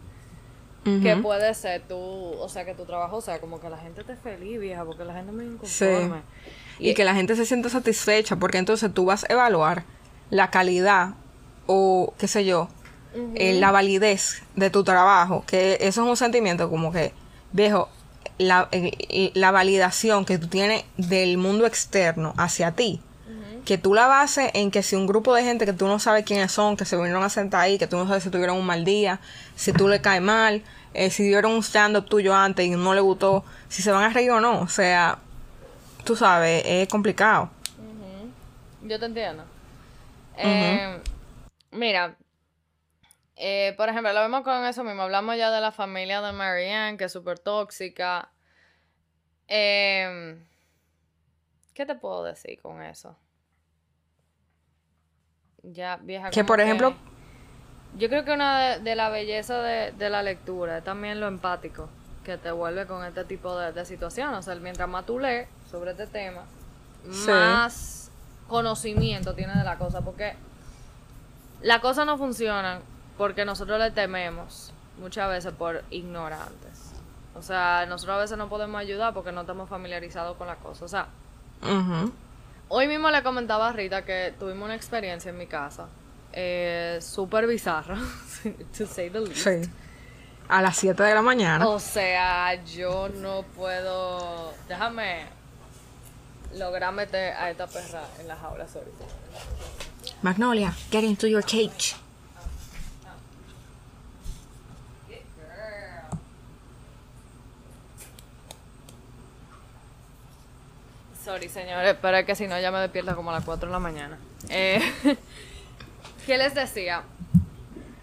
que 1.02 1.16
puede 1.16 1.52
ser 1.52 1.82
tú, 1.86 1.98
o 1.98 2.48
sea, 2.48 2.64
que 2.64 2.72
tu 2.72 2.86
trabajo 2.86 3.20
sea 3.20 3.40
como 3.40 3.60
que 3.60 3.68
la 3.68 3.76
gente 3.76 4.04
te 4.04 4.16
feliz, 4.16 4.58
vieja, 4.58 4.86
porque 4.86 5.04
la 5.04 5.12
gente 5.12 5.32
me 5.32 5.44
Sí. 5.66 5.84
inconforme. 5.84 6.22
y 6.78 6.94
que 6.94 7.04
la 7.04 7.14
gente 7.14 7.36
se 7.36 7.44
sienta 7.44 7.68
satisfecha 7.68 8.36
porque 8.36 8.56
entonces 8.56 8.94
tú 8.94 9.04
vas 9.04 9.24
a 9.24 9.32
evaluar 9.32 9.82
la 10.30 10.50
calidad 10.50 11.10
o 11.66 12.14
qué 12.16 12.26
sé 12.26 12.46
yo, 12.46 12.68
eh, 13.34 13.52
la 13.60 13.70
validez 13.70 14.42
de 14.56 14.70
tu 14.70 14.82
trabajo, 14.82 15.44
que 15.46 15.74
eso 15.80 16.02
es 16.04 16.08
un 16.08 16.16
sentimiento 16.16 16.70
como 16.70 16.90
que, 16.90 17.12
viejo, 17.52 17.90
la, 18.38 18.68
eh, 18.72 19.31
la 19.35 19.51
validación 19.51 20.24
que 20.24 20.38
tú 20.38 20.46
tienes 20.48 20.85
del 20.96 21.38
mundo 21.38 21.66
externo 21.66 22.35
hacia 22.37 22.72
ti, 22.72 23.01
que 23.64 23.77
tú 23.77 23.92
la 23.92 24.07
bases 24.07 24.51
en 24.55 24.70
que 24.70 24.83
si 24.83 24.96
un 24.96 25.07
grupo 25.07 25.35
de 25.35 25.42
gente 25.42 25.66
que 25.66 25.74
tú 25.74 25.87
no 25.87 25.98
sabes 25.98 26.24
quiénes 26.24 26.51
son, 26.51 26.77
que 26.77 26.87
se 26.87 26.96
vinieron 26.96 27.22
a 27.22 27.29
sentar 27.29 27.61
ahí, 27.61 27.79
que 27.79 27.87
tú 27.87 27.96
no 27.96 28.07
sabes 28.07 28.22
si 28.22 28.31
tuvieron 28.31 28.57
un 28.57 28.64
mal 28.64 28.85
día, 28.85 29.20
si 29.57 29.72
tú 29.72 29.88
le 29.88 30.01
caes 30.01 30.22
mal, 30.22 30.62
eh, 30.94 31.11
si 31.11 31.24
dieron 31.24 31.53
un 31.53 31.62
stand-up 31.62 32.07
tuyo 32.07 32.35
antes 32.35 32.64
y 32.64 32.70
no 32.70 32.94
le 32.94 33.01
gustó, 33.01 33.44
si 33.68 33.83
se 33.83 33.90
van 33.90 34.05
a 34.05 34.09
reír 34.09 34.31
o 34.31 34.40
no, 34.40 34.61
o 34.61 34.68
sea, 34.68 35.18
tú 36.05 36.16
sabes, 36.16 36.62
es 36.64 36.88
complicado. 36.88 37.51
Yo 38.83 38.98
te 38.98 39.05
entiendo. 39.05 39.44
Eh, 40.38 40.98
mira, 41.72 42.16
eh, 43.38 43.74
por 43.77 43.88
ejemplo, 43.88 44.12
lo 44.12 44.20
vemos 44.20 44.42
con 44.42 44.64
eso 44.64 44.83
mismo. 44.85 45.03
Hablamos 45.03 45.37
ya 45.37 45.51
de 45.51 45.61
la 45.61 45.72
familia 45.72 46.20
de 46.20 46.33
Marianne, 46.33 46.96
que 46.98 47.05
es 47.05 47.12
súper 47.12 47.38
tóxica. 47.38 48.31
Eh, 49.46 50.37
¿Qué 51.74 51.87
te 51.87 51.94
puedo 51.94 52.24
decir 52.24 52.61
con 52.61 52.83
eso? 52.83 53.16
Ya, 55.62 55.96
vieja. 56.03 56.31
Que, 56.31 56.44
por 56.44 56.61
ejemplo- 56.61 56.94
Yo 57.96 58.09
creo 58.09 58.24
que 58.24 58.33
una 58.33 58.61
de, 58.61 58.81
de 58.81 58.94
la 58.94 59.09
belleza 59.09 59.61
de, 59.62 59.92
de 59.92 60.11
la 60.11 60.22
lectura 60.22 60.79
es 60.79 60.85
también 60.85 61.20
lo 61.20 61.27
empático 61.27 61.88
que 62.24 62.37
te 62.37 62.51
vuelve 62.51 62.87
con 62.87 63.05
este 63.05 63.24
tipo 63.24 63.57
de, 63.59 63.72
de 63.72 63.85
situaciones. 63.85 64.38
O 64.38 64.42
sea, 64.42 64.55
mientras 64.57 64.88
más 64.88 65.07
tú 65.07 65.18
lees 65.18 65.48
sobre 65.70 65.92
este 65.92 66.07
tema, 66.07 66.44
Sí. 67.11 67.31
más 67.31 68.11
conocimiento 68.48 69.35
tienes 69.35 69.57
de 69.57 69.64
la 69.64 69.79
cosa. 69.79 70.01
Porque 70.03 70.35
las 71.62 71.81
cosas 71.81 72.05
no 72.07 72.18
funcionan 72.18 72.83
porque 73.18 73.44
nosotros 73.44 73.78
le 73.78 73.90
tememos 73.90 74.72
muchas 74.98 75.28
veces 75.28 75.52
por 75.52 75.85
ignorantes. 75.90 76.92
O 77.35 77.42
sea, 77.42 77.85
nosotros 77.87 78.16
a 78.16 78.20
veces 78.20 78.38
no 78.38 78.48
podemos 78.48 78.81
ayudar 78.81 79.12
porque 79.12 79.33
no 79.33 79.42
estamos 79.42 79.68
familiarizados 79.68 80.37
con 80.37 80.46
la 80.46 80.57
cosa. 80.57 80.85
O 80.85 80.88
sea. 80.88 81.09
Hoy 82.68 82.87
mismo 82.87 83.11
le 83.11 83.22
comentaba 83.22 83.68
a 83.68 83.72
Rita 83.72 84.04
que 84.04 84.35
tuvimos 84.38 84.66
una 84.66 84.74
experiencia 84.74 85.31
en 85.31 85.38
mi 85.38 85.46
casa 85.46 85.88
eh, 86.33 86.98
súper 87.00 87.46
bizarra, 87.46 87.98
to 88.76 88.87
say 88.87 89.11
the 89.11 89.20
least. 89.20 89.37
Sí. 89.37 89.70
A 90.48 90.62
las 90.62 90.76
7 90.76 91.02
de 91.02 91.14
la 91.14 91.22
mañana. 91.22 91.68
O 91.68 91.78
sea, 91.78 92.54
yo 92.64 93.09
no 93.09 93.42
puedo. 93.57 94.54
Déjame 94.66 95.26
lograr 96.54 96.92
meter 96.92 97.35
a 97.35 97.50
esta 97.50 97.66
perra 97.66 98.02
en 98.18 98.28
la 98.28 98.37
jaula, 98.37 98.66
sorry. 98.66 98.90
Magnolia, 100.22 100.72
get 100.90 101.04
into 101.04 101.26
your 101.26 101.42
cage. 101.42 101.96
Sorry, 111.28 111.50
señores, 111.50 111.94
es 112.02 112.24
que 112.24 112.34
si 112.34 112.46
no 112.46 112.58
ya 112.58 112.70
me 112.70 112.78
despierta 112.78 113.14
como 113.14 113.28
a 113.28 113.34
las 113.34 113.44
4 113.44 113.68
de 113.68 113.72
la 113.72 113.78
mañana. 113.78 114.16
Eh, 114.48 114.80
¿Qué 116.26 116.38
les 116.38 116.54
decía? 116.54 117.02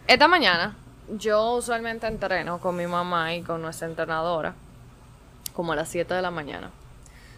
Esta 0.06 0.28
mañana 0.28 0.78
yo 1.10 1.54
usualmente 1.54 2.06
entreno 2.06 2.60
con 2.60 2.76
mi 2.76 2.86
mamá 2.86 3.34
y 3.34 3.42
con 3.42 3.64
nuestra 3.64 3.88
entrenadora 3.88 4.54
como 5.56 5.74
a 5.74 5.76
las 5.76 5.90
7 5.90 6.14
de 6.14 6.22
la 6.22 6.30
mañana. 6.30 6.70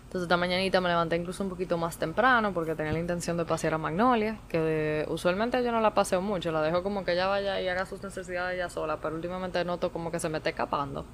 Entonces 0.03 0.23
esta 0.23 0.35
mañanita 0.35 0.81
me 0.81 0.89
levanté 0.89 1.15
incluso 1.15 1.41
un 1.41 1.49
poquito 1.49 1.77
más 1.77 1.95
temprano 1.95 2.51
porque 2.53 2.75
tenía 2.75 2.91
la 2.91 2.99
intención 2.99 3.37
de 3.37 3.45
pasear 3.45 3.75
a 3.75 3.77
Magnolia, 3.77 4.39
que 4.49 5.05
usualmente 5.07 5.63
yo 5.63 5.71
no 5.71 5.79
la 5.79 5.93
paseo 5.93 6.19
mucho, 6.19 6.51
la 6.51 6.61
dejo 6.63 6.83
como 6.83 7.05
que 7.05 7.13
ella 7.13 7.27
vaya 7.27 7.61
y 7.61 7.69
haga 7.69 7.85
sus 7.85 8.03
necesidades 8.03 8.55
ella 8.55 8.69
sola, 8.69 8.97
pero 8.97 9.15
últimamente 9.15 9.63
noto 9.63 9.93
como 9.93 10.11
que 10.11 10.19
se 10.19 10.27
me 10.27 10.39
está 10.39 10.49
escapando. 10.49 11.05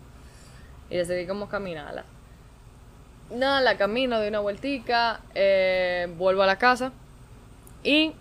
Y 0.89 0.97
decidí 0.97 1.27
como 1.27 1.47
caminarla. 1.47 2.05
Nada, 3.33 3.61
la 3.61 3.77
camino 3.77 4.19
de 4.19 4.29
una 4.29 4.39
vueltica, 4.39 5.21
eh, 5.33 6.07
vuelvo 6.17 6.43
a 6.43 6.45
la 6.45 6.57
casa 6.57 6.91
y 7.83 8.13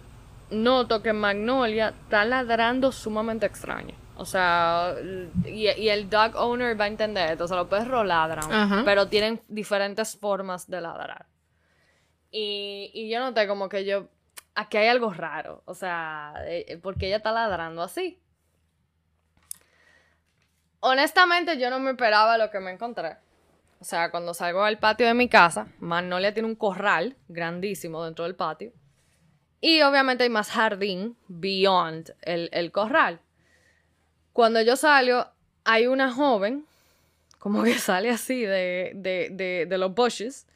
noto 0.51 1.03
que 1.03 1.12
Magnolia 1.12 1.88
está 1.90 2.25
ladrando 2.25 2.92
sumamente 2.92 3.46
extraño. 3.46 3.94
O 4.16 4.25
sea, 4.25 4.94
y, 5.44 5.68
y 5.68 5.88
el 5.88 6.09
dog 6.09 6.37
owner 6.37 6.79
va 6.81 6.85
a 6.85 6.88
entender 6.88 7.33
esto. 7.33 7.44
O 7.44 7.48
sea, 7.48 7.57
los 7.57 7.68
perros 7.68 8.07
ladran, 8.07 8.53
Ajá. 8.53 8.83
pero 8.85 9.09
tienen 9.09 9.40
diferentes 9.48 10.16
formas 10.18 10.68
de 10.68 10.81
ladrar. 10.81 11.27
Y, 12.31 12.90
y 12.94 13.11
yo 13.11 13.20
noté 13.20 13.46
como 13.46 13.68
que 13.68 13.85
yo, 13.85 14.09
aquí 14.55 14.77
hay 14.77 14.88
algo 14.88 15.12
raro. 15.12 15.62
O 15.66 15.75
sea, 15.75 16.35
eh, 16.46 16.79
porque 16.83 17.07
ella 17.07 17.16
está 17.16 17.33
ladrando 17.33 17.83
así. 17.83 18.18
Honestamente, 20.81 21.59
yo 21.59 21.70
no 21.70 21.79
me 21.79 21.90
esperaba 21.90 22.38
lo 22.38 22.51
que 22.51 22.61
me 22.61 22.70
encontré. 22.72 23.16
O 23.82 23.84
sea, 23.84 24.12
cuando 24.12 24.32
salgo 24.32 24.62
al 24.62 24.78
patio 24.78 25.08
de 25.08 25.14
mi 25.14 25.28
casa, 25.28 25.66
Magnolia 25.80 26.32
tiene 26.32 26.48
un 26.48 26.54
corral 26.54 27.16
grandísimo 27.26 28.04
dentro 28.04 28.22
del 28.24 28.36
patio. 28.36 28.72
Y 29.60 29.82
obviamente 29.82 30.22
hay 30.22 30.30
más 30.30 30.50
jardín 30.50 31.16
beyond 31.26 32.14
el, 32.22 32.48
el 32.52 32.70
corral. 32.70 33.20
Cuando 34.32 34.62
yo 34.62 34.76
salgo, 34.76 35.26
hay 35.64 35.88
una 35.88 36.12
joven, 36.12 36.64
como 37.40 37.64
que 37.64 37.74
sale 37.80 38.10
así 38.10 38.42
de, 38.42 38.92
de, 38.94 39.30
de, 39.32 39.66
de 39.68 39.78
los 39.78 39.92
bushes, 39.92 40.46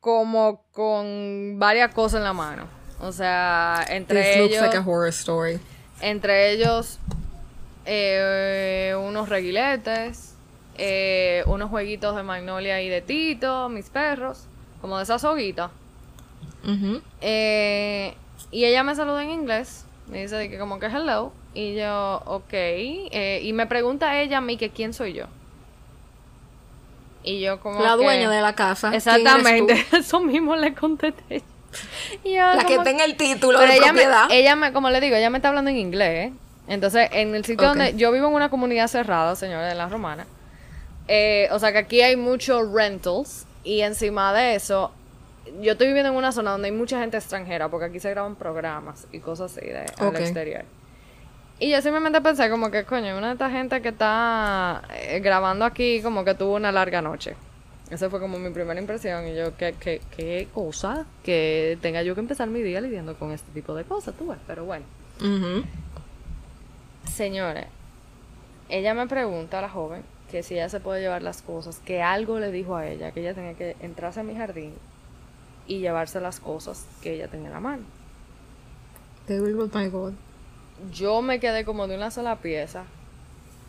como 0.00 0.64
con 0.72 1.54
varias 1.60 1.94
cosas 1.94 2.18
en 2.18 2.24
la 2.24 2.32
mano. 2.32 2.68
O 3.00 3.12
sea, 3.12 3.84
entre 3.90 4.22
This 4.22 4.36
looks 4.38 4.52
ellos 4.54 4.62
like 4.62 4.76
a 4.76 4.80
horror 4.80 5.08
story. 5.10 5.60
entre 6.00 6.50
ellos 6.50 6.98
eh, 7.86 8.92
unos 8.98 9.28
reguiletes, 9.28 10.34
eh, 10.78 11.42
unos 11.46 11.70
jueguitos 11.70 12.16
de 12.16 12.22
Magnolia 12.22 12.80
y 12.82 12.88
de 12.88 13.00
Tito, 13.02 13.68
mis 13.68 13.90
perros, 13.90 14.46
como 14.80 14.96
de 14.96 15.02
esa 15.04 15.18
soguita. 15.18 15.70
Ujú. 16.64 17.00
Eh, 17.20 18.14
y 18.50 18.64
ella 18.64 18.82
me 18.84 18.94
saluda 18.94 19.22
en 19.22 19.30
inglés, 19.30 19.84
me 20.08 20.22
dice 20.22 20.36
de 20.36 20.48
que 20.48 20.58
como 20.58 20.78
que 20.78 20.86
hello, 20.86 21.32
y 21.54 21.74
yo, 21.74 22.22
ok, 22.24 22.52
eh, 22.52 23.40
y 23.42 23.52
me 23.52 23.66
pregunta 23.66 24.20
ella 24.20 24.38
a 24.38 24.40
mí 24.40 24.56
que 24.56 24.70
quién 24.70 24.92
soy 24.94 25.12
yo. 25.12 25.26
Y 27.24 27.40
yo 27.40 27.60
como 27.60 27.80
La 27.82 27.90
que- 27.96 28.04
dueña 28.04 28.30
de 28.30 28.40
la 28.40 28.54
casa. 28.54 28.90
¿quién 28.90 29.02
eres 29.02 29.06
Exactamente, 29.06 29.86
eso 29.96 30.20
mismo 30.20 30.56
le 30.56 30.74
contesté. 30.74 31.42
Y 32.24 32.34
yo 32.34 32.54
La 32.54 32.64
que 32.64 32.78
tenga 32.78 33.04
el 33.04 33.16
título 33.16 33.58
pero 33.58 33.70
de 33.72 33.76
ella 33.78 33.92
me, 33.92 34.00
propiedad. 34.02 34.26
ella 34.30 34.56
me, 34.56 34.72
como 34.72 34.88
le 34.90 35.00
digo, 35.00 35.16
ella 35.16 35.28
me 35.28 35.38
está 35.38 35.48
hablando 35.48 35.70
en 35.70 35.76
inglés. 35.76 36.30
¿eh? 36.30 36.32
Entonces, 36.68 37.08
en 37.12 37.34
el 37.34 37.44
sitio 37.44 37.68
donde 37.68 37.94
yo 37.96 38.10
vivo 38.12 38.28
en 38.28 38.34
una 38.34 38.48
comunidad 38.48 38.88
cerrada, 38.88 39.36
señores, 39.36 39.68
de 39.68 39.74
la 39.74 39.88
romana, 39.88 40.26
Eh, 41.08 41.48
o 41.52 41.58
sea 41.58 41.72
que 41.72 41.78
aquí 41.78 42.02
hay 42.02 42.16
muchos 42.16 42.70
rentals 42.70 43.46
y 43.64 43.80
encima 43.80 44.32
de 44.34 44.54
eso, 44.54 44.92
yo 45.60 45.72
estoy 45.72 45.86
viviendo 45.88 46.10
en 46.10 46.16
una 46.16 46.32
zona 46.32 46.52
donde 46.52 46.68
hay 46.68 46.74
mucha 46.74 47.00
gente 47.00 47.16
extranjera 47.16 47.68
porque 47.70 47.86
aquí 47.86 47.98
se 47.98 48.10
graban 48.10 48.36
programas 48.36 49.06
y 49.10 49.20
cosas 49.20 49.56
así 49.56 49.66
de 49.66 49.86
al 49.96 50.16
exterior. 50.16 50.64
Y 51.60 51.70
yo 51.70 51.82
simplemente 51.82 52.20
pensé 52.20 52.48
como 52.50 52.70
que, 52.70 52.84
coño, 52.84 53.16
una 53.16 53.28
de 53.28 53.32
estas 53.32 53.50
gente 53.50 53.82
que 53.82 53.88
está 53.88 54.82
eh, 54.94 55.18
grabando 55.20 55.64
aquí 55.64 56.00
como 56.02 56.24
que 56.24 56.34
tuvo 56.34 56.54
una 56.54 56.70
larga 56.70 57.02
noche. 57.02 57.34
Esa 57.90 58.10
fue 58.10 58.20
como 58.20 58.38
mi 58.38 58.50
primera 58.50 58.78
impresión 58.78 59.26
y 59.26 59.34
yo, 59.34 59.56
¿qué, 59.56 59.74
qué, 59.80 60.02
qué 60.14 60.46
cosa 60.52 61.06
que 61.24 61.78
tenga 61.80 62.02
yo 62.02 62.14
que 62.14 62.20
empezar 62.20 62.46
mi 62.46 62.60
día 62.60 62.82
lidiando 62.82 63.14
con 63.14 63.32
este 63.32 63.50
tipo 63.52 63.74
de 63.74 63.84
cosas, 63.84 64.14
tú 64.14 64.28
ves, 64.28 64.38
pero 64.46 64.66
bueno. 64.66 64.84
Señores, 67.10 67.66
ella 68.68 68.92
me 68.92 69.06
pregunta 69.06 69.58
a 69.58 69.62
la 69.62 69.70
joven 69.70 70.02
que 70.30 70.42
si 70.42 70.54
ella 70.54 70.68
se 70.68 70.80
puede 70.80 71.00
llevar 71.00 71.22
las 71.22 71.42
cosas, 71.42 71.80
que 71.84 72.02
algo 72.02 72.38
le 72.38 72.50
dijo 72.52 72.76
a 72.76 72.86
ella, 72.86 73.12
que 73.12 73.20
ella 73.20 73.34
tenía 73.34 73.54
que 73.54 73.76
entrarse 73.80 74.20
a 74.20 74.22
mi 74.22 74.34
jardín 74.34 74.74
y 75.66 75.78
llevarse 75.80 76.20
las 76.20 76.40
cosas 76.40 76.86
que 77.02 77.14
ella 77.14 77.28
tenía 77.28 77.48
en 77.48 77.54
la 77.54 77.60
mano. 77.60 77.82
With 79.28 79.74
my 79.74 79.88
God. 79.88 80.14
Yo 80.92 81.20
me 81.22 81.40
quedé 81.40 81.64
como 81.64 81.86
de 81.86 81.96
una 81.96 82.10
sola 82.10 82.36
pieza 82.36 82.84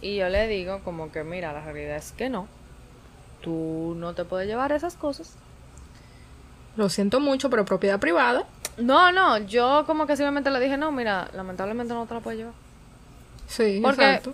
y 0.01 0.15
yo 0.17 0.29
le 0.29 0.47
digo 0.47 0.79
como 0.83 1.11
que 1.11 1.23
mira, 1.23 1.51
la 1.51 1.61
realidad 1.63 1.97
es 1.97 2.11
que 2.13 2.29
no. 2.29 2.47
Tú 3.41 3.95
no 3.97 4.13
te 4.13 4.25
puedes 4.25 4.47
llevar 4.47 4.71
esas 4.71 4.95
cosas. 4.95 5.35
Lo 6.75 6.89
siento 6.89 7.19
mucho, 7.19 7.49
pero 7.49 7.65
propiedad 7.65 7.99
privada. 7.99 8.45
No, 8.77 9.11
no, 9.11 9.37
yo 9.39 9.83
como 9.85 10.07
que 10.07 10.15
simplemente 10.15 10.49
le 10.51 10.59
dije, 10.59 10.77
no, 10.77 10.91
mira, 10.91 11.29
lamentablemente 11.33 11.93
no 11.93 12.05
te 12.05 12.13
la 12.13 12.19
puedes 12.21 12.39
llevar. 12.39 12.53
Sí, 13.47 13.79
Porque- 13.83 14.01
exacto. 14.03 14.33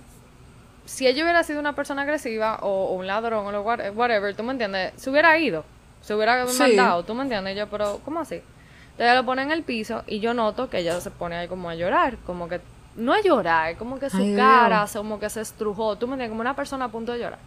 Si 0.86 1.08
ella 1.08 1.24
hubiera 1.24 1.44
sido 1.44 1.60
una 1.60 1.74
persona 1.74 2.04
agresiva 2.04 2.60
o, 2.62 2.86
o 2.90 2.94
un 2.94 3.08
ladrón 3.08 3.46
o 3.46 3.52
lo 3.52 3.62
what- 3.64 3.92
whatever, 3.96 4.36
¿tú 4.36 4.44
me 4.44 4.52
entiendes? 4.52 4.94
Se 4.98 5.10
hubiera 5.10 5.38
ido, 5.38 5.66
se 6.02 6.14
hubiera 6.16 6.46
Sí. 6.48 6.60
mandado, 6.60 7.04
¿tú 7.04 7.14
me 7.16 7.24
entiendes? 7.24 7.58
Yo, 7.58 7.68
pero, 7.68 8.00
¿cómo 8.06 8.20
así? 8.20 8.36
Entonces 8.36 9.06
ella 9.12 9.16
lo 9.16 9.26
pone 9.26 9.42
en 9.42 9.52
el 9.52 9.64
piso 9.64 10.04
y 10.08 10.20
yo 10.20 10.34
noto 10.34 10.70
que 10.70 10.80
ella 10.80 11.00
se 11.02 11.12
pone 11.12 11.36
ahí 11.36 11.48
como 11.48 11.70
a 11.70 11.76
llorar, 11.76 12.18
como 12.26 12.48
que, 12.48 12.62
no 12.96 13.14
a 13.14 13.22
llorar, 13.22 13.76
como 13.78 14.00
que 14.00 14.10
su 14.10 14.18
Ay, 14.18 14.36
cara, 14.36 14.88
se- 14.88 14.98
como 15.00 15.20
que 15.20 15.30
se 15.30 15.42
estrujó, 15.42 15.98
¿tú 15.98 16.08
me 16.08 16.14
entiendes? 16.14 16.30
Como 16.32 16.42
una 16.42 16.56
persona 16.56 16.86
a 16.86 16.90
punto 16.90 17.12
de 17.12 17.20
llorar. 17.20 17.40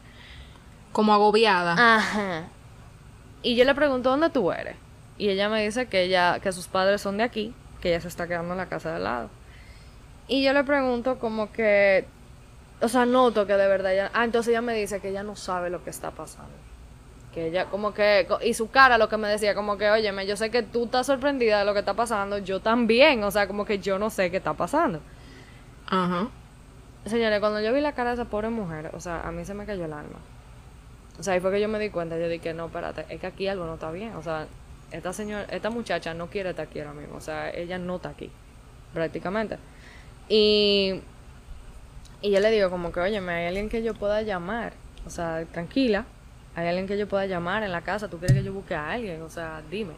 Como 0.93 1.15
agobiada. 1.15 1.73
Ajá. 1.97 2.45
Y 3.43 3.55
yo 3.57 3.65
le 3.65 3.75
pregunto, 3.75 4.11
¿dónde 4.11 4.31
tú 4.31 4.51
eres? 4.53 4.77
Y 5.17 5.29
ella 5.31 5.49
me 5.49 5.63
dice 5.65 5.87
que 5.87 6.03
ella, 6.03 6.39
que 6.41 6.53
sus 6.53 6.67
padres 6.67 7.01
son 7.01 7.17
de 7.17 7.23
aquí, 7.25 7.55
que 7.81 7.91
ella 7.91 8.01
se 8.01 8.09
está 8.09 8.27
quedando 8.27 8.53
en 8.53 8.59
la 8.59 8.67
casa 8.69 8.91
de 8.91 8.97
al 8.97 9.05
lado. 9.05 9.31
Y 10.27 10.43
yo 10.45 10.53
le 10.53 10.65
pregunto 10.65 11.19
como 11.19 11.51
que, 11.53 12.07
o 12.81 12.89
sea, 12.89 13.07
noto 13.07 13.47
que 13.47 13.55
de 13.55 13.67
verdad 13.67 13.93
ella, 13.93 14.11
ah, 14.15 14.25
entonces 14.25 14.51
ella 14.51 14.63
me 14.63 14.75
dice 14.75 15.01
que 15.01 15.09
ella 15.09 15.23
no 15.23 15.37
sabe 15.37 15.71
lo 15.71 15.83
que 15.83 15.91
está 15.91 16.11
pasando. 16.11 16.53
Que 17.33 17.49
ella 17.49 17.67
como 17.67 17.93
que, 17.93 18.27
y 18.43 18.55
su 18.55 18.71
cara 18.71 18.99
lo 18.99 19.09
que 19.09 19.17
me 19.17 19.29
decía, 19.29 19.55
como 19.55 19.77
que, 19.77 19.91
óyeme, 19.91 20.27
yo 20.27 20.37
sé 20.37 20.51
que 20.51 20.63
tú 20.63 20.85
estás 20.85 21.07
sorprendida 21.07 21.59
de 21.59 21.65
lo 21.65 21.73
que 21.73 21.81
está 21.81 21.95
pasando, 21.95 22.39
yo 22.39 22.61
también, 22.61 23.23
o 23.25 23.31
sea, 23.31 23.47
como 23.47 23.65
que 23.65 23.79
yo 23.79 23.99
no 23.99 24.11
sé 24.11 24.31
qué 24.31 24.39
está 24.39 24.55
pasando. 24.55 25.01
Ajá. 25.87 26.29
Señores, 27.07 27.41
cuando 27.41 27.61
yo 27.61 27.73
vi 27.73 27.81
la 27.81 27.93
cara 27.93 28.11
de 28.11 28.15
esa 28.15 28.25
pobre 28.27 28.51
mujer, 28.51 28.91
o 28.95 29.01
sea, 29.01 29.23
a 29.23 29.33
mí 29.33 29.45
se 29.45 29.55
me 29.55 29.65
cayó 29.65 29.85
el 29.85 29.93
alma. 29.93 30.19
O 31.19 31.23
sea, 31.23 31.35
ahí 31.35 31.41
fue 31.41 31.51
que 31.51 31.61
yo 31.61 31.69
me 31.69 31.79
di 31.79 31.91
cuenta, 31.91 32.19
yo 32.19 32.29
dije, 32.29 32.55
no, 32.55 32.67
espérate, 32.67 33.07
es 33.09 33.21
que 33.21 33.27
aquí 33.27 33.49
algo 33.49 33.67
no 33.67 33.75
está 33.75 33.91
bien. 33.91 34.15
O 34.15 34.23
sea, 34.23 34.47
esta 34.93 35.13
señora, 35.13 35.47
esta 35.51 35.71
muchacha 35.71 36.15
no 36.15 36.29
quiere 36.29 36.51
estar 36.51 36.67
aquí 36.67 36.79
ahora 36.79 36.93
mismo. 36.93 37.17
O 37.17 37.21
sea, 37.21 37.51
ella 37.51 37.79
no 37.79 37.97
está 37.97 38.11
aquí, 38.11 38.31
prácticamente. 38.95 39.59
Y, 40.29 41.01
y 42.23 42.31
yo 42.31 42.41
le 42.41 42.51
digo 42.51 42.71
como 42.71 42.93
que, 42.93 43.01
oye, 43.01 43.19
hay 43.19 43.47
alguien 43.47 43.69
que 43.69 43.83
yo 43.83 43.95
pueda 43.95 44.23
llamar. 44.23 44.73
O 45.07 45.11
sea, 45.11 45.45
tranquila, 45.53 46.05
hay 46.55 46.67
alguien 46.69 46.87
que 46.87 46.99
yo 46.99 47.07
pueda 47.09 47.27
llamar 47.27 47.63
en 47.63 47.73
la 47.73 47.83
casa. 47.83 48.09
¿Tú 48.09 48.19
quieres 48.19 48.37
que 48.37 48.43
yo 48.45 48.53
busque 48.53 48.75
a 48.75 48.91
alguien? 48.91 49.23
O 49.23 49.31
sea, 49.31 49.63
dime. 49.71 49.95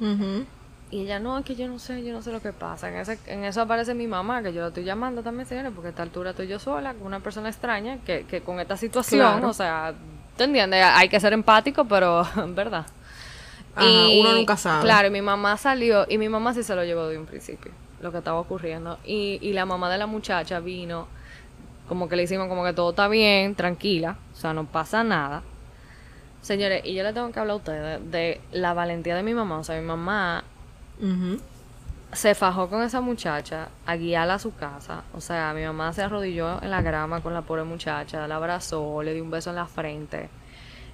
Ujú. 0.00 0.44
Y 0.90 1.00
ella, 1.02 1.18
no, 1.18 1.38
es 1.38 1.44
que 1.44 1.56
yo 1.56 1.66
no 1.66 1.78
sé, 1.78 2.04
yo 2.04 2.12
no 2.12 2.22
sé 2.22 2.30
lo 2.30 2.40
que 2.40 2.52
pasa. 2.52 2.88
En, 2.88 2.96
ese, 2.96 3.18
en 3.26 3.42
eso 3.44 3.62
aparece 3.62 3.94
mi 3.94 4.06
mamá, 4.06 4.42
que 4.42 4.52
yo 4.52 4.60
la 4.60 4.68
estoy 4.68 4.84
llamando 4.84 5.22
también, 5.22 5.46
señores, 5.48 5.72
porque 5.74 5.88
a 5.88 5.90
esta 5.90 6.02
altura 6.02 6.30
estoy 6.30 6.46
yo 6.46 6.58
sola, 6.58 6.92
con 6.94 7.06
una 7.06 7.20
persona 7.20 7.48
extraña, 7.48 7.98
que, 8.04 8.24
que 8.26 8.42
con 8.42 8.60
esta 8.60 8.76
situación, 8.76 9.20
Claro. 9.32 9.48
o 9.48 9.52
sea, 9.54 9.94
¿te 10.36 10.44
entiendes? 10.44 10.84
Hay 10.84 11.08
que 11.08 11.18
ser 11.18 11.32
empático, 11.32 11.84
pero, 11.86 12.24
¿verdad? 12.48 12.86
Ajá, 13.74 13.86
uno 14.20 14.34
nunca 14.34 14.56
sabe. 14.56 14.82
Claro, 14.84 15.08
y 15.08 15.10
mi 15.10 15.22
mamá 15.22 15.56
salió, 15.56 16.06
y 16.08 16.16
mi 16.18 16.28
mamá 16.28 16.54
sí 16.54 16.62
se 16.62 16.76
lo 16.76 16.84
llevó 16.84 17.08
de 17.08 17.18
un 17.18 17.26
principio, 17.26 17.72
lo 18.00 18.12
que 18.12 18.18
estaba 18.18 18.38
ocurriendo. 18.38 18.98
Y, 19.04 19.38
y 19.42 19.52
la 19.52 19.66
mamá 19.66 19.90
de 19.90 19.98
la 19.98 20.06
muchacha 20.06 20.60
vino, 20.60 21.08
como 21.88 22.08
que 22.08 22.16
le 22.16 22.22
hicimos 22.22 22.48
como 22.48 22.64
que 22.64 22.72
todo 22.72 22.90
está 22.90 23.08
bien, 23.08 23.54
tranquila, 23.54 24.16
o 24.32 24.36
sea, 24.36 24.54
no 24.54 24.64
pasa 24.64 25.04
nada. 25.04 25.42
Señores, 26.40 26.82
y 26.84 26.94
yo 26.94 27.02
le 27.02 27.12
tengo 27.12 27.32
que 27.32 27.40
hablar 27.40 27.54
a 27.54 27.56
ustedes 27.56 28.10
de 28.10 28.40
la 28.52 28.74
valentía 28.74 29.16
de 29.16 29.22
mi 29.22 29.32
mamá. 29.32 29.58
O 29.58 29.64
sea, 29.64 29.80
mi 29.80 29.86
mamá 29.86 30.44
se 32.12 32.34
fajó 32.34 32.68
con 32.68 32.82
esa 32.82 33.00
muchacha 33.00 33.68
a 33.86 33.96
guiarla 33.96 34.34
a 34.34 34.38
su 34.38 34.54
casa. 34.54 35.04
O 35.14 35.22
sea, 35.22 35.54
mi 35.54 35.64
mamá 35.64 35.92
se 35.94 36.02
arrodilló 36.02 36.62
en 36.62 36.70
la 36.70 36.82
grama 36.82 37.20
con 37.22 37.32
la 37.32 37.42
pobre 37.42 37.64
muchacha, 37.64 38.28
la 38.28 38.36
abrazó, 38.36 39.02
le 39.02 39.14
dio 39.14 39.24
un 39.24 39.30
beso 39.30 39.50
en 39.50 39.56
la 39.56 39.66
frente, 39.66 40.28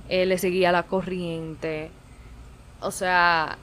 eh, 0.08 0.24
le 0.24 0.38
seguía 0.38 0.70
la 0.70 0.84
corriente. 0.84 1.90
O 2.80 2.92
sea, 2.92 3.58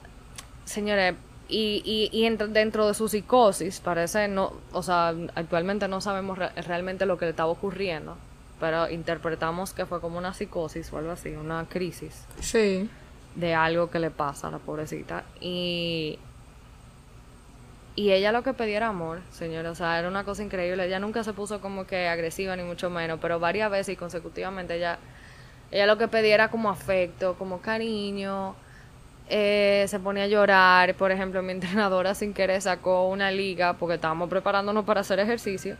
señores, 0.64 1.14
y, 1.48 1.82
y, 1.84 2.10
y 2.12 2.26
ent- 2.28 2.48
dentro 2.48 2.86
de 2.86 2.94
su 2.94 3.08
psicosis, 3.08 3.80
parece 3.80 4.28
no, 4.28 4.52
o 4.72 4.82
sea, 4.82 5.14
actualmente 5.34 5.88
no 5.88 6.00
sabemos 6.00 6.38
re- 6.38 6.50
realmente 6.62 7.06
lo 7.06 7.16
que 7.18 7.24
le 7.24 7.30
estaba 7.30 7.50
ocurriendo, 7.50 8.16
pero 8.60 8.88
interpretamos 8.90 9.72
que 9.72 9.86
fue 9.86 10.00
como 10.00 10.18
una 10.18 10.34
psicosis 10.34 10.92
o 10.92 10.98
algo 10.98 11.12
así, 11.12 11.30
una 11.30 11.64
crisis 11.68 12.24
Sí. 12.40 12.88
de 13.34 13.54
algo 13.54 13.90
que 13.90 13.98
le 13.98 14.10
pasa 14.10 14.48
a 14.48 14.50
la 14.50 14.58
pobrecita. 14.58 15.24
Y, 15.40 16.18
y 17.96 18.12
ella 18.12 18.30
lo 18.30 18.42
que 18.42 18.52
pedía 18.52 18.76
era 18.76 18.88
amor, 18.88 19.20
señora. 19.32 19.70
O 19.70 19.74
sea, 19.74 19.98
era 19.98 20.06
una 20.08 20.22
cosa 20.24 20.42
increíble. 20.44 20.84
Ella 20.86 21.00
nunca 21.00 21.24
se 21.24 21.32
puso 21.32 21.60
como 21.60 21.84
que 21.86 22.08
agresiva, 22.08 22.54
ni 22.56 22.62
mucho 22.62 22.90
menos, 22.90 23.18
pero 23.20 23.40
varias 23.40 23.70
veces 23.70 23.94
y 23.94 23.96
consecutivamente 23.96 24.76
ella, 24.76 24.98
ella 25.72 25.86
lo 25.86 25.98
que 25.98 26.06
pedía 26.06 26.34
era 26.34 26.48
como 26.50 26.70
afecto, 26.70 27.34
como 27.34 27.60
cariño. 27.60 28.54
Eh, 29.30 29.84
se 29.88 29.98
ponía 30.00 30.24
a 30.24 30.26
llorar. 30.26 30.94
Por 30.94 31.12
ejemplo, 31.12 31.42
mi 31.42 31.52
entrenadora 31.58 32.14
sin 32.14 32.32
querer 32.34 32.62
sacó 32.62 33.08
una 33.08 33.30
liga 33.30 33.74
porque 33.74 33.96
estábamos 33.96 34.28
preparándonos 34.28 34.84
para 34.84 35.00
hacer 35.00 35.18
ejercicio. 35.20 35.76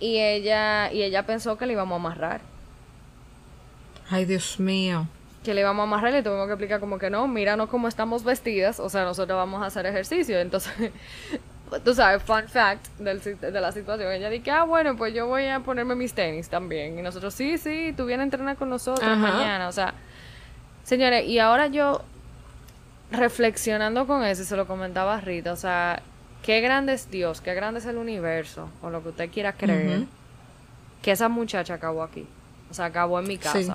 Y 0.00 0.18
ella, 0.18 0.92
y 0.92 1.02
ella 1.02 1.26
pensó 1.26 1.58
que 1.58 1.66
le 1.66 1.72
íbamos 1.72 1.94
a 1.94 1.96
amarrar 1.96 2.40
Ay, 4.10 4.24
Dios 4.24 4.60
mío. 4.60 5.06
que 5.44 5.52
le 5.54 5.60
íbamos 5.62 5.80
a 5.80 5.84
amarrar 5.84 6.10
y 6.10 6.14
le 6.14 6.22
tuvimos 6.22 6.46
que 6.46 6.52
explicar 6.52 6.78
como 6.80 6.98
que 6.98 7.10
no, 7.10 7.26
míranos 7.26 7.68
cómo 7.68 7.88
estamos 7.88 8.22
vestidas, 8.22 8.78
o 8.80 8.88
sea, 8.88 9.02
nosotros 9.04 9.36
vamos 9.36 9.60
a 9.62 9.66
hacer 9.66 9.86
ejercicio. 9.86 10.38
Entonces, 10.38 10.92
tú 11.84 11.94
sabes, 11.94 12.22
fun 12.22 12.48
fact 12.48 12.86
del 12.98 13.20
de 13.20 13.60
la 13.60 13.72
situación. 13.72 14.12
Ella 14.12 14.30
dice, 14.30 14.50
ah, 14.52 14.62
bueno, 14.64 14.96
pues 14.96 15.12
yo 15.12 15.26
voy 15.26 15.46
a 15.46 15.60
ponerme 15.60 15.94
mis 15.96 16.14
tenis 16.14 16.48
también. 16.48 16.98
Y 16.98 17.02
nosotros, 17.02 17.34
sí, 17.34 17.58
sí, 17.58 17.92
tú 17.96 18.06
vienes 18.06 18.22
a 18.22 18.24
entrenar 18.24 18.56
con 18.56 18.70
nosotros 18.70 19.06
Ajá. 19.06 19.16
mañana. 19.16 19.68
O 19.68 19.72
sea, 19.72 19.94
señores, 20.84 21.26
y 21.26 21.38
ahora 21.40 21.66
yo 21.66 22.02
reflexionando 23.10 24.06
con 24.06 24.24
eso, 24.24 24.42
y 24.42 24.44
se 24.44 24.56
lo 24.56 24.66
comentaba 24.66 25.16
a 25.16 25.20
Rita, 25.20 25.52
o 25.52 25.56
sea, 25.56 26.02
qué 26.42 26.60
grande 26.60 26.92
es 26.92 27.10
Dios, 27.10 27.40
qué 27.40 27.54
grande 27.54 27.80
es 27.80 27.86
el 27.86 27.96
universo, 27.96 28.68
o 28.82 28.90
lo 28.90 29.02
que 29.02 29.08
usted 29.10 29.30
quiera 29.30 29.52
creer, 29.54 30.04
que 31.02 31.12
esa 31.12 31.28
muchacha 31.28 31.74
acabó 31.74 32.02
aquí, 32.02 32.26
o 32.70 32.74
sea, 32.74 32.86
acabó 32.86 33.18
en 33.20 33.28
mi 33.28 33.38
casa. 33.38 33.60
Sí. 33.62 33.70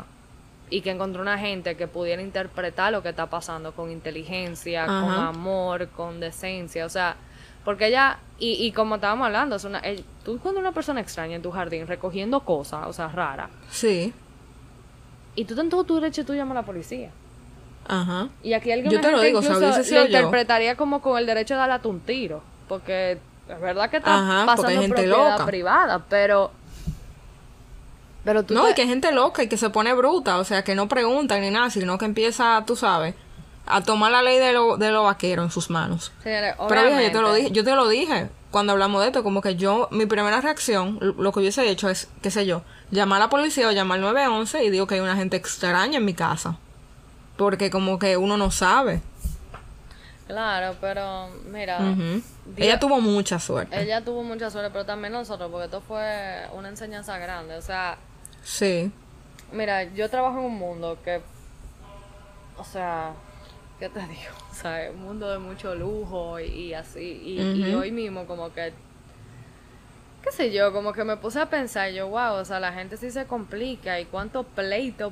Y 0.70 0.82
que 0.82 0.90
encontró 0.92 1.22
una 1.22 1.38
gente 1.38 1.76
que 1.76 1.88
pudiera 1.88 2.22
interpretar 2.22 2.92
lo 2.92 3.04
que 3.04 3.10
está 3.10 3.28
pasando 3.30 3.74
con 3.74 3.92
inteligencia, 3.92 4.86
con 4.86 5.12
amor, 5.12 5.88
con 5.90 6.20
decencia, 6.20 6.86
o 6.86 6.90
sea, 6.90 7.16
porque 7.64 7.88
ella, 7.88 8.18
y, 8.40 8.54
y 8.66 8.72
como 8.72 8.96
estábamos 8.96 9.26
hablando, 9.28 9.56
es 9.58 9.64
una, 9.66 9.82
ell- 9.84 10.04
tú 10.26 10.40
cuando 10.40 10.60
una 10.60 10.72
persona 10.72 11.00
extraña 11.00 11.36
en 11.36 11.42
tu 11.42 11.52
jardín 11.52 11.86
recogiendo 11.86 12.40
cosas, 12.40 12.88
o 12.88 12.94
sea, 12.94 13.08
raras, 13.10 13.50
Sí. 13.70 14.14
y 15.36 15.46
tú 15.46 15.60
en 15.60 15.70
todo 15.70 15.84
tu 15.84 15.96
derecho 15.96 16.26
tú 16.26 16.34
llamas 16.34 16.58
a 16.58 16.62
la 16.62 16.66
policía. 16.66 17.12
Ajá. 17.88 18.28
Y 18.44 18.54
aquí 18.54 18.72
alguien 18.72 18.92
Yo 18.92 19.02
te 19.02 19.12
lo 19.12 19.20
digo, 19.22 19.40
o 19.40 19.42
sea, 19.42 19.58
hubiese 19.58 19.84
sido 19.84 20.02
lo 20.04 20.08
yo. 20.08 20.18
interpretaría 20.18 20.76
como 20.78 21.02
con 21.02 21.18
el 21.18 21.26
derecho 21.26 21.54
de 21.56 21.60
darle 21.60 21.76
a 21.76 21.88
un 21.88 22.00
tiro. 22.00 22.42
Porque 22.70 23.18
es 23.50 23.62
verdad 23.62 23.90
que 23.90 23.98
está 23.98 24.16
Ajá, 24.16 24.46
pasando 24.46 24.70
hay 24.70 24.78
gente 24.78 24.96
propiedad 24.96 25.32
loca. 25.34 25.46
privada, 25.46 26.00
pero. 26.10 26.52
Pero 28.24 28.44
tú. 28.44 28.54
No, 28.54 28.64
te- 28.66 28.72
y 28.72 28.74
que 28.74 28.82
hay 28.84 28.88
gente 28.88 29.12
loca 29.12 29.44
y 29.44 29.48
que 29.50 29.58
se 29.58 29.70
pone 29.70 29.94
bruta, 29.94 30.38
o 30.38 30.44
sea, 30.44 30.64
que 30.64 30.76
no 30.76 30.88
pregunta 30.88 31.38
ni 31.40 31.50
nada, 31.50 31.70
sino 31.70 31.98
que 31.98 32.06
empieza, 32.06 32.64
tú 32.66 32.76
sabes, 32.76 33.16
a 33.66 33.82
tomar 33.82 34.12
la 34.12 34.22
ley 34.22 34.40
de 34.40 34.54
los 34.54 34.80
de 34.80 34.92
los 34.92 35.04
vaqueros 35.04 35.46
en 35.46 35.52
sus 35.52 35.70
manos. 35.70 36.12
Pero 36.24 36.56
yo 37.02 37.12
te 37.12 37.22
lo 37.22 37.34
dije, 37.34 37.52
yo 37.52 37.64
te 37.64 37.76
lo 37.76 37.88
dije 37.88 38.30
cuando 38.52 38.72
hablamos 38.74 39.02
de 39.02 39.08
esto, 39.08 39.24
como 39.24 39.42
que 39.42 39.56
yo, 39.56 39.88
mi 39.92 40.06
primera 40.06 40.40
reacción, 40.40 41.00
lo 41.18 41.32
que 41.32 41.40
hubiese 41.40 41.68
hecho 41.70 41.90
es, 41.90 42.08
qué 42.22 42.30
sé 42.30 42.46
yo, 42.46 42.62
llamar 42.92 43.18
a 43.22 43.26
la 43.26 43.30
policía 43.30 43.68
o 43.68 43.72
llamar 43.72 43.96
al 43.98 44.02
911 44.04 44.64
y 44.64 44.70
digo 44.70 44.86
que 44.86 44.94
hay 44.96 45.02
una 45.02 45.16
gente 45.16 45.36
extraña 45.38 45.98
en 45.98 46.06
mi 46.06 46.14
casa. 46.14 46.58
Porque 47.38 47.70
como 47.70 47.98
que 48.00 48.18
uno 48.18 48.38
no 48.38 48.52
sabe. 48.52 49.02
Claro, 50.28 50.76
pero 50.80 51.30
mira. 51.52 51.80
Dios- 51.80 52.24
Ella 52.58 52.80
tuvo 52.80 53.02
mucha 53.02 53.40
suerte. 53.40 53.82
ella 53.82 54.04
tuvo 54.04 54.24
mucha 54.24 54.50
suerte, 54.50 54.70
pero 54.72 54.86
también 54.86 55.14
nosotros, 55.14 55.50
porque 55.52 55.66
esto 55.66 55.82
fue 55.82 56.48
una 56.54 56.70
enseñanza 56.70 57.18
grande. 57.18 57.56
O 57.56 57.62
sea, 57.62 57.98
Sí. 58.44 58.92
mira, 59.52 59.84
yo 59.84 60.10
trabajo 60.10 60.40
en 60.40 60.46
un 60.46 60.56
mundo 60.58 60.98
que, 61.04 61.22
o 62.58 62.64
sea, 62.64 63.12
¿qué 63.80 63.90
te 63.90 64.00
digo? 64.00 64.12
O 64.54 64.56
sea, 64.56 64.92
un 64.92 65.02
mundo 65.02 65.30
de 65.32 65.40
mucho 65.40 65.74
lujo 65.74 66.40
y, 66.40 66.76
así, 66.76 67.00
y, 67.00 67.42
y 67.42 67.74
hoy 67.74 67.92
mismo 67.92 68.28
como 68.28 68.54
que 68.54 68.72
qué 70.24 70.32
sé 70.32 70.54
yo, 70.54 70.72
como 70.72 70.94
que 70.94 71.04
me 71.04 71.18
puse 71.18 71.40
a 71.42 71.48
pensar, 71.48 71.90
yo, 71.92 72.08
wow, 72.08 72.36
o 72.36 72.46
sea, 72.46 72.60
la 72.60 72.72
gente 72.72 72.96
sí 72.98 73.10
se 73.12 73.26
complica 73.26 74.00
y 74.00 74.06
cuánto 74.06 74.44
pleito 74.44 75.12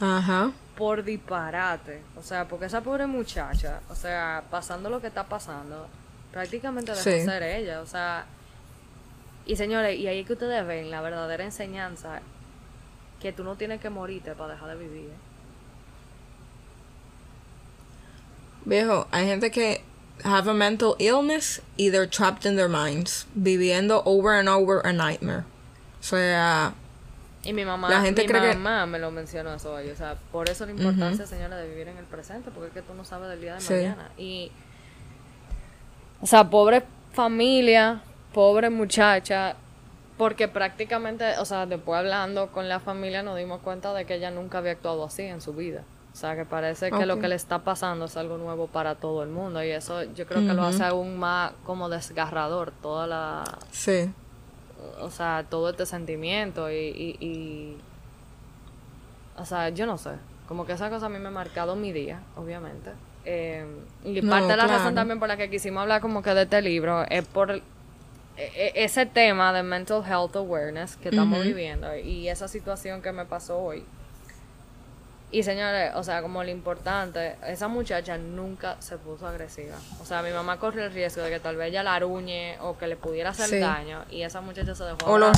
Ajá. 0.00 0.50
Por 0.80 1.04
disparate. 1.04 2.00
O 2.16 2.22
sea, 2.22 2.48
porque 2.48 2.64
esa 2.64 2.80
pobre 2.80 3.06
muchacha, 3.06 3.82
o 3.90 3.94
sea, 3.94 4.42
pasando 4.50 4.88
lo 4.88 4.98
que 4.98 5.08
está 5.08 5.24
pasando, 5.24 5.86
prácticamente 6.32 6.92
dejó 6.92 7.10
de 7.10 7.22
ser 7.22 7.42
ella. 7.42 7.82
O 7.82 7.86
sea, 7.86 8.24
y 9.44 9.56
señores, 9.56 9.98
y 9.98 10.06
ahí 10.06 10.20
es 10.20 10.26
que 10.26 10.32
ustedes 10.32 10.66
ven 10.66 10.90
la 10.90 11.02
verdadera 11.02 11.44
enseñanza 11.44 12.22
que 13.20 13.30
tú 13.30 13.44
no 13.44 13.56
tienes 13.56 13.82
que 13.82 13.90
morirte 13.90 14.34
para 14.34 14.54
dejar 14.54 14.70
de 14.70 14.76
vivir. 14.76 15.10
¿eh? 15.10 15.18
Viejo, 18.64 19.06
hay 19.10 19.26
gente 19.26 19.50
que 19.50 19.82
have 20.24 20.48
a 20.48 20.54
mental 20.54 20.96
illness 20.98 21.60
y 21.76 21.90
they're 21.90 22.08
trapped 22.08 22.46
in 22.46 22.56
their 22.56 22.70
minds, 22.70 23.26
viviendo 23.34 24.02
over 24.06 24.32
and 24.32 24.48
over 24.48 24.80
a 24.82 24.94
nightmare. 24.94 25.44
O 26.00 26.02
sea, 26.02 26.72
y 27.42 27.52
mi 27.52 27.64
mamá, 27.64 27.88
la 27.88 28.02
gente 28.02 28.26
mi 28.26 28.32
mamá 28.32 28.86
me 28.86 28.98
lo 28.98 29.10
mencionó 29.10 29.54
eso 29.54 29.72
hoy, 29.72 29.88
o 29.90 29.96
sea, 29.96 30.16
por 30.30 30.48
eso 30.50 30.66
la 30.66 30.72
importancia, 30.72 31.26
señora, 31.26 31.56
de 31.56 31.68
vivir 31.68 31.88
en 31.88 31.96
el 31.96 32.04
presente, 32.04 32.50
porque 32.50 32.68
es 32.68 32.74
que 32.74 32.82
tú 32.82 32.94
no 32.94 33.04
sabes 33.04 33.30
del 33.30 33.40
día 33.40 33.56
de 33.56 33.76
mañana. 33.76 34.10
Y, 34.18 34.52
o 36.20 36.26
sea, 36.26 36.50
pobre 36.50 36.82
familia, 37.12 38.02
pobre 38.34 38.68
muchacha, 38.68 39.56
porque 40.18 40.48
prácticamente, 40.48 41.38
o 41.38 41.46
sea, 41.46 41.64
después 41.64 41.98
hablando 41.98 42.48
con 42.48 42.68
la 42.68 42.78
familia 42.78 43.22
nos 43.22 43.38
dimos 43.38 43.60
cuenta 43.62 43.94
de 43.94 44.04
que 44.04 44.16
ella 44.16 44.30
nunca 44.30 44.58
había 44.58 44.72
actuado 44.72 45.04
así 45.04 45.22
en 45.22 45.40
su 45.40 45.54
vida. 45.54 45.82
O 46.12 46.16
sea, 46.16 46.36
que 46.36 46.44
parece 46.44 46.90
que 46.90 47.06
lo 47.06 47.18
que 47.20 47.28
le 47.28 47.36
está 47.36 47.60
pasando 47.60 48.04
es 48.04 48.16
algo 48.16 48.36
nuevo 48.36 48.66
para 48.66 48.96
todo 48.96 49.22
el 49.22 49.30
mundo 49.30 49.62
y 49.64 49.70
eso 49.70 50.02
yo 50.02 50.26
creo 50.26 50.46
que 50.46 50.52
lo 50.52 50.64
hace 50.64 50.84
aún 50.84 51.18
más 51.18 51.52
como 51.64 51.88
desgarrador 51.88 52.72
toda 52.82 53.06
la... 53.06 53.44
Sí. 53.70 54.12
O 55.00 55.10
sea, 55.10 55.44
todo 55.48 55.70
este 55.70 55.86
sentimiento 55.86 56.70
y... 56.70 57.16
y, 57.20 57.76
o 59.36 59.44
sea, 59.44 59.70
yo 59.70 59.86
no 59.86 59.98
sé. 59.98 60.10
Como 60.46 60.66
que 60.66 60.72
esa 60.72 60.90
cosa 60.90 61.06
a 61.06 61.08
mí 61.08 61.18
me 61.18 61.28
ha 61.28 61.32
marcado 61.32 61.76
mi 61.76 61.92
día, 61.92 62.20
obviamente. 62.36 62.90
Eh, 63.24 63.64
y 64.04 64.22
parte 64.22 64.48
de 64.48 64.56
la 64.56 64.66
razón 64.66 64.94
también 64.94 65.18
por 65.18 65.28
la 65.28 65.36
que 65.36 65.50
quisimos 65.50 65.82
hablar 65.82 66.00
como 66.00 66.22
que 66.22 66.30
de 66.30 66.42
este 66.42 66.62
libro 66.62 67.04
es 67.10 67.26
por 67.26 67.50
e, 67.50 67.62
e, 68.38 68.72
ese 68.76 69.04
tema 69.04 69.52
de 69.52 69.62
mental 69.62 70.02
health 70.02 70.34
awareness 70.36 70.96
que 70.96 71.10
estamos 71.10 71.44
viviendo 71.44 71.94
y 71.96 72.28
esa 72.28 72.48
situación 72.48 73.02
que 73.02 73.12
me 73.12 73.26
pasó 73.26 73.58
hoy 73.58 73.84
y 75.32 75.44
señores, 75.44 75.92
o 75.94 76.02
sea, 76.02 76.22
como 76.22 76.42
lo 76.42 76.50
importante, 76.50 77.36
esa 77.46 77.68
muchacha 77.68 78.18
nunca 78.18 78.76
se 78.80 78.96
puso 78.98 79.28
agresiva. 79.28 79.76
O 80.02 80.04
sea, 80.04 80.22
mi 80.22 80.30
mamá 80.30 80.58
corrió 80.58 80.84
el 80.84 80.92
riesgo 80.92 81.22
de 81.22 81.30
que 81.30 81.38
tal 81.38 81.56
vez 81.56 81.68
ella 81.68 81.84
la 81.84 81.94
aruñe 81.94 82.56
o 82.60 82.76
que 82.76 82.88
le 82.88 82.96
pudiera 82.96 83.30
hacer 83.30 83.60
daño 83.60 84.04
y 84.10 84.22
esa 84.22 84.40
muchacha 84.40 84.74
se 84.74 84.84
dejó 84.84 84.98
o 85.04 85.18
los 85.18 85.36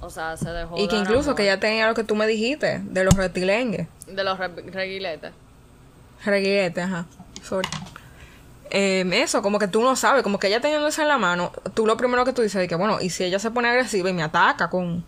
O 0.00 0.10
sea, 0.10 0.36
se 0.38 0.50
dejó 0.50 0.78
Y 0.78 0.88
que 0.88 0.96
incluso 0.96 1.34
que 1.34 1.42
ella 1.42 1.60
tenía 1.60 1.86
lo 1.86 1.94
que 1.94 2.04
tú 2.04 2.14
me 2.14 2.26
dijiste, 2.26 2.80
de 2.82 3.04
los 3.04 3.14
reptilengues. 3.14 3.88
De 4.06 4.24
los 4.24 4.38
reguiletes. 4.38 5.32
Reguiletes, 6.24 6.84
ajá. 6.84 7.04
Sorry. 7.42 7.68
Eh, 8.70 9.08
eso, 9.12 9.42
como 9.42 9.58
que 9.58 9.68
tú 9.68 9.82
no 9.82 9.96
sabes, 9.96 10.22
como 10.22 10.38
que 10.38 10.46
ella 10.46 10.60
teniendo 10.60 10.88
eso 10.88 11.02
en 11.02 11.08
la 11.08 11.18
mano, 11.18 11.52
tú 11.74 11.86
lo 11.86 11.98
primero 11.98 12.24
que 12.24 12.32
tú 12.32 12.40
dices 12.40 12.62
es 12.62 12.68
que, 12.68 12.74
bueno, 12.74 13.00
y 13.02 13.10
si 13.10 13.22
ella 13.22 13.38
se 13.38 13.50
pone 13.50 13.68
agresiva 13.68 14.08
y 14.08 14.14
me 14.14 14.22
ataca 14.22 14.70
con 14.70 15.04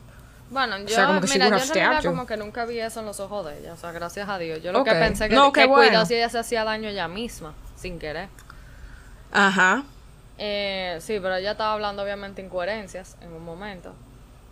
bueno, 0.50 0.78
yo, 0.78 1.06
como 1.06 1.20
que 1.20 1.28
mira, 1.28 2.00
yo 2.00 2.10
como 2.10 2.26
que 2.26 2.36
nunca 2.36 2.64
vi 2.64 2.78
eso 2.78 3.00
en 3.00 3.06
los 3.06 3.18
ojos 3.18 3.46
de 3.46 3.58
ella, 3.58 3.72
o 3.72 3.76
sea, 3.76 3.92
gracias 3.92 4.28
a 4.28 4.38
Dios. 4.38 4.62
Yo 4.62 4.72
lo 4.72 4.84
que 4.84 4.92
pensé 4.92 5.28
que, 5.28 5.34
no, 5.34 5.52
que 5.52 5.66
cuidado 5.66 6.06
si 6.06 6.14
ella 6.14 6.28
se 6.28 6.38
hacía 6.38 6.64
daño 6.64 6.88
ella 6.88 7.08
misma, 7.08 7.54
sin 7.76 7.98
querer. 7.98 8.28
Ajá. 9.32 9.82
Eh, 10.38 10.98
sí, 11.00 11.18
pero 11.20 11.36
ella 11.36 11.52
estaba 11.52 11.72
hablando 11.72 12.02
obviamente 12.02 12.42
incoherencias 12.42 13.16
en 13.20 13.32
un 13.32 13.44
momento. 13.44 13.94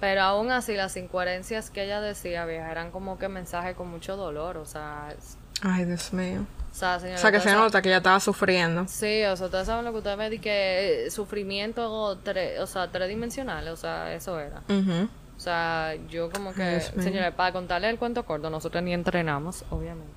Pero 0.00 0.22
aún 0.22 0.50
así 0.50 0.74
las 0.74 0.96
incoherencias 0.96 1.70
que 1.70 1.84
ella 1.84 2.00
decía, 2.00 2.44
vieja, 2.44 2.70
eran 2.70 2.90
como 2.90 3.18
que 3.18 3.28
mensajes 3.28 3.76
con 3.76 3.88
mucho 3.88 4.16
dolor, 4.16 4.56
o 4.56 4.66
sea... 4.66 5.14
Ay, 5.62 5.84
Dios 5.84 6.12
mío. 6.12 6.44
O 6.72 6.74
sea, 6.74 6.98
señora, 6.98 7.18
o 7.18 7.22
sea, 7.22 7.30
que 7.30 7.40
se 7.40 7.52
nota 7.52 7.80
que 7.80 7.88
ella 7.88 7.98
estaba 7.98 8.18
sufriendo. 8.18 8.86
Sí, 8.88 9.22
o 9.24 9.36
sea, 9.36 9.46
ustedes 9.46 9.66
saben 9.66 9.84
lo 9.84 9.92
que 9.92 9.98
ustedes 9.98 10.18
me 10.18 10.28
di 10.28 10.40
que 10.40 11.06
sufrimiento, 11.10 11.90
o 11.90 12.66
sea, 12.66 12.90
tridimensional, 12.90 13.68
o 13.68 13.76
sea, 13.76 14.12
eso 14.12 14.40
era. 14.40 14.60
Uh 14.68 15.06
sea, 15.44 15.94
yo 16.08 16.30
como 16.30 16.52
que, 16.52 16.80
señores, 16.80 17.32
para 17.34 17.52
contarle 17.52 17.90
el 17.90 17.98
cuento 17.98 18.24
corto, 18.24 18.50
nosotros 18.50 18.82
ni 18.82 18.92
entrenamos, 18.92 19.64
obviamente. 19.70 20.12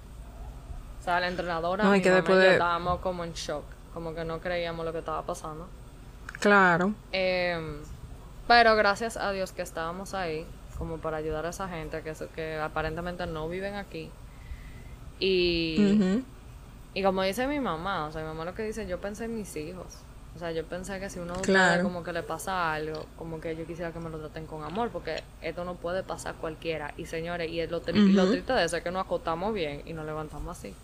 O 1.00 1.04
sea, 1.04 1.20
la 1.20 1.28
entrenadora 1.28 1.84
no, 1.84 1.96
y 1.96 2.02
que 2.02 2.12
después 2.12 2.44
estábamos 2.44 3.00
como 3.00 3.24
en 3.24 3.34
shock, 3.34 3.64
como 3.94 4.16
que 4.16 4.26
no 4.26 4.40
creíamos 4.40 4.86
lo 4.86 4.92
que 4.92 5.00
estaba 5.00 5.22
pasando. 5.24 5.68
Claro. 6.40 6.94
Eh, 7.12 7.82
pero 8.48 8.76
gracias 8.76 9.18
a 9.18 9.32
Dios 9.32 9.52
que 9.52 9.62
estábamos 9.62 10.14
ahí, 10.14 10.46
como 10.78 10.98
para 10.98 11.18
ayudar 11.18 11.46
a 11.46 11.50
esa 11.50 11.68
gente 11.68 12.02
que, 12.02 12.14
que 12.34 12.58
aparentemente 12.58 13.28
no 13.28 13.50
viven 13.50 13.76
aquí. 13.76 14.10
Y, 15.20 16.24
y 16.94 17.04
como 17.04 17.24
dice 17.24 17.48
mi 17.48 17.60
mamá, 17.60 18.06
o 18.06 18.12
sea, 18.12 18.22
mi 18.22 18.28
mamá 18.28 18.46
lo 18.46 18.54
que 18.54 18.64
dice, 18.64 18.88
yo 18.88 19.00
pensé 19.02 19.26
en 19.26 19.36
mis 19.36 19.56
hijos. 19.56 19.98
O 20.38 20.40
sea, 20.40 20.52
yo 20.52 20.64
pensé 20.64 21.00
que 21.00 21.10
si 21.10 21.18
uno 21.18 21.34
claro. 21.42 21.82
como 21.82 22.04
que 22.04 22.14
le 22.14 22.22
pasa 22.22 22.72
algo, 22.72 23.08
como 23.18 23.42
que 23.42 23.56
yo 23.56 23.66
quisiera 23.66 23.92
que 23.92 23.98
me 23.98 24.08
lo 24.08 24.20
traten 24.20 24.46
con 24.46 24.64
amor, 24.64 24.90
porque 24.90 25.24
esto 25.42 25.66
no 25.66 25.74
puede 25.74 26.04
pasar 26.04 26.36
cualquiera. 26.36 26.94
Y 26.96 27.08
señores, 27.08 27.50
y, 27.50 27.66
lo, 27.66 27.82
lo 27.82 28.30
triste 28.30 28.54
de 28.54 28.64
eso 28.64 28.78
es 28.78 28.84
que 28.84 28.92
nos 28.92 29.04
acotamos 29.04 29.52
bien 29.52 29.82
y 29.88 29.94
nos 29.94 30.06
levantamos 30.06 30.56
así. 30.56 30.76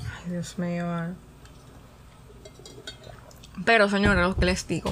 Ay, 0.00 0.30
Dios 0.30 0.58
mío. 0.58 0.86
Pero 3.66 3.90
señores, 3.90 4.26
lo 4.26 4.34
que 4.34 4.46
les 4.46 4.66
digo, 4.66 4.90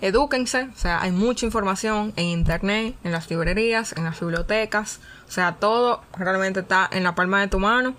edúquense, 0.00 0.70
o 0.72 0.78
sea, 0.78 1.02
hay 1.02 1.10
mucha 1.10 1.46
información 1.46 2.12
en 2.14 2.26
internet, 2.26 2.94
en 3.02 3.10
las 3.10 3.28
librerías, 3.28 3.92
en 3.96 4.04
las 4.04 4.20
bibliotecas, 4.20 5.00
o 5.26 5.32
sea, 5.32 5.56
todo 5.58 6.04
realmente 6.16 6.60
está 6.60 6.88
en 6.92 7.02
la 7.02 7.16
palma 7.16 7.40
de 7.40 7.48
tu 7.48 7.58
mano 7.58 7.96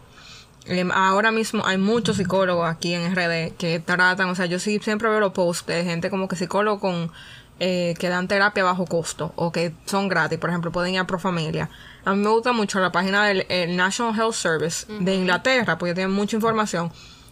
Em, 0.70 0.92
ahora 0.92 1.32
mismo 1.32 1.66
hay 1.66 1.78
muchos 1.78 2.18
psicólogos 2.18 2.70
aquí 2.70 2.94
en 2.94 3.12
RD 3.16 3.56
que 3.58 3.80
tratan, 3.80 4.30
o 4.30 4.36
sea, 4.36 4.46
yo 4.46 4.60
sí 4.60 4.80
siempre 4.80 5.10
veo 5.10 5.20
los 5.20 5.34
posts 5.34 5.66
de 5.66 5.84
gente 5.84 6.12
como 6.12 6.28
que 6.28 6.36
psicólogo 6.36 6.80
con 6.80 7.12
eh, 7.60 7.96
que 7.98 8.08
dan 8.08 8.28
terapia 8.28 8.64
bajo 8.64 8.86
costo 8.86 9.34
o 9.36 9.52
que 9.52 9.74
son 9.86 10.08
gratis, 10.08 10.38
por 10.38 10.52
ejemplo, 10.52 10.72
pueden 10.72 10.94
ir 10.94 11.00
a 11.00 11.08
Profamilia. 11.08 11.70
A 12.06 12.14
mí 12.14 12.22
me 12.22 12.30
gusta 12.30 12.54
mucho 12.54 12.80
la 12.80 12.92
página 12.92 13.26
del 13.26 13.46
National 13.76 14.16
Health 14.16 14.36
Service 14.36 14.86
de 14.88 15.16
Inglaterra, 15.16 15.78
porque 15.80 15.96
tienen 15.96 16.14
mucha 16.14 16.36
información 16.36 16.92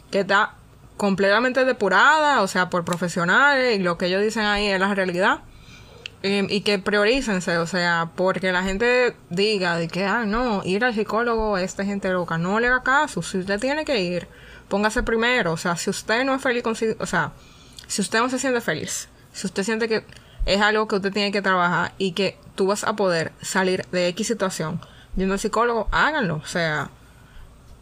que 0.09 0.21
está 0.21 0.55
completamente 0.97 1.63
depurada, 1.63 2.41
o 2.41 2.47
sea, 2.47 2.69
por 2.71 2.83
profesionales 2.83 3.79
y 3.79 3.83
lo 3.83 3.99
que 3.99 4.07
ellos 4.07 4.21
dicen 4.21 4.45
ahí 4.45 4.65
es 4.65 4.79
la 4.79 4.93
realidad. 4.95 5.41
Em, 6.23 6.47
y 6.49 6.61
que 6.61 6.79
priorícense, 6.79 7.57
o 7.59 7.67
sea, 7.67 8.09
porque 8.15 8.51
la 8.51 8.63
gente 8.63 9.15
diga 9.29 9.77
de 9.77 9.87
que, 9.87 10.03
ah, 10.05 10.25
no, 10.25 10.63
ir 10.65 10.83
al 10.83 10.95
psicólogo, 10.95 11.57
esta 11.59 11.85
gente 11.85 12.09
loca, 12.09 12.39
no 12.39 12.59
le 12.59 12.67
haga 12.67 12.81
caso, 12.81 13.21
si 13.21 13.37
usted 13.37 13.59
tiene 13.59 13.85
que 13.85 14.01
ir, 14.01 14.27
póngase 14.67 15.03
primero, 15.03 15.53
o 15.53 15.57
sea, 15.57 15.75
si 15.77 15.91
usted 15.91 16.25
no 16.25 16.33
es 16.33 16.41
feliz 16.41 16.63
consigo, 16.63 16.95
o 16.99 17.05
sea, 17.05 17.33
si 17.87 18.01
usted 18.01 18.19
no 18.19 18.29
se 18.29 18.39
siente 18.39 18.61
feliz, 18.61 19.09
si 19.31 19.45
usted 19.45 19.63
siente 19.63 19.87
que 19.87 20.05
es 20.45 20.59
algo 20.59 20.87
que 20.87 20.95
usted 20.95 21.13
tiene 21.13 21.31
que 21.31 21.43
trabajar 21.43 21.93
y 21.99 22.13
que 22.13 22.37
tú 22.55 22.67
vas 22.67 22.83
a 22.83 22.95
poder 22.95 23.31
salir 23.41 23.85
de 23.91 24.07
X 24.07 24.27
situación 24.27 24.81
yendo 25.15 25.33
al 25.33 25.39
psicólogo, 25.39 25.87
háganlo, 25.91 26.37
o 26.37 26.47
sea, 26.47 26.89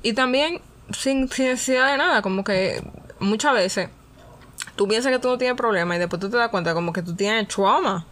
y 0.03 0.11
también 0.13 0.61
sin, 0.91 1.29
sin 1.29 1.45
necesidad 1.47 1.89
de 1.89 1.97
nada, 1.97 2.21
como 2.21 2.43
que 2.43 2.83
muchas 3.19 3.53
veces 3.53 3.89
tú 4.75 4.89
piensas 4.89 5.13
que 5.13 5.19
tú 5.19 5.29
no 5.29 5.38
tienes 5.38 5.55
problema 5.55 5.95
y 5.95 5.99
después 5.99 6.19
tú 6.19 6.29
te 6.29 6.36
das 6.36 6.49
cuenta 6.49 6.73
como 6.73 6.91
que 6.91 7.01
tú 7.01 7.15
tienes 7.15 7.47
trauma 7.47 8.05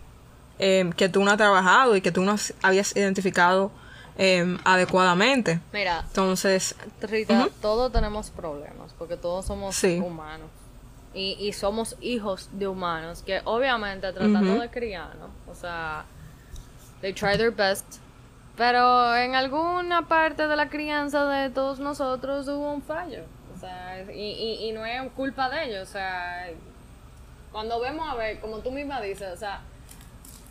Em, 0.60 0.92
que 0.94 1.10
tú 1.10 1.24
no 1.24 1.32
has 1.32 1.38
trabajado 1.38 1.96
y 1.96 2.02
que 2.02 2.12
tú 2.12 2.22
no 2.22 2.36
habías 2.62 2.96
identificado 2.96 3.72
em, 4.18 4.60
adecuadamente. 4.64 5.60
Mira, 5.72 6.04
entonces, 6.08 6.76
Rita, 7.02 7.50
todos 7.60 7.92
tenemos 7.92 8.30
problemas 8.30 8.94
porque 9.00 9.18
todos 9.18 9.46
somos 9.46 9.84
humanos. 9.84 10.48
Y, 11.16 11.38
y, 11.40 11.54
somos 11.54 11.96
hijos 12.02 12.50
de 12.54 12.68
humanos 12.68 13.22
que 13.24 13.42
obviamente 13.46 14.12
tratando 14.14 14.60
de 14.60 14.70
criarnos, 14.70 15.30
o 15.48 15.54
sea, 15.54 16.06
they 17.02 17.14
try 17.14 17.38
their 17.38 17.52
best, 17.52 17.86
pero 18.58 19.16
en 19.16 19.36
alguna 19.36 20.08
parte 20.08 20.48
de 20.48 20.56
la 20.56 20.70
crianza 20.70 21.26
de 21.26 21.52
todos 21.52 21.78
nosotros 21.78 22.48
hubo 22.48 22.74
un 22.74 22.82
fallo, 22.82 23.26
o 23.56 23.60
sea, 23.60 24.04
y, 24.12 24.22
y, 24.22 24.70
y 24.70 24.72
no 24.72 24.84
es 24.88 25.12
culpa 25.12 25.52
de 25.52 25.66
ellos, 25.66 25.90
o 25.90 25.92
sea, 25.92 26.50
cuando 27.52 27.80
vemos 27.80 28.10
a 28.10 28.16
ver, 28.16 28.40
como 28.40 28.58
tú 28.60 28.72
misma 28.72 29.00
dices, 29.00 29.32
o 29.32 29.38
sea, 29.38 29.62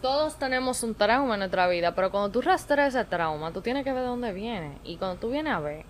todos 0.03 0.37
tenemos 0.37 0.83
un 0.83 0.95
trauma 0.95 1.35
en 1.35 1.41
nuestra 1.41 1.69
vida, 1.69 1.95
pero 1.95 2.11
cuando 2.11 2.31
tú 2.31 2.43
rastreas 2.43 2.95
ese 2.95 3.05
trauma, 3.05 3.53
tú 3.53 3.63
tienes 3.63 3.85
que 3.85 3.93
ver 3.93 4.03
de 4.03 4.09
dónde 4.09 4.33
viene. 4.33 4.77
Y 4.85 4.97
cuando 4.97 5.19
tú 5.19 5.31
vienes 5.31 5.55
a 5.55 5.61
ver, 5.61 5.85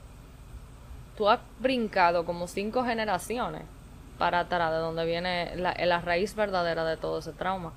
tú 1.17 1.29
has 1.29 1.41
brincado 1.59 2.25
como 2.25 2.47
cinco 2.47 2.85
generaciones 2.85 3.63
para 4.19 4.41
atrás 4.41 4.71
de 4.71 4.77
dónde 4.77 5.07
viene 5.07 5.57
la, 5.57 5.75
la 5.75 6.01
raíz 6.01 6.37
verdadera 6.37 6.85
de 6.85 6.99
todo 6.99 7.19
ese 7.19 7.33
trauma. 7.33 7.73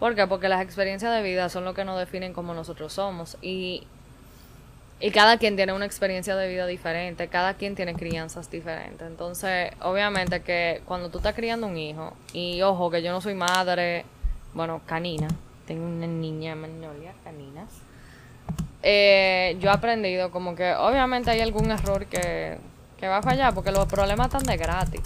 ¿Por 0.00 0.16
qué? 0.16 0.26
Porque 0.26 0.48
las 0.48 0.60
experiencias 0.60 1.14
de 1.14 1.22
vida 1.22 1.48
son 1.48 1.64
lo 1.64 1.72
que 1.72 1.84
nos 1.84 1.98
definen 1.98 2.32
como 2.32 2.52
nosotros 2.52 2.92
somos. 2.92 3.38
Y, 3.40 3.86
y 4.98 5.12
cada 5.12 5.38
quien 5.38 5.54
tiene 5.54 5.72
una 5.72 5.86
experiencia 5.86 6.34
de 6.34 6.48
vida 6.48 6.66
diferente, 6.66 7.28
cada 7.28 7.54
quien 7.54 7.76
tiene 7.76 7.94
crianzas 7.94 8.50
diferentes. 8.50 9.06
Entonces, 9.06 9.70
obviamente 9.80 10.42
que 10.42 10.82
cuando 10.84 11.10
tú 11.10 11.18
estás 11.18 11.34
criando 11.34 11.68
un 11.68 11.76
hijo, 11.76 12.12
y 12.32 12.60
ojo, 12.62 12.90
que 12.90 13.02
yo 13.02 13.12
no 13.12 13.20
soy 13.20 13.34
madre, 13.34 14.04
bueno, 14.52 14.80
canina, 14.86 15.28
tengo 15.66 15.86
una 15.86 16.06
niña 16.06 16.54
magnolia, 16.54 17.14
caninas. 17.24 17.70
Eh, 18.82 19.56
yo 19.60 19.70
he 19.70 19.72
aprendido 19.72 20.30
como 20.30 20.54
que 20.54 20.74
obviamente 20.74 21.30
hay 21.30 21.40
algún 21.40 21.70
error 21.70 22.04
que, 22.06 22.58
que 22.98 23.08
va 23.08 23.18
a 23.18 23.22
fallar 23.22 23.54
porque 23.54 23.72
los 23.72 23.86
problemas 23.86 24.26
están 24.26 24.44
de 24.44 24.56
gratis. 24.56 25.00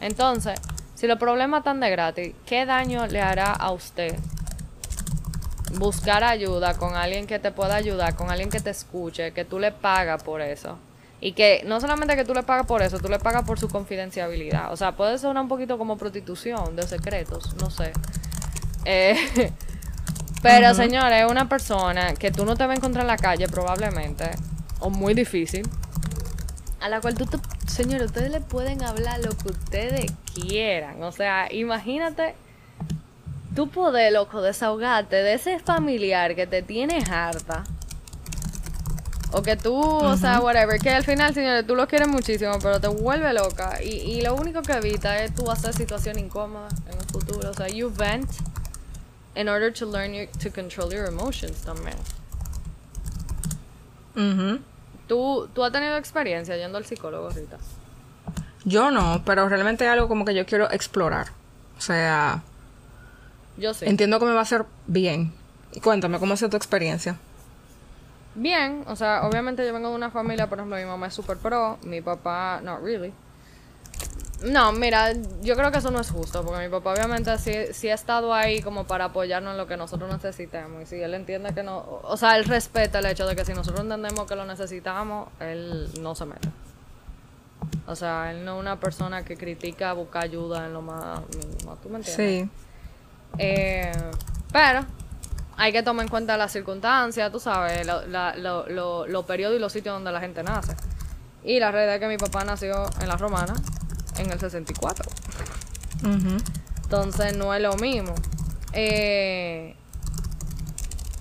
Entonces, 0.00 0.60
si 0.94 1.06
los 1.06 1.18
problemas 1.18 1.58
están 1.58 1.80
de 1.80 1.90
gratis, 1.90 2.34
¿qué 2.46 2.66
daño 2.66 3.06
le 3.06 3.20
hará 3.20 3.52
a 3.52 3.70
usted 3.72 4.16
buscar 5.78 6.24
ayuda 6.24 6.74
con 6.74 6.94
alguien 6.94 7.26
que 7.26 7.38
te 7.38 7.50
pueda 7.52 7.74
ayudar, 7.74 8.14
con 8.16 8.30
alguien 8.30 8.50
que 8.50 8.60
te 8.60 8.70
escuche, 8.70 9.32
que 9.32 9.44
tú 9.44 9.58
le 9.58 9.72
pagas 9.72 10.22
por 10.22 10.40
eso? 10.40 10.78
Y 11.20 11.32
que 11.32 11.62
no 11.64 11.80
solamente 11.80 12.16
que 12.16 12.24
tú 12.24 12.34
le 12.34 12.42
pagas 12.42 12.66
por 12.66 12.82
eso, 12.82 12.98
tú 12.98 13.08
le 13.08 13.18
pagas 13.18 13.44
por 13.44 13.58
su 13.58 13.68
confidencialidad. 13.68 14.72
O 14.72 14.76
sea, 14.76 14.92
puede 14.92 15.16
sonar 15.18 15.42
un 15.42 15.48
poquito 15.48 15.78
como 15.78 15.96
prostitución 15.96 16.76
de 16.76 16.82
secretos, 16.82 17.54
no 17.54 17.70
sé. 17.70 17.92
Eh, 18.84 19.52
pero 20.42 20.74
señores, 20.74 21.24
es 21.24 21.30
una 21.30 21.48
persona 21.48 22.14
que 22.14 22.30
tú 22.30 22.44
no 22.44 22.56
te 22.56 22.66
vas 22.66 22.74
a 22.74 22.76
encontrar 22.76 23.04
en 23.04 23.08
la 23.08 23.16
calle 23.16 23.48
probablemente, 23.48 24.30
o 24.80 24.90
muy 24.90 25.14
difícil, 25.14 25.68
a 26.80 26.88
la 26.88 27.00
cual 27.00 27.14
tú, 27.14 27.26
te, 27.26 27.38
señores, 27.66 28.06
ustedes 28.06 28.30
le 28.30 28.40
pueden 28.40 28.82
hablar 28.82 29.20
lo 29.20 29.36
que 29.36 29.48
ustedes 29.48 30.12
quieran. 30.34 31.02
O 31.02 31.12
sea, 31.12 31.48
imagínate 31.50 32.34
tú 33.54 33.68
poder, 33.68 34.12
loco, 34.12 34.42
desahogarte 34.42 35.16
de 35.16 35.34
ese 35.34 35.58
familiar 35.58 36.34
que 36.34 36.46
te 36.46 36.62
tiene 36.62 37.02
harta. 37.10 37.64
O 39.32 39.42
que 39.42 39.56
tú, 39.56 39.74
o 39.76 40.16
sea, 40.16 40.40
whatever, 40.40 40.78
que 40.78 40.90
al 40.90 41.02
final, 41.02 41.34
señores, 41.34 41.66
tú 41.66 41.74
lo 41.74 41.88
quieres 41.88 42.06
muchísimo, 42.06 42.52
pero 42.62 42.80
te 42.80 42.86
vuelve 42.86 43.32
loca. 43.32 43.82
Y, 43.82 43.88
y 43.88 44.20
lo 44.20 44.34
único 44.34 44.62
que 44.62 44.74
evita 44.74 45.18
es 45.24 45.34
tú 45.34 45.50
hacer 45.50 45.74
situación 45.74 46.18
incómoda 46.20 46.68
en 46.86 46.98
el 46.98 47.06
futuro. 47.06 47.50
O 47.50 47.54
sea, 47.54 47.66
you 47.68 47.92
vent 47.92 48.30
in 49.36 49.48
order 49.48 49.72
to 49.72 49.86
learn 49.86 50.14
you, 50.14 50.26
to 50.42 50.50
control 50.50 50.92
your 50.92 51.06
emotions 51.06 51.64
también. 51.64 51.96
¿Tú, 55.08 55.48
¿Tú 55.52 55.64
has 55.64 55.72
tenido 55.72 55.96
experiencia 55.96 56.56
yendo 56.56 56.78
al 56.78 56.84
psicólogo 56.84 57.28
ahorita? 57.28 57.58
Yo 58.64 58.90
no, 58.90 59.22
pero 59.26 59.48
realmente 59.48 59.84
es 59.84 59.90
algo 59.90 60.08
como 60.08 60.24
que 60.24 60.34
yo 60.34 60.46
quiero 60.46 60.70
explorar. 60.70 61.28
O 61.76 61.80
sea, 61.80 62.42
yo 63.56 63.74
sí. 63.74 63.84
Entiendo 63.86 64.18
que 64.18 64.24
me 64.26 64.32
va 64.32 64.38
a 64.38 64.42
hacer 64.42 64.64
bien. 64.86 65.32
Cuéntame, 65.82 66.18
¿cómo 66.18 66.34
ha 66.34 66.36
sido 66.36 66.50
tu 66.50 66.56
experiencia? 66.56 67.16
Bien, 68.36 68.84
o 68.86 68.96
sea, 68.96 69.26
obviamente 69.26 69.64
yo 69.66 69.72
vengo 69.72 69.90
de 69.90 69.94
una 69.94 70.10
familia, 70.10 70.48
por 70.48 70.58
ejemplo, 70.58 70.76
mi 70.76 70.84
mamá 70.84 71.08
es 71.08 71.14
super 71.14 71.36
pro, 71.36 71.78
mi 71.82 72.00
papá, 72.00 72.60
not 72.62 72.82
really. 72.82 73.12
No, 74.44 74.72
mira, 74.72 75.12
yo 75.42 75.56
creo 75.56 75.72
que 75.72 75.78
eso 75.78 75.90
no 75.90 76.00
es 76.00 76.10
justo, 76.10 76.44
porque 76.44 76.64
mi 76.64 76.70
papá 76.70 76.92
obviamente 76.92 77.36
sí, 77.38 77.72
sí, 77.72 77.88
ha 77.88 77.94
estado 77.94 78.34
ahí 78.34 78.60
como 78.60 78.84
para 78.84 79.06
apoyarnos 79.06 79.52
en 79.52 79.56
lo 79.56 79.66
que 79.66 79.78
nosotros 79.78 80.12
necesitemos. 80.12 80.82
Y 80.82 80.86
si 80.86 81.00
él 81.00 81.14
entiende 81.14 81.54
que 81.54 81.62
no, 81.62 82.00
o 82.02 82.16
sea, 82.18 82.36
él 82.36 82.44
respeta 82.44 82.98
el 82.98 83.06
hecho 83.06 83.26
de 83.26 83.36
que 83.36 83.44
si 83.46 83.54
nosotros 83.54 83.80
entendemos 83.80 84.26
que 84.26 84.36
lo 84.36 84.44
necesitamos, 84.44 85.28
él 85.40 85.88
no 86.00 86.14
se 86.14 86.26
mete. 86.26 86.48
O 87.86 87.96
sea, 87.96 88.30
él 88.32 88.44
no 88.44 88.56
es 88.56 88.60
una 88.60 88.78
persona 88.78 89.24
que 89.24 89.36
critica 89.36 89.94
buscar 89.94 90.24
ayuda 90.24 90.66
en 90.66 90.74
lo 90.74 90.82
más 90.82 91.20
mínimo, 91.34 91.76
¿tú 91.82 91.88
me 91.88 91.96
entiendes? 91.96 92.42
Sí. 92.42 92.50
Eh, 93.38 93.92
pero 94.52 94.84
hay 95.56 95.72
que 95.72 95.82
tomar 95.82 96.04
en 96.04 96.10
cuenta 96.10 96.36
las 96.36 96.52
circunstancias, 96.52 97.32
tú 97.32 97.40
sabes, 97.40 97.86
los 97.86 99.24
periodos 99.24 99.56
y 99.56 99.60
los 99.60 99.72
sitios 99.72 99.94
donde 99.94 100.12
la 100.12 100.20
gente 100.20 100.42
nace. 100.42 100.76
Y 101.44 101.58
la 101.60 101.70
realidad 101.70 101.94
es 101.94 102.00
que 102.00 102.08
mi 102.08 102.18
papá 102.18 102.44
nació 102.44 102.86
en 103.00 103.08
la 103.08 103.16
romana 103.16 103.54
en 104.18 104.30
el 104.30 104.38
64. 104.38 105.10
Entonces 106.82 107.36
no 107.36 107.54
es 107.54 107.62
lo 107.62 107.74
mismo. 107.76 108.14
Eh, 108.72 109.74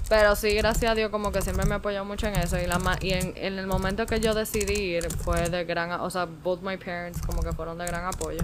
pero 0.09 0.35
sí, 0.35 0.53
gracias 0.53 0.91
a 0.91 0.95
Dios, 0.95 1.09
como 1.09 1.31
que 1.31 1.41
siempre 1.41 1.65
me 1.65 1.75
apoyó 1.75 2.05
mucho 2.05 2.27
en 2.27 2.35
eso. 2.35 2.59
Y, 2.59 2.67
la 2.67 2.79
y 3.01 3.13
en, 3.13 3.35
el 3.35 3.65
momento 3.67 4.05
que 4.05 4.19
yo 4.19 4.33
decidí 4.33 4.95
ir, 4.95 5.09
fue 5.09 5.49
de 5.49 5.65
gran. 5.65 5.91
O 6.01 6.09
sea, 6.09 6.25
both 6.25 6.61
my 6.61 6.77
parents, 6.77 7.21
como 7.21 7.41
que 7.41 7.51
fueron 7.53 7.77
de 7.77 7.85
gran 7.85 8.05
apoyo. 8.05 8.41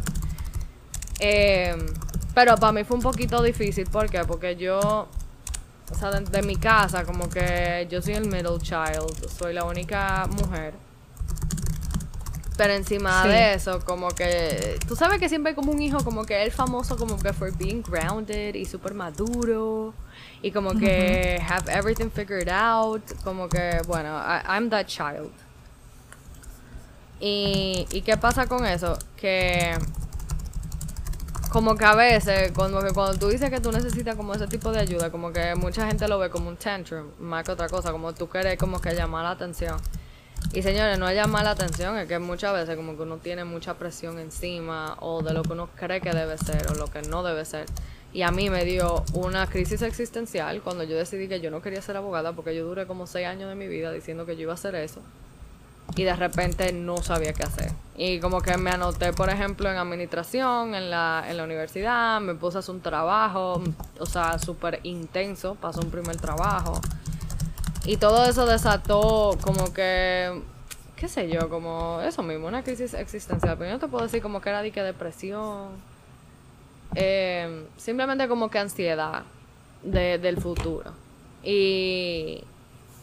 Eh, 1.20 1.76
pero 2.34 2.56
para 2.56 2.72
mí 2.72 2.84
fue 2.84 2.98
un 2.98 3.04
poquito 3.04 3.42
difícil. 3.44 3.86
¿Por 3.88 4.10
qué? 4.10 4.24
Porque 4.26 4.56
yo. 4.56 5.08
O 5.92 5.96
sea, 5.96 6.12
de 6.12 6.42
mi 6.44 6.56
casa, 6.56 7.04
como 7.04 7.30
que 7.30 7.88
yo 7.90 8.02
soy 8.02 8.14
el 8.14 8.26
middle 8.26 8.60
child. 8.60 9.30
Soy 9.30 9.54
la 9.54 9.66
única 9.66 10.28
mujer. 10.28 10.74
Pero 12.60 12.74
encima 12.74 13.26
de 13.26 13.54
eso, 13.54 13.80
como 13.86 14.10
que. 14.10 14.78
Tú 14.86 14.94
sabes 14.94 15.18
que 15.18 15.30
siempre 15.30 15.52
hay 15.52 15.56
como 15.56 15.72
un 15.72 15.82
hijo, 15.82 16.04
como 16.04 16.26
que 16.26 16.46
es 16.46 16.54
famoso, 16.54 16.98
como 16.98 17.18
que 17.18 17.32
for 17.32 17.56
being 17.56 17.82
grounded 17.82 18.54
y 18.54 18.66
súper 18.66 18.94
maduro. 18.94 19.94
Y 20.42 20.52
como 20.52 20.74
que 20.74 21.42
have 21.48 21.72
everything 21.72 22.10
figured 22.10 22.50
out. 22.50 23.02
Como 23.24 23.48
que, 23.48 23.80
bueno, 23.88 24.10
I'm 24.10 24.70
that 24.72 24.88
child. 24.88 25.32
Y, 27.22 27.88
¿Y 27.94 28.02
qué 28.02 28.18
pasa 28.18 28.46
con 28.46 28.66
eso? 28.66 29.00
Que. 29.16 29.78
Como 31.54 31.78
que 31.78 31.86
a 31.86 31.96
veces, 31.96 32.52
como 32.52 32.82
que 32.82 32.92
cuando 32.92 33.18
tú 33.18 33.30
dices 33.30 33.50
que 33.50 33.62
tú 33.62 33.72
necesitas 33.72 34.18
como 34.18 34.34
ese 34.34 34.48
tipo 34.48 34.74
de 34.74 34.82
ayuda, 34.82 35.10
como 35.10 35.32
que 35.32 35.56
mucha 35.56 35.88
gente 35.88 36.10
lo 36.10 36.20
ve 36.20 36.30
como 36.30 36.50
un 36.50 36.58
tantrum, 36.58 37.08
más 37.20 37.46
que 37.46 37.54
otra 37.54 37.70
cosa, 37.70 37.94
como 37.94 38.14
tú 38.14 38.28
quieres 38.28 38.58
como 38.58 38.82
que 38.82 38.94
llamar 38.94 39.24
la 39.24 39.32
atención. 39.32 39.80
Y 40.52 40.64
señores, 40.64 40.98
no 40.98 41.08
es 41.08 41.16
llamar 41.16 41.44
la 41.44 41.52
atención, 41.52 41.96
es 41.98 42.08
que 42.08 42.18
muchas 42.18 42.54
veces 42.54 42.76
como 42.76 42.96
que 42.96 43.04
uno 43.04 43.18
tiene 43.18 43.44
mucha 43.44 43.76
presión 43.76 44.18
encima 44.18 44.98
o 45.00 45.22
de 45.22 45.34
lo 45.34 45.44
que 45.44 45.54
uno 45.54 45.70
cree 45.76 46.02
que 46.02 46.12
debe 46.12 46.40
ser 46.40 46.66
o 46.72 46.74
lo 46.74 46.88
que 46.88 47.04
no 47.04 47.22
debe 47.22 47.46
ser. 47.46 47.68
Y 48.12 48.24
a 48.24 48.32
mí 48.32 48.50
me 48.50 48.66
dio 48.66 49.04
una 49.14 49.46
crisis 49.46 49.84
existencial 49.84 50.62
cuando 50.62 50.84
yo 50.84 50.98
decidí 50.98 51.28
que 51.28 51.40
yo 51.40 51.52
no 51.52 51.62
quería 51.62 51.82
ser 51.84 51.98
abogada 51.98 52.34
porque 52.34 52.56
yo 52.56 52.66
duré 52.66 52.88
como 52.88 53.06
seis 53.06 53.28
años 53.28 53.48
de 53.48 53.56
mi 53.56 53.68
vida 53.68 53.92
diciendo 53.92 54.26
que 54.26 54.36
yo 54.36 54.44
iba 54.44 54.54
a 54.54 54.56
hacer 54.56 54.74
eso. 54.74 55.02
Y 55.96 56.04
de 56.04 56.16
repente 56.16 56.74
no 56.74 56.98
sabía 56.98 57.34
qué 57.34 57.44
hacer. 57.44 57.72
Y 57.96 58.20
como 58.20 58.42
que 58.42 58.58
me 58.58 58.72
anoté, 58.72 59.14
por 59.14 59.30
ejemplo, 59.30 59.70
en 59.70 59.78
administración, 59.78 60.74
en 60.74 60.90
la, 60.90 61.26
en 61.28 61.38
la 61.38 61.44
universidad, 61.44 62.22
me 62.22 62.34
puse 62.34 62.58
a 62.58 62.60
hacer 62.60 62.74
un 62.74 62.82
trabajo, 62.82 63.62
o 64.00 64.06
sea, 64.08 64.40
súper 64.40 64.80
intenso, 64.84 65.56
pasó 65.56 65.82
un 65.82 65.92
primer 65.92 66.18
trabajo. 66.18 66.80
Y 67.90 67.98
todo 67.98 68.24
eso 68.26 68.46
desató 68.46 69.36
como 69.42 69.74
que, 69.74 70.44
qué 70.96 71.08
sé 71.08 71.28
yo, 71.28 71.50
como 71.50 72.00
eso 72.02 72.22
mismo, 72.22 72.46
una 72.46 72.62
crisis 72.62 72.94
existencial. 72.94 73.58
Pero 73.58 73.72
yo 73.72 73.78
no 73.78 73.80
te 73.80 73.88
puedo 73.88 74.04
decir 74.04 74.22
como 74.22 74.42
que 74.42 74.50
era 74.50 74.62
de 74.62 74.70
que 74.70 74.84
depresión. 74.84 75.70
Eh, 76.94 77.66
simplemente 77.78 78.28
como 78.28 78.52
que 78.52 78.60
ansiedad 78.60 79.24
del 79.82 80.40
futuro. 80.40 80.92
Y, 81.42 82.44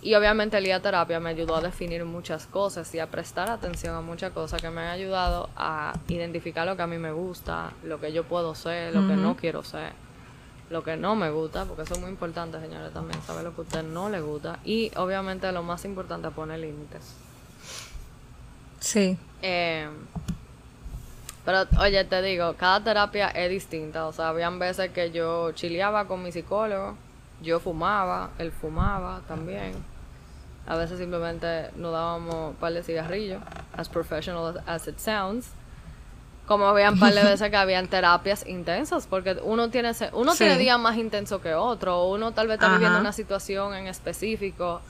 y 0.03 0.15
obviamente 0.15 0.57
el 0.57 0.81
terapia 0.81 1.19
me 1.19 1.31
ayudó 1.31 1.57
a 1.57 1.61
definir 1.63 2.05
muchas 2.05 2.47
cosas 2.47 2.95
y 2.95 3.01
a 3.01 3.09
prestar 3.11 3.51
atención 3.51 3.97
a 3.97 4.03
muchas 4.03 4.31
cosas 4.31 4.63
que 4.63 4.71
me 4.71 4.83
han 4.83 4.91
ayudado 4.91 5.51
a 5.57 5.99
identificar 6.07 6.65
lo 6.65 6.77
que 6.77 6.83
a 6.83 6.87
mí 6.87 6.99
me 6.99 7.11
gusta, 7.11 7.73
lo 7.83 7.99
que 7.99 8.13
yo 8.13 8.23
puedo 8.23 8.55
ser, 8.55 8.95
lo 8.95 9.05
que 9.09 9.17
no 9.17 9.35
quiero 9.37 9.65
ser 9.65 10.06
lo 10.71 10.83
que 10.83 10.97
no 10.97 11.15
me 11.15 11.31
gusta, 11.31 11.65
porque 11.65 11.83
eso 11.83 11.95
es 11.95 12.01
muy 12.01 12.11
importante, 12.11 12.61
señores, 12.61 12.93
también, 12.93 13.21
saber 13.23 13.45
lo 13.45 13.55
que 13.55 13.61
a 13.61 13.65
usted 13.65 13.83
no 13.83 14.11
le 14.11 14.21
gusta. 14.21 14.59
Y 14.65 14.91
obviamente 14.97 15.51
lo 15.53 15.63
más 15.63 15.85
importante 15.85 16.29
es 16.29 16.35
poner 16.35 16.59
límites. 16.59 17.15
Sí. 18.81 19.17
Eh, 19.43 19.89
pero 21.45 21.65
oye, 21.81 22.05
te 22.05 22.23
digo, 22.23 22.55
cada 22.55 22.83
terapia 22.83 23.29
es 23.29 23.51
distinta. 23.51 24.07
O 24.07 24.13
sea, 24.13 24.29
habían 24.29 24.59
veces 24.59 24.91
que 24.91 25.13
yo 25.13 25.53
chileaba 25.53 26.07
con 26.07 26.23
mi 26.23 26.33
psicólogo, 26.33 26.97
yo 27.43 27.61
fumaba, 27.61 28.31
él 28.39 28.51
fumaba 28.51 29.21
también. 29.29 29.73
A 30.67 30.75
veces 30.75 30.99
simplemente 30.99 31.71
nos 31.77 31.93
dábamos 31.93 32.51
un 32.51 32.55
par 32.57 32.73
de 32.73 32.83
cigarrillos, 32.83 33.41
as 33.77 33.89
professional 33.89 34.61
as 34.67 34.89
it 34.89 34.99
sounds 34.99 35.53
como 36.47 36.67
habían 36.67 36.95
un 36.95 37.01
par 37.01 37.13
de 37.13 37.23
veces 37.25 37.51
que 37.51 37.57
habían 37.57 37.89
terapias 37.89 38.47
intensas, 38.47 39.07
porque 39.07 39.37
uno 39.43 39.71
tiene 39.71 39.93
uno 40.13 40.35
tiene 40.35 40.57
días 40.59 40.79
más 40.79 40.97
intensos 40.97 41.41
que 41.41 41.55
otro, 41.55 42.07
uno 42.07 42.33
tal 42.33 42.47
vez 42.47 42.55
está 42.55 42.73
viviendo 42.73 42.99
una 42.99 43.13
situación 43.13 43.75
en 43.75 43.87
específico 43.87 44.81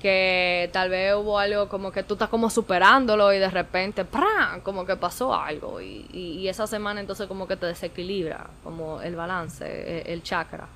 que 0.00 0.68
tal 0.72 0.90
vez 0.90 1.14
hubo 1.14 1.38
algo 1.38 1.68
como 1.68 1.90
que 1.90 2.02
tú 2.02 2.14
estás 2.14 2.28
como 2.28 2.50
superándolo 2.50 3.32
y 3.32 3.38
de 3.38 3.50
repente 3.50 4.04
¡pram! 4.04 4.60
como 4.60 4.84
que 4.84 4.96
pasó 4.96 5.34
algo 5.34 5.80
y, 5.80 6.06
y, 6.12 6.48
esa 6.48 6.66
semana 6.66 7.00
entonces 7.00 7.26
como 7.26 7.48
que 7.48 7.56
te 7.56 7.66
desequilibra 7.66 8.46
como 8.62 9.00
el 9.00 9.16
balance, 9.16 10.02
el, 10.02 10.06
el 10.06 10.22
chakra, 10.22 10.66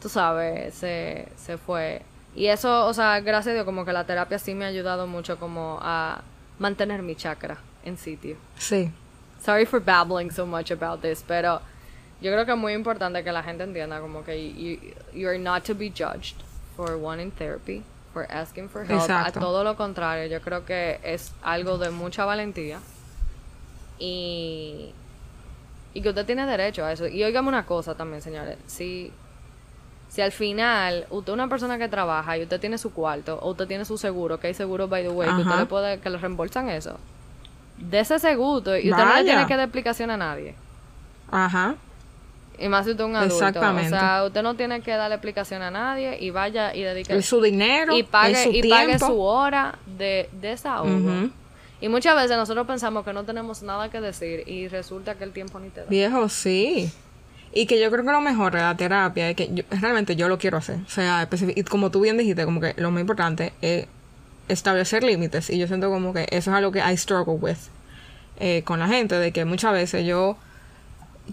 tú 0.00 0.08
sabes, 0.08 0.74
se, 0.74 1.28
se 1.36 1.58
fue. 1.58 2.02
Y 2.34 2.46
eso, 2.46 2.86
o 2.86 2.94
sea, 2.94 3.20
gracias 3.20 3.52
a 3.52 3.54
Dios 3.54 3.64
como 3.66 3.84
que 3.84 3.92
la 3.92 4.04
terapia 4.04 4.38
sí 4.38 4.54
me 4.54 4.64
ha 4.64 4.68
ayudado 4.68 5.06
mucho 5.06 5.38
como 5.38 5.78
a 5.82 6.22
mantener 6.58 7.02
mi 7.02 7.14
chakra 7.14 7.58
en 7.84 7.98
sitio. 7.98 8.36
Sí. 8.56 8.90
Sorry 9.42 9.64
for 9.64 9.80
babbling 9.80 10.30
so 10.30 10.46
much 10.46 10.70
about 10.70 11.02
this, 11.02 11.22
pero 11.26 11.60
yo 12.20 12.30
creo 12.30 12.44
que 12.44 12.52
es 12.52 12.58
muy 12.58 12.74
importante 12.74 13.24
que 13.24 13.32
la 13.32 13.42
gente 13.42 13.64
entienda 13.64 14.00
como 14.00 14.22
que 14.22 14.36
you, 14.52 14.78
you 15.12 15.28
are 15.28 15.38
not 15.38 15.64
to 15.64 15.74
be 15.74 15.90
judged 15.90 16.36
for 16.76 16.96
wanting 16.96 17.32
therapy, 17.32 17.82
for 18.14 18.24
asking 18.30 18.68
for 18.68 18.84
help. 18.84 19.10
A 19.10 19.32
todo 19.32 19.64
lo 19.64 19.74
contrario, 19.76 20.26
yo 20.26 20.40
creo 20.40 20.64
que 20.64 21.00
es 21.02 21.32
algo 21.42 21.76
de 21.78 21.90
mucha 21.90 22.24
valentía. 22.24 22.78
Y, 23.98 24.92
y 25.94 26.00
que 26.00 26.08
usted 26.08 26.24
tiene 26.24 26.46
derecho 26.46 26.84
a 26.84 26.92
eso. 26.92 27.06
Y 27.08 27.22
oígame 27.24 27.48
una 27.48 27.66
cosa 27.66 27.94
también, 27.96 28.22
señores. 28.22 28.58
Si, 28.66 29.12
si 30.08 30.20
al 30.22 30.32
final 30.32 31.06
usted 31.10 31.32
es 31.32 31.34
una 31.34 31.48
persona 31.48 31.78
que 31.78 31.88
trabaja 31.88 32.38
y 32.38 32.42
usted 32.44 32.60
tiene 32.60 32.78
su 32.78 32.92
cuarto 32.92 33.38
o 33.40 33.50
usted 33.50 33.66
tiene 33.66 33.84
su 33.84 33.98
seguro, 33.98 34.38
que 34.38 34.46
hay 34.48 34.54
seguro, 34.54 34.86
by 34.88 35.02
the 35.02 35.08
way, 35.08 35.28
que 35.34 35.42
usted 35.42 35.58
le 35.58 35.66
puede, 35.66 35.98
que 35.98 36.10
le 36.10 36.18
reembolsan 36.18 36.68
eso. 36.68 36.98
De 37.78 38.00
ese 38.00 38.18
seguro 38.18 38.76
y 38.76 38.90
usted 38.90 39.04
no 39.04 39.14
le 39.16 39.24
tiene 39.24 39.46
que 39.46 39.56
dar 39.56 39.64
explicación 39.64 40.10
a 40.10 40.16
nadie. 40.16 40.54
Ajá. 41.30 41.74
Y 42.58 42.68
más 42.68 42.84
si 42.84 42.92
usted 42.92 43.04
es 43.04 43.10
un 43.10 43.16
adulto. 43.16 43.34
Exactamente. 43.34 43.94
O 43.94 43.98
sea, 43.98 44.24
usted 44.24 44.42
no 44.42 44.54
tiene 44.54 44.82
que 44.82 44.92
darle 44.92 45.16
explicación 45.16 45.62
a 45.62 45.70
nadie 45.70 46.18
y 46.20 46.30
vaya 46.30 46.74
y 46.74 46.82
dedique... 46.82 47.20
su 47.22 47.40
dinero, 47.40 47.96
y 47.96 48.02
pague, 48.02 48.50
y 48.50 48.68
pague 48.68 48.98
su 48.98 49.20
hora 49.20 49.78
de, 49.86 50.28
de 50.32 50.52
esa 50.52 50.82
hora. 50.82 51.28
Y 51.80 51.88
muchas 51.88 52.14
veces 52.14 52.36
nosotros 52.36 52.64
pensamos 52.64 53.04
que 53.04 53.12
no 53.12 53.24
tenemos 53.24 53.62
nada 53.62 53.90
que 53.90 54.00
decir 54.00 54.44
y 54.46 54.68
resulta 54.68 55.16
que 55.16 55.24
el 55.24 55.32
tiempo 55.32 55.58
ni 55.58 55.70
te 55.70 55.80
da. 55.80 55.86
Viejo, 55.88 56.28
sí. 56.28 56.92
Y 57.52 57.66
que 57.66 57.80
yo 57.80 57.90
creo 57.90 58.04
que 58.04 58.12
lo 58.12 58.20
mejor 58.20 58.52
de 58.52 58.60
la 58.60 58.76
terapia 58.76 59.30
es 59.30 59.36
que 59.36 59.64
realmente 59.70 60.14
yo 60.14 60.28
lo 60.28 60.38
quiero 60.38 60.58
hacer. 60.58 60.78
O 60.86 60.88
sea, 60.88 61.28
y 61.54 61.62
como 61.64 61.90
tú 61.90 62.00
bien 62.00 62.16
dijiste, 62.16 62.44
como 62.44 62.60
que 62.60 62.74
lo 62.76 62.92
más 62.92 63.00
importante 63.00 63.52
es 63.60 63.86
establecer 64.48 65.02
límites. 65.02 65.50
Y 65.50 65.58
yo 65.58 65.66
siento 65.66 65.90
como 65.90 66.12
que 66.12 66.26
eso 66.30 66.50
es 66.50 66.56
algo 66.56 66.72
que 66.72 66.80
I 66.80 66.96
struggle 66.96 67.34
with 67.34 67.58
eh, 68.38 68.62
con 68.64 68.78
la 68.80 68.88
gente, 68.88 69.16
de 69.16 69.32
que 69.32 69.44
muchas 69.44 69.72
veces 69.72 70.06
yo, 70.06 70.36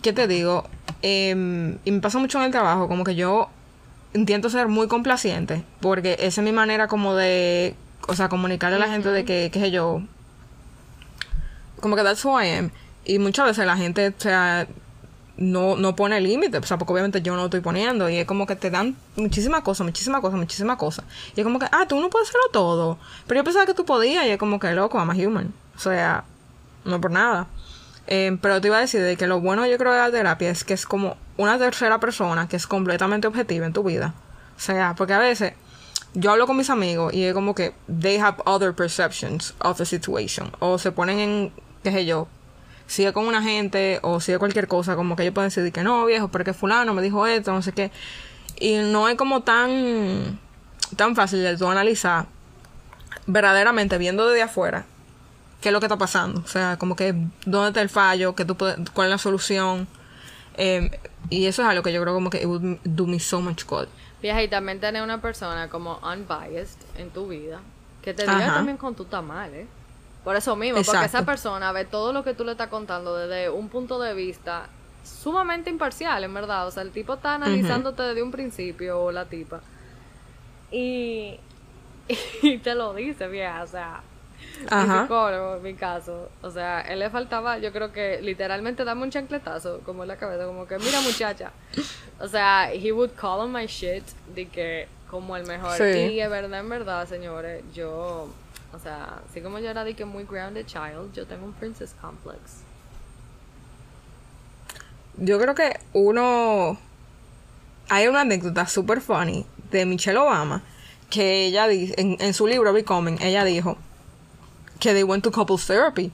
¿qué 0.02 0.14
te 0.14 0.28
digo? 0.28 0.68
Em, 1.02 1.78
y 1.86 1.92
me 1.92 2.02
pasa 2.02 2.20
mucho 2.20 2.38
en 2.40 2.46
el 2.46 2.52
trabajo, 2.52 2.88
como 2.88 3.04
que 3.04 3.16
yo 3.16 3.50
intento 4.14 4.50
ser 4.50 4.68
muy 4.68 4.88
complaciente, 4.88 5.64
porque 5.82 6.18
esa 6.20 6.42
es 6.42 6.46
mi 6.46 6.52
manera 6.52 6.88
como 6.88 7.16
de, 7.16 7.76
o 8.08 8.16
sea, 8.16 8.30
comunicarle 8.30 8.76
a 8.78 8.80
la 8.80 8.90
gente 8.90 9.10
de 9.10 9.26
que, 9.26 9.50
qué 9.52 9.60
sé 9.60 9.72
yo, 9.72 10.02
como 11.80 11.96
que 11.96 12.04
that's 12.04 12.24
who 12.26 12.40
I 12.42 12.50
am. 12.50 12.72
Y 13.06 13.20
muchas 13.20 13.46
veces 13.46 13.66
la 13.66 13.78
gente, 13.78 14.10
o 14.10 14.14
sea, 14.22 14.68
no, 15.40 15.78
no 15.78 15.96
pone 15.96 16.20
límites, 16.20 16.62
o 16.62 16.66
sea, 16.66 16.78
porque 16.78 16.94
obviamente 16.94 17.22
yo 17.22 17.34
no 17.34 17.40
lo 17.40 17.46
estoy 17.46 17.62
poniendo. 17.62 18.10
Y 18.10 18.18
es 18.18 18.26
como 18.28 18.46
que 18.46 18.56
te 18.56 18.70
dan 18.70 18.96
muchísimas 19.16 19.62
cosas, 19.62 19.86
muchísimas 19.86 20.22
cosas, 20.22 20.38
muchísimas 20.38 20.78
cosas. 20.78 21.06
Y 21.36 21.40
es 21.40 21.46
como 21.46 21.60
que, 21.60 21.68
ah, 21.72 21.86
tú 21.88 22.00
no 22.00 22.10
puedes 22.10 22.30
hacerlo 22.30 22.48
todo. 22.52 22.98
Pero 23.26 23.40
yo 23.40 23.44
pensaba 23.46 23.66
que 23.66 23.74
tú 23.74 23.86
podías, 23.86 24.26
y 24.26 24.30
es 24.30 24.38
como 24.38 24.60
que, 24.60 24.72
loco, 24.74 24.98
I'm 24.98 25.10
a 25.10 25.14
human. 25.14 25.54
O 25.76 25.80
sea, 25.80 26.26
no 26.84 27.00
por 27.00 27.12
nada. 27.12 27.48
Eh, 28.08 28.38
pero 28.42 28.60
te 28.60 28.68
iba 28.68 28.78
a 28.78 28.82
decir 28.82 29.02
de 29.02 29.16
que 29.16 29.28
lo 29.28 29.40
bueno 29.40 29.66
yo 29.68 29.78
creo 29.78 29.94
de 29.94 30.00
la 30.00 30.12
terapia 30.12 30.50
es 30.50 30.64
que 30.64 30.74
es 30.74 30.86
como 30.86 31.16
una 31.38 31.60
tercera 31.60 32.00
persona 32.00 32.48
que 32.48 32.56
es 32.56 32.66
completamente 32.66 33.28
objetiva 33.28 33.66
en 33.66 33.74
tu 33.74 33.84
vida. 33.84 34.14
O 34.58 34.60
sea, 34.60 34.94
porque 34.98 35.14
a 35.14 35.20
veces 35.20 35.54
yo 36.16 36.32
hablo 36.32 36.48
con 36.48 36.58
mis 36.58 36.70
amigos 36.70 37.14
y 37.14 37.24
es 37.24 37.34
como 37.34 37.54
que 37.56 37.74
they 38.02 38.18
have 38.18 38.38
other 38.46 38.74
perceptions 38.74 39.54
of 39.60 39.78
the 39.78 39.86
situation. 39.86 40.52
O 40.60 40.78
se 40.80 40.92
ponen 40.92 41.20
en, 41.20 41.54
qué 41.84 41.92
sé 41.92 42.06
yo, 42.06 42.28
si 42.90 43.06
es 43.06 43.14
con 43.14 43.28
una 43.28 43.44
gente 43.44 44.00
o 44.02 44.20
si 44.20 44.32
es 44.32 44.40
cualquier 44.40 44.68
cosa, 44.68 44.96
como 44.96 45.16
que 45.16 45.22
ellos 45.22 45.36
pueden 45.36 45.50
decir 45.50 45.72
que 45.72 45.84
no, 45.84 46.06
viejo, 46.06 46.30
porque 46.30 46.54
fulano 46.54 46.96
me 46.96 47.04
dijo 47.04 47.28
esto, 47.28 47.54
no 47.54 47.62
sé 47.62 47.72
qué. 47.72 47.92
Y 48.60 48.78
no 48.78 49.08
es 49.08 49.16
como 49.16 49.44
tan, 49.44 50.40
tan 50.96 51.16
fácil 51.16 51.44
de 51.44 51.56
tú 51.56 51.68
analizar 51.68 52.26
verdaderamente 53.28 54.00
viendo 54.00 54.28
desde 54.28 54.42
afuera 54.42 54.86
qué 55.62 55.70
es 55.70 55.74
lo 55.74 55.80
que 55.80 55.86
está 55.86 55.98
pasando. 55.98 56.42
O 56.42 56.48
sea, 56.48 56.78
como 56.78 56.96
que 56.96 57.14
dónde 57.46 57.68
está 57.68 57.82
el 57.82 57.90
fallo, 57.90 58.34
tú 58.34 58.56
puedes, 58.58 58.78
cuál 58.90 59.10
es 59.10 59.12
la 59.12 59.18
solución. 59.20 59.88
Em, 60.58 60.90
y 61.30 61.46
eso 61.46 61.62
es 61.62 61.68
algo 61.68 61.84
que 61.84 61.94
yo 61.94 62.02
creo 62.02 62.16
como 62.16 62.32
que 62.32 62.40
it 62.40 62.46
would 62.46 62.80
do 62.84 63.06
me 63.06 63.20
so 63.20 63.40
much 63.40 63.66
good. 63.66 63.88
Vieja, 64.20 64.42
y 64.42 64.48
también 64.48 64.80
tener 64.80 65.04
una 65.04 65.22
persona 65.22 65.70
como 65.70 66.00
unbiased 66.00 66.80
en 66.98 67.12
tu 67.12 67.28
vida 67.28 67.60
que 68.02 68.16
te 68.16 68.24
diga 68.24 68.52
también 68.56 68.78
con 68.78 68.96
tu 68.96 69.06
mal, 69.22 69.54
¿eh? 69.54 69.68
Por 70.30 70.36
eso 70.36 70.56
mismo, 70.56 70.84
porque 70.84 71.06
esa 71.06 71.26
persona 71.26 71.72
ve 71.72 71.86
todo 71.86 72.14
lo 72.14 72.24
que 72.24 72.36
tú 72.36 72.44
le 72.44 72.52
estás 72.52 72.68
contando 72.68 73.16
desde 73.16 73.50
un 73.50 73.68
punto 73.68 74.00
de 74.00 74.14
vista 74.14 74.70
sumamente 75.04 75.72
imparcial, 75.72 76.24
en 76.24 76.32
verdad. 76.32 76.68
O 76.68 76.72
sea, 76.72 76.84
el 76.84 76.92
tipo 76.92 77.16
está 77.16 77.34
analizándote 77.34 78.04
desde 78.04 78.22
un 78.22 78.30
principio, 78.30 79.02
o 79.02 79.12
la 79.12 79.26
tipa. 79.26 79.62
Y, 80.70 81.40
y 82.44 82.60
te 82.60 82.76
lo 82.76 82.94
dice, 82.94 83.28
vieja, 83.28 83.64
o 83.64 83.66
sea, 83.66 84.02
Ajá. 84.70 85.02
psicólogo, 85.02 85.56
en 85.56 85.64
mi 85.64 85.74
caso. 85.74 86.30
O 86.44 86.52
sea, 86.52 86.82
él 86.82 87.00
le 87.00 87.10
faltaba, 87.10 87.58
yo 87.58 87.74
creo 87.74 87.92
que 87.92 88.22
literalmente 88.22 88.84
dame 88.84 89.02
un 89.02 89.10
chancletazo, 89.10 89.80
como 89.80 90.04
en 90.04 90.10
la 90.10 90.18
cabeza, 90.18 90.46
como 90.46 90.68
que, 90.68 90.78
mira 90.78 91.02
muchacha. 91.02 91.54
O 92.20 92.28
sea, 92.28 92.72
he 92.72 92.92
would 92.92 93.14
call 93.20 93.40
on 93.40 93.52
my 93.52 93.66
shit 93.66 94.04
de 94.36 94.48
que 94.48 94.88
como 95.10 95.36
el 95.36 95.48
mejor. 95.48 95.76
Y 95.82 96.20
es 96.20 96.30
verdad, 96.30 96.60
en 96.60 96.70
verdad, 96.70 97.08
señores, 97.08 97.64
yo, 97.74 98.30
o 98.74 98.80
sea, 98.80 99.22
así 99.30 99.42
como 99.42 99.60
yo 99.60 99.70
era 99.70 99.84
de 99.84 99.96
que 99.96 100.06
muy 100.06 100.26
grounded 100.26 100.66
child, 100.66 101.14
yo 101.14 101.26
tengo 101.26 101.46
un 101.46 101.54
princess 101.54 101.96
complex. 102.02 102.62
Yo 105.18 105.40
creo 105.40 105.56
que 105.56 105.80
uno... 105.94 106.78
Hay 107.90 108.08
una 108.08 108.22
anécdota 108.22 108.68
super 108.68 109.02
funny 109.02 109.46
de 109.72 109.86
Michelle 109.86 110.20
Obama 110.20 110.62
que 111.10 111.46
ella 111.46 111.68
dice, 111.68 111.96
en, 111.98 112.18
en 112.20 112.34
su 112.36 112.46
libro 112.46 112.72
Becoming, 112.72 113.20
ella 113.20 113.44
dijo 113.44 113.78
que 114.80 114.94
they 114.94 115.04
went 115.04 115.24
to 115.24 115.32
couples 115.32 115.66
therapy. 115.66 116.12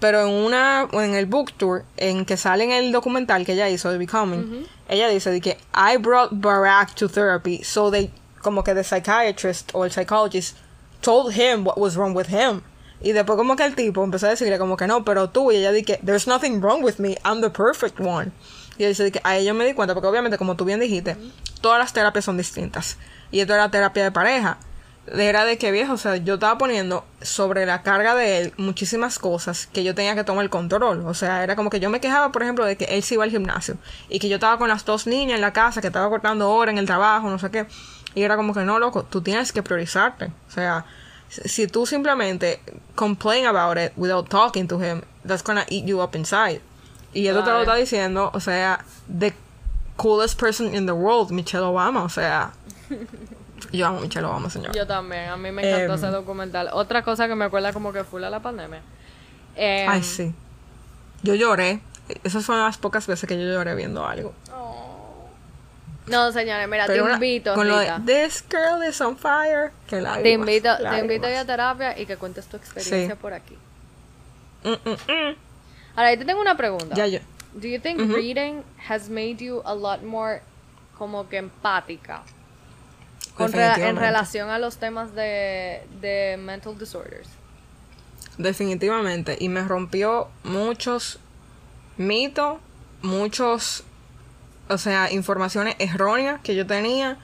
Pero 0.00 0.22
en 0.22 0.28
una, 0.28 0.88
en 0.92 1.14
el 1.14 1.26
book 1.26 1.52
tour, 1.58 1.84
en 1.98 2.24
que 2.24 2.38
sale 2.38 2.64
en 2.64 2.70
el 2.70 2.90
documental 2.90 3.44
que 3.44 3.52
ella 3.52 3.68
hizo 3.68 3.90
de 3.90 3.98
Becoming, 3.98 4.66
ella 4.88 5.08
dice 5.08 5.30
de 5.30 5.42
que 5.42 5.58
I 5.74 5.98
brought 5.98 6.30
Barack 6.32 6.94
to 6.94 7.06
therapy, 7.06 7.62
so 7.62 7.90
they, 7.90 8.10
como 8.40 8.64
que 8.64 8.72
the 8.72 8.82
psychiatrist 8.82 9.70
o 9.74 9.84
el 9.84 9.90
psychologist 9.90 10.56
told 11.00 11.34
him 11.34 11.66
what 11.66 11.76
was 11.76 11.96
wrong 11.96 12.14
with 12.14 12.28
him. 12.28 12.62
Y 13.02 13.12
después 13.12 13.36
como 13.36 13.56
que 13.56 13.64
el 13.64 13.74
tipo 13.74 14.04
empezó 14.04 14.26
a 14.26 14.30
decirle 14.30 14.58
como 14.58 14.76
que 14.76 14.86
no, 14.86 15.04
pero 15.04 15.30
tú, 15.30 15.50
y 15.50 15.56
ella 15.56 15.72
que 15.82 15.98
there's 16.04 16.26
nothing 16.26 16.60
wrong 16.60 16.82
with 16.82 16.96
me, 16.98 17.16
I'm 17.24 17.40
the 17.40 17.50
perfect 17.50 17.98
one. 17.98 18.32
Y 18.76 18.84
él 18.84 18.90
dice 18.90 19.10
que 19.10 19.20
a 19.24 19.36
ella 19.36 19.54
me 19.54 19.64
di 19.64 19.74
cuenta, 19.74 19.94
porque 19.94 20.08
obviamente 20.08 20.38
como 20.38 20.56
tú 20.56 20.64
bien 20.64 20.80
dijiste, 20.80 21.16
todas 21.60 21.78
las 21.78 21.92
terapias 21.92 22.24
son 22.24 22.36
distintas. 22.36 22.98
Y 23.30 23.40
esto 23.40 23.54
era 23.54 23.70
terapia 23.70 24.04
de 24.04 24.10
pareja 24.10 24.58
era 25.06 25.44
de 25.44 25.58
que 25.58 25.72
viejo, 25.72 25.94
o 25.94 25.96
sea, 25.96 26.16
yo 26.16 26.34
estaba 26.34 26.56
poniendo 26.58 27.04
sobre 27.20 27.66
la 27.66 27.82
carga 27.82 28.14
de 28.14 28.38
él 28.38 28.52
muchísimas 28.58 29.18
cosas 29.18 29.66
que 29.66 29.82
yo 29.82 29.94
tenía 29.94 30.14
que 30.14 30.24
tomar 30.24 30.44
el 30.44 30.50
control. 30.50 31.04
O 31.06 31.14
sea, 31.14 31.42
era 31.42 31.56
como 31.56 31.70
que 31.70 31.80
yo 31.80 31.90
me 31.90 32.00
quejaba, 32.00 32.30
por 32.32 32.42
ejemplo, 32.42 32.64
de 32.64 32.76
que 32.76 32.84
él 32.84 33.02
se 33.02 33.14
iba 33.14 33.24
al 33.24 33.30
gimnasio 33.30 33.76
y 34.08 34.18
que 34.18 34.28
yo 34.28 34.36
estaba 34.36 34.58
con 34.58 34.68
las 34.68 34.84
dos 34.84 35.06
niñas 35.06 35.36
en 35.36 35.40
la 35.40 35.52
casa, 35.52 35.80
que 35.80 35.88
estaba 35.88 36.08
cortando 36.08 36.50
horas 36.50 36.72
en 36.72 36.78
el 36.78 36.86
trabajo, 36.86 37.28
no 37.28 37.38
sé 37.38 37.50
qué. 37.50 37.66
Y 38.14 38.22
era 38.22 38.36
como 38.36 38.54
que 38.54 38.60
no, 38.64 38.78
loco, 38.78 39.04
tú 39.04 39.20
tienes 39.20 39.52
que 39.52 39.62
priorizarte. 39.62 40.26
O 40.48 40.50
sea, 40.50 40.84
si 41.28 41.66
tú 41.66 41.86
simplemente 41.86 42.60
complain 42.94 43.46
about 43.46 43.78
it 43.78 43.92
without 43.96 44.28
talking 44.28 44.66
to 44.68 44.82
him, 44.82 45.02
that's 45.26 45.42
gonna 45.42 45.64
eat 45.68 45.84
you 45.84 46.00
up 46.00 46.14
inside. 46.14 46.60
Y 47.12 47.26
eso 47.26 47.42
te 47.42 47.50
lo 47.50 47.60
está 47.60 47.74
diciendo, 47.74 48.30
o 48.32 48.40
sea, 48.40 48.84
the 49.08 49.32
coolest 49.96 50.38
person 50.38 50.74
in 50.74 50.86
the 50.86 50.92
world, 50.92 51.30
Michelle 51.30 51.64
Obama, 51.64 52.02
o 52.02 52.08
sea. 52.08 52.52
Yo 53.72 53.86
amo 53.86 54.00
Michelle 54.00 54.26
Obama, 54.26 54.48
señor. 54.50 54.74
Yo 54.74 54.86
también, 54.86 55.28
a 55.28 55.36
mí 55.36 55.52
me 55.52 55.62
encantó 55.62 55.94
ese 55.94 56.06
em, 56.06 56.12
documental. 56.12 56.70
Otra 56.72 57.02
cosa 57.02 57.28
que 57.28 57.34
me 57.34 57.44
acuerda 57.44 57.72
como 57.72 57.92
que 57.92 58.04
fue 58.04 58.20
la 58.20 58.40
pandemia. 58.40 58.82
Em, 59.54 59.88
ay, 59.88 60.02
sí. 60.02 60.34
Yo 61.22 61.34
lloré. 61.34 61.80
Esas 62.24 62.44
son 62.44 62.58
las 62.58 62.78
pocas 62.78 63.06
veces 63.06 63.28
que 63.28 63.38
yo 63.38 63.44
lloré 63.44 63.74
viendo 63.74 64.04
algo. 64.04 64.34
Oh. 64.52 64.89
No, 66.10 66.32
señores, 66.32 66.68
mira, 66.68 66.86
te 66.86 66.96
invito. 66.96 67.54
Con 67.54 67.68
lo 67.68 67.78
de 67.78 67.92
This 68.04 68.44
girl 68.48 68.82
is 68.88 69.00
on 69.00 69.16
fire. 69.16 69.72
Que 69.86 70.02
te 70.22 70.30
invito, 70.30 70.76
te 70.76 70.98
invito 70.98 71.26
a 71.26 71.30
ir 71.30 71.36
a 71.36 71.44
terapia 71.44 71.98
y 71.98 72.06
que 72.06 72.16
cuentes 72.16 72.46
tu 72.46 72.56
experiencia 72.56 73.16
por 73.16 73.32
aquí. 73.32 73.56
Mm, 74.64 74.68
mm, 74.68 74.90
mm. 74.92 75.36
Ahora, 75.96 76.12
yo 76.12 76.18
te 76.18 76.24
tengo 76.24 76.40
una 76.40 76.56
pregunta. 76.56 76.94
Ya 76.94 77.06
yo. 77.06 77.20
Do 77.54 77.66
you 77.66 77.80
think 77.80 77.98
reading 78.14 78.62
has 78.88 79.08
made 79.08 79.38
you 79.38 79.62
a 79.64 79.74
lot 79.74 80.02
more 80.02 80.42
como 80.96 81.28
que 81.28 81.38
empática 81.38 82.22
en 83.38 83.96
relación 83.96 84.50
a 84.50 84.58
los 84.58 84.76
temas 84.76 85.14
de, 85.14 85.82
de 86.00 86.36
mental 86.38 86.78
disorders. 86.78 87.28
Definitivamente. 88.38 89.36
Y 89.40 89.48
me 89.48 89.62
rompió 89.62 90.28
muchos 90.44 91.18
mitos, 91.96 92.58
muchos, 93.02 93.84
o 94.70 94.78
sea, 94.78 95.10
informaciones 95.12 95.76
erróneas 95.78 96.40
que 96.42 96.54
yo 96.54 96.66
tenía, 96.66 97.18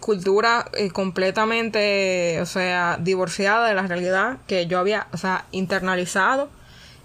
cultura 0.00 0.68
eh, 0.74 0.90
completamente, 0.90 2.40
o 2.40 2.46
sea, 2.46 2.98
divorciada 3.00 3.68
de 3.68 3.74
la 3.74 3.82
realidad 3.82 4.38
que 4.46 4.66
yo 4.66 4.78
había, 4.78 5.06
o 5.12 5.16
sea, 5.16 5.46
internalizado. 5.52 6.50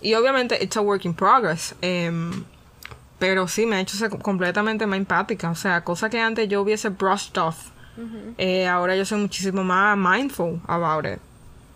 Y 0.01 0.15
obviamente, 0.15 0.61
it's 0.63 0.75
a 0.77 0.81
work 0.81 1.05
in 1.05 1.13
progress. 1.13 1.75
Em, 1.81 2.43
pero 3.19 3.47
sí 3.47 3.67
me 3.67 3.75
ha 3.75 3.79
hecho 3.81 3.95
ser 3.95 4.09
completamente 4.09 4.87
más 4.87 4.97
empática. 4.97 5.51
O 5.51 5.55
sea, 5.55 5.83
cosa 5.83 6.09
que 6.09 6.19
antes 6.19 6.49
yo 6.49 6.61
hubiese 6.61 6.89
brushed 6.89 7.37
off 7.37 7.71
eh, 8.37 8.67
ahora 8.67 8.95
yo 8.95 9.05
soy 9.05 9.19
muchísimo 9.19 9.63
más 9.63 9.97
mindful 9.97 10.61
about 10.67 11.05
it. 11.05 11.19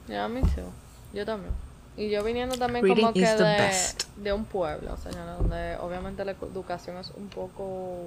Yeah, 0.08 0.28
me 0.28 0.42
too. 0.42 0.72
Yo 1.14 1.26
también. 1.26 1.65
Y 1.98 2.10
yo 2.10 2.24
viniendo 2.24 2.58
también 2.58 2.84
Reading 2.84 3.02
como 3.04 3.14
que 3.14 3.22
de, 3.22 3.72
de 4.18 4.34
un 4.34 4.46
pueblo, 4.46 4.98
señora, 4.98 5.36
donde 5.36 5.78
obviamente 5.78 6.26
la 6.26 6.32
educación 6.32 6.98
es 6.98 7.12
un 7.12 7.30
poco 7.30 8.06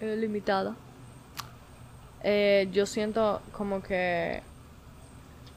eh, 0.00 0.16
limitada. 0.16 0.74
Eh, 2.22 2.68
yo 2.70 2.86
siento 2.86 3.40
como 3.52 3.82
que 3.82 4.42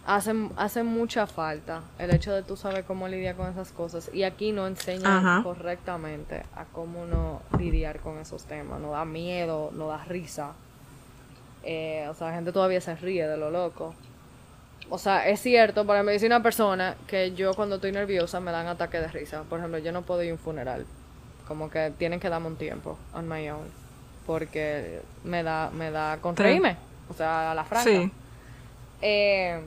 hace, 0.06 0.34
hace 0.56 0.84
mucha 0.84 1.28
falta 1.28 1.82
el 2.00 2.12
hecho 2.12 2.34
de 2.34 2.42
tú 2.42 2.56
saber 2.56 2.86
cómo 2.86 3.08
lidiar 3.08 3.36
con 3.36 3.50
esas 3.50 3.72
cosas. 3.72 4.10
Y 4.14 4.24
aquí 4.24 4.52
no 4.52 4.68
enseñan 4.68 5.26
Ajá. 5.26 5.44
correctamente 5.44 6.44
a 6.56 6.66
cómo 6.66 7.06
no 7.06 7.42
lidiar 7.60 8.00
con 8.00 8.18
esos 8.18 8.44
temas. 8.46 8.80
No 8.80 8.92
da 8.92 9.04
miedo, 9.04 9.72
no 9.74 9.88
da 9.88 10.04
risa. 10.06 10.54
Eh, 11.64 12.08
o 12.10 12.14
sea, 12.14 12.28
la 12.28 12.36
gente 12.36 12.52
todavía 12.52 12.82
se 12.82 12.96
ríe 12.96 13.28
de 13.28 13.38
lo 13.38 13.52
loco. 13.52 13.94
O 14.90 14.98
sea, 14.98 15.28
es 15.28 15.42
cierto, 15.42 15.86
para 15.86 16.04
mí 16.04 16.12
decir 16.12 16.28
una 16.28 16.44
persona 16.44 16.96
que 17.08 17.34
yo 17.34 17.54
cuando 17.54 17.76
estoy 17.76 17.92
nerviosa 17.92 18.40
me 18.40 18.52
dan 18.52 18.68
ataques 18.68 19.02
de 19.02 19.08
risa. 19.08 19.44
Por 19.44 19.60
ejemplo, 19.60 19.80
yo 19.80 19.92
no 19.92 20.04
puedo 20.04 20.24
ir 20.24 20.30
a 20.30 20.34
un 20.34 20.40
funeral. 20.40 20.86
Como 21.48 21.70
que 21.70 21.92
tienen 21.98 22.20
que 22.20 22.30
darme 22.30 22.48
un 22.48 22.56
tiempo 22.56 22.98
on 23.14 23.28
my 23.28 23.50
own. 23.50 23.68
Porque 24.26 25.02
me 25.24 25.44
da, 25.44 25.70
me 25.72 25.92
da 25.92 26.18
con 26.22 26.36
reírme. 26.36 26.78
O 27.10 27.14
sea, 27.14 27.52
a 27.52 27.56
la 27.56 27.64
franca. 27.64 27.90
Sí. 27.90 28.12
Eh, 29.02 29.60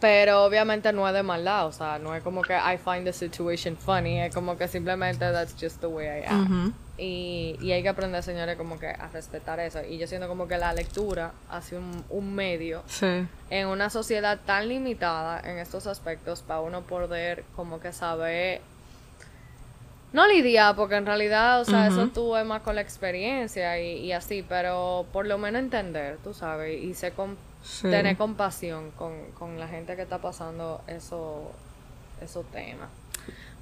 pero 0.00 0.44
obviamente 0.44 0.92
no 0.92 1.08
es 1.08 1.14
de 1.14 1.22
maldad. 1.22 1.66
O 1.66 1.72
sea, 1.72 1.98
no 1.98 2.14
es 2.14 2.22
como 2.22 2.42
que 2.42 2.54
I 2.54 2.76
find 2.76 3.04
the 3.04 3.12
situation 3.12 3.76
funny. 3.76 4.20
Es 4.20 4.34
como 4.34 4.56
que 4.56 4.68
simplemente 4.68 5.30
that's 5.32 5.54
just 5.60 5.80
the 5.80 5.86
way 5.86 6.06
I 6.06 6.24
am. 6.26 6.74
Y, 6.96 7.56
y 7.60 7.72
hay 7.72 7.82
que 7.82 7.88
aprender, 7.88 8.22
señores, 8.22 8.56
como 8.56 8.78
que 8.78 8.86
a 8.86 9.08
respetar 9.12 9.58
eso. 9.58 9.82
Y 9.82 9.98
yo 9.98 10.06
siento 10.06 10.28
como 10.28 10.46
que 10.46 10.56
la 10.58 10.72
lectura 10.72 11.32
hace 11.50 11.76
un, 11.76 12.04
un 12.08 12.34
medio 12.34 12.82
Sí. 12.86 13.26
en 13.50 13.66
una 13.66 13.90
sociedad 13.90 14.38
tan 14.46 14.68
limitada 14.68 15.40
en 15.40 15.58
estos 15.58 15.86
aspectos 15.88 16.42
para 16.42 16.60
uno 16.60 16.82
poder 16.82 17.44
como 17.56 17.80
que 17.80 17.92
saber 17.92 18.60
no 20.12 20.28
lidiar 20.28 20.76
porque 20.76 20.94
en 20.94 21.06
realidad 21.06 21.60
o 21.60 21.64
sea 21.64 21.88
eso 21.88 22.06
tú 22.06 22.36
es 22.36 22.46
más 22.46 22.62
con 22.62 22.76
la 22.76 22.80
experiencia 22.82 23.80
y, 23.80 23.98
y 23.98 24.12
así 24.12 24.44
pero 24.48 25.06
por 25.12 25.26
lo 25.26 25.38
menos 25.38 25.60
entender 25.60 26.18
tú 26.22 26.32
sabes 26.34 26.80
y 26.82 26.94
Sí. 26.94 27.88
tener 27.88 28.16
compasión 28.16 28.90
con, 28.92 29.32
con 29.32 29.58
la 29.58 29.66
gente 29.66 29.96
que 29.96 30.02
está 30.02 30.18
pasando 30.18 30.82
eso 30.86 31.50
esos 32.20 32.44
temas 32.52 32.90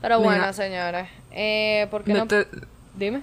pero 0.02 0.18
Mira, 0.18 0.30
bueno 0.34 0.52
señores 0.52 1.08
eh, 1.30 1.86
¿por 1.90 2.04
qué 2.04 2.12
Me 2.12 2.18
no? 2.18 2.26
te, 2.26 2.46
dime 2.96 3.22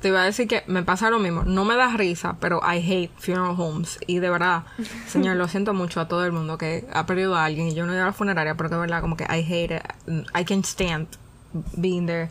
te 0.00 0.08
iba 0.08 0.20
a 0.20 0.24
decir 0.24 0.46
que 0.46 0.62
me 0.66 0.82
pasa 0.82 1.08
lo 1.08 1.18
mismo. 1.18 1.42
No 1.44 1.64
me 1.64 1.74
da 1.74 1.88
risa, 1.96 2.36
pero 2.38 2.60
I 2.62 2.76
hate 2.78 3.10
funeral 3.18 3.54
homes. 3.58 3.98
Y 4.06 4.18
de 4.18 4.28
verdad, 4.28 4.64
señor, 5.08 5.36
lo 5.36 5.48
siento 5.48 5.72
mucho 5.72 6.00
a 6.00 6.06
todo 6.06 6.24
el 6.26 6.32
mundo 6.32 6.58
que 6.58 6.86
ha 6.92 7.06
perdido 7.06 7.34
a 7.34 7.46
alguien 7.46 7.68
y 7.68 7.74
yo 7.74 7.86
no 7.86 7.92
he 7.92 7.94
ido 7.96 8.02
a 8.04 8.08
la 8.08 8.12
funeraria, 8.12 8.54
porque 8.56 8.74
de 8.74 8.80
verdad, 8.82 9.00
como 9.00 9.16
que 9.16 9.24
I 9.24 9.40
hate 9.42 9.76
it. 9.76 10.26
I 10.38 10.44
can't 10.44 10.66
stand 10.66 11.08
being 11.76 12.06
there. 12.06 12.28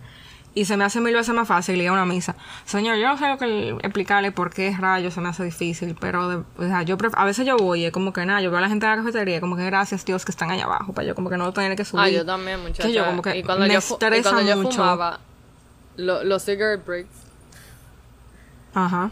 Y 0.53 0.65
se 0.65 0.77
me 0.77 0.83
hace 0.86 1.01
mil 1.01 1.13
veces 1.15 1.33
más 1.33 1.47
fácil 1.47 1.81
ir 1.81 1.88
a 1.89 1.91
una 1.91 2.05
misa. 2.05 2.36
Señor, 2.65 2.97
yo 2.97 3.07
no 3.09 3.17
sé 3.17 3.27
lo 3.27 3.38
que 3.39 3.71
explicarle 3.81 4.31
por 4.31 4.53
qué 4.53 4.73
rayos 4.79 5.15
se 5.15 5.19
me 5.19 5.27
hace 5.29 5.43
difícil, 5.43 5.97
pero 5.99 6.29
de- 6.29 6.36
o 6.57 6.67
sea, 6.67 6.83
yo 6.83 6.97
pref- 6.99 7.15
a 7.17 7.25
veces 7.25 7.47
yo 7.47 7.57
voy 7.57 7.81
y 7.81 7.86
es 7.86 7.91
como 7.91 8.13
que 8.13 8.25
nada, 8.27 8.41
yo 8.41 8.51
veo 8.51 8.59
a 8.59 8.61
la 8.61 8.69
gente 8.69 8.86
en 8.86 8.91
la 8.91 8.97
cafetería, 8.97 9.41
como 9.41 9.57
que 9.57 9.65
gracias 9.65 10.05
Dios 10.05 10.23
que 10.23 10.31
están 10.31 10.51
allá 10.51 10.63
abajo, 10.65 10.93
para 10.93 11.07
yo 11.07 11.15
como 11.15 11.29
que 11.31 11.36
no 11.38 11.51
tener 11.51 11.75
que 11.75 11.83
subir. 11.83 12.03
Ah, 12.05 12.09
yo 12.09 12.25
también, 12.25 12.61
muchacha. 12.61 12.83
Que 12.88 12.93
yo 12.93 13.05
como 13.05 13.21
que 13.23 13.38
y 13.38 13.43
cuando 13.43 13.65
me 13.67 13.73
yo, 13.73 13.81
fu- 13.81 13.95
y 13.95 14.05
estresa 14.05 14.29
cuando 14.31 14.49
yo 14.49 14.57
mucho. 14.57 14.77
fumaba, 14.77 15.19
lo- 15.97 16.23
los 16.23 16.43
cigarette 16.43 16.85
breaks. 16.85 17.09
Ajá. 18.73 19.11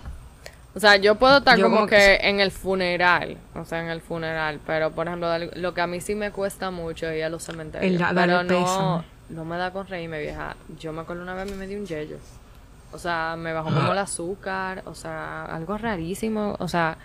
O 0.75 0.79
sea, 0.79 0.95
yo 0.97 1.15
puedo 1.15 1.37
estar 1.37 1.57
Yo 1.57 1.65
como, 1.65 1.75
como 1.77 1.87
que, 1.87 1.95
que- 1.97 2.29
en 2.29 2.39
el 2.39 2.51
funeral, 2.51 3.37
o 3.55 3.63
sea, 3.63 3.81
en 3.81 3.89
el 3.89 4.01
funeral, 4.01 4.59
pero 4.65 4.91
por 4.91 5.07
ejemplo, 5.07 5.29
lo 5.55 5.73
que 5.73 5.81
a 5.81 5.87
mí 5.87 6.01
sí 6.01 6.15
me 6.15 6.31
cuesta 6.31 6.71
mucho 6.71 7.07
es 7.07 7.17
ir 7.17 7.23
a 7.25 7.29
los 7.29 7.43
cementerios. 7.43 7.91
El 8.01 8.15
pero 8.15 8.43
no, 8.43 9.03
no 9.29 9.45
me 9.45 9.57
da 9.57 9.71
con 9.71 9.85
reírme, 9.87 10.19
vieja. 10.19 10.55
Yo 10.79 10.91
me 10.91 11.01
acuerdo 11.01 11.21
una 11.23 11.35
vez 11.35 11.43
a 11.43 11.45
mí 11.45 11.57
me 11.57 11.67
dio 11.67 11.77
un 11.77 11.85
yello. 11.85 12.17
O 12.91 12.97
sea, 12.99 13.35
me 13.37 13.53
bajó 13.53 13.69
como 13.73 13.91
el 13.91 13.97
azúcar, 13.97 14.81
o 14.85 14.93
sea, 14.95 15.45
algo 15.45 15.77
rarísimo, 15.77 16.55
o 16.59 16.67
sea, 16.67 16.97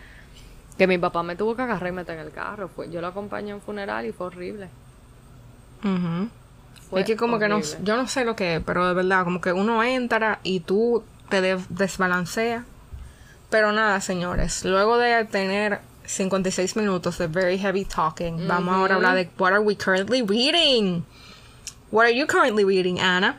que 0.77 0.87
mi 0.87 0.97
papá 0.99 1.23
me 1.23 1.35
tuvo 1.37 1.55
que 1.57 1.63
agarrar 1.63 1.89
y 1.91 1.93
meter 1.93 2.19
en 2.19 2.27
el 2.27 2.33
carro. 2.33 2.69
Fue, 2.69 2.91
yo 2.91 3.01
lo 3.01 3.07
acompañé 3.09 3.53
a 3.53 3.55
un 3.55 3.61
funeral 3.63 4.05
y 4.07 4.13
fue 4.13 4.27
horrible. 4.29 4.69
Ujú. 5.85 6.29
Fue 6.91 7.01
es 7.01 7.07
que 7.07 7.17
como 7.17 7.39
que 7.39 7.49
no, 7.49 7.61
yo 7.83 7.97
no 7.97 8.09
sé 8.09 8.25
lo 8.25 8.35
que 8.37 8.57
es, 8.57 8.63
pero 8.65 8.87
de 8.89 8.95
verdad, 8.95 9.25
como 9.25 9.41
que 9.41 9.53
uno 9.53 9.83
entra 9.83 10.41
y 10.43 10.61
tú 10.61 11.05
te 11.29 11.41
de- 11.41 11.61
desbalanceas. 11.69 12.65
Pero 13.51 13.73
nada, 13.73 14.01
señores, 14.01 14.65
luego 14.65 14.97
de 14.99 15.25
tener 15.25 15.81
56 16.07 16.77
minutos 16.77 17.19
de 17.19 17.27
very 17.27 17.59
heavy 17.59 17.85
talking, 17.85 18.47
vamos 18.49 18.75
ahora 18.75 18.95
a 18.95 18.97
hablar 18.97 19.15
de 19.17 19.29
what 19.39 19.53
are 19.53 19.61
we 19.61 19.77
currently 19.77 20.23
reading. 20.23 21.05
What 21.91 22.05
are 22.05 22.15
you 22.15 22.27
currently 22.27 22.65
reading, 22.65 22.99
Anna? 23.01 23.37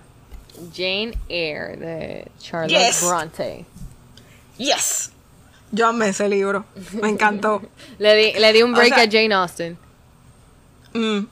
Jane 0.76 1.14
Eyre 1.30 1.78
de 1.78 2.32
Charlotte 2.42 2.70
Yes. 2.72 3.02
Bronte. 3.04 3.66
Yes. 4.58 5.12
Yo 5.72 5.88
amé 5.88 6.10
ese 6.10 6.28
libro. 6.28 6.66
Me 7.02 7.10
encantó. 7.10 7.62
Le 8.00 8.16
di, 8.16 8.40
le 8.40 8.52
di 8.54 8.64
un 8.64 8.74
O 8.74 8.78
break 8.78 8.94
sea- 8.96 9.04
a 9.04 9.08
Jane 9.10 9.34
Austen. 9.34 9.78
Mm. 10.94 11.28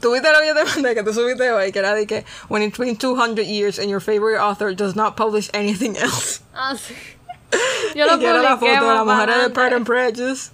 Tuviste 0.00 0.28
te 0.28 0.64
mandé 0.64 0.94
que 0.94 1.02
tú 1.02 1.12
subiste 1.12 1.50
hoy, 1.50 1.72
que 1.72 1.78
era 1.78 1.94
de 1.94 2.06
que 2.06 2.24
when 2.48 2.62
it's 2.62 2.78
been 2.78 2.96
200 2.96 3.46
years 3.46 3.78
and 3.78 3.88
your 3.88 4.00
favorite 4.00 4.38
author 4.38 4.74
does 4.74 4.94
not 4.94 5.16
publish 5.16 5.50
anything 5.54 5.96
else. 5.96 6.40
Ah, 6.54 6.74
sí. 6.76 6.94
Yo 7.94 8.06
lo 8.06 8.14
y 8.16 8.18
que 8.20 8.26
era 8.28 8.42
la 8.42 8.56
foto 8.58 8.66
de 8.66 8.94
la 8.94 9.04
mujer 9.04 9.42
de. 9.42 9.50
Pride 9.50 9.74
and 9.74 9.86
Prejudice. 9.86 10.50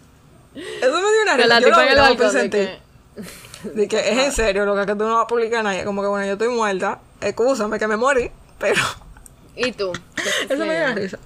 Eso 0.55 0.93
me 0.93 1.11
dio 1.11 1.22
una 1.22 1.36
la 1.36 1.61
risa. 1.61 1.61
Yo 1.61 1.68
lo 1.70 1.88
vi, 1.88 1.95
balcón 1.97 2.51
de 3.74 3.88
que- 3.88 3.99
es 3.99 4.18
en 4.18 4.32
serio, 4.32 4.64
lo 4.64 4.74
que 4.74 4.93
tú 4.93 5.05
no 5.05 5.14
vas 5.14 5.24
a 5.24 5.26
publicar 5.26 5.62
nadie. 5.62 5.84
Como 5.84 6.03
que 6.03 6.09
bueno, 6.09 6.26
yo 6.26 6.32
estoy 6.32 6.49
muerta. 6.49 7.01
Excúsame 7.20 7.78
que 7.78 7.86
me 7.86 7.97
morí. 7.97 8.30
Pero 8.59 8.82
¿Y 9.57 9.72
tú? 9.72 9.93
eso 10.49 10.64
me 10.64 10.76
dio 10.76 10.84
una 10.84 10.95
risa. 10.95 11.18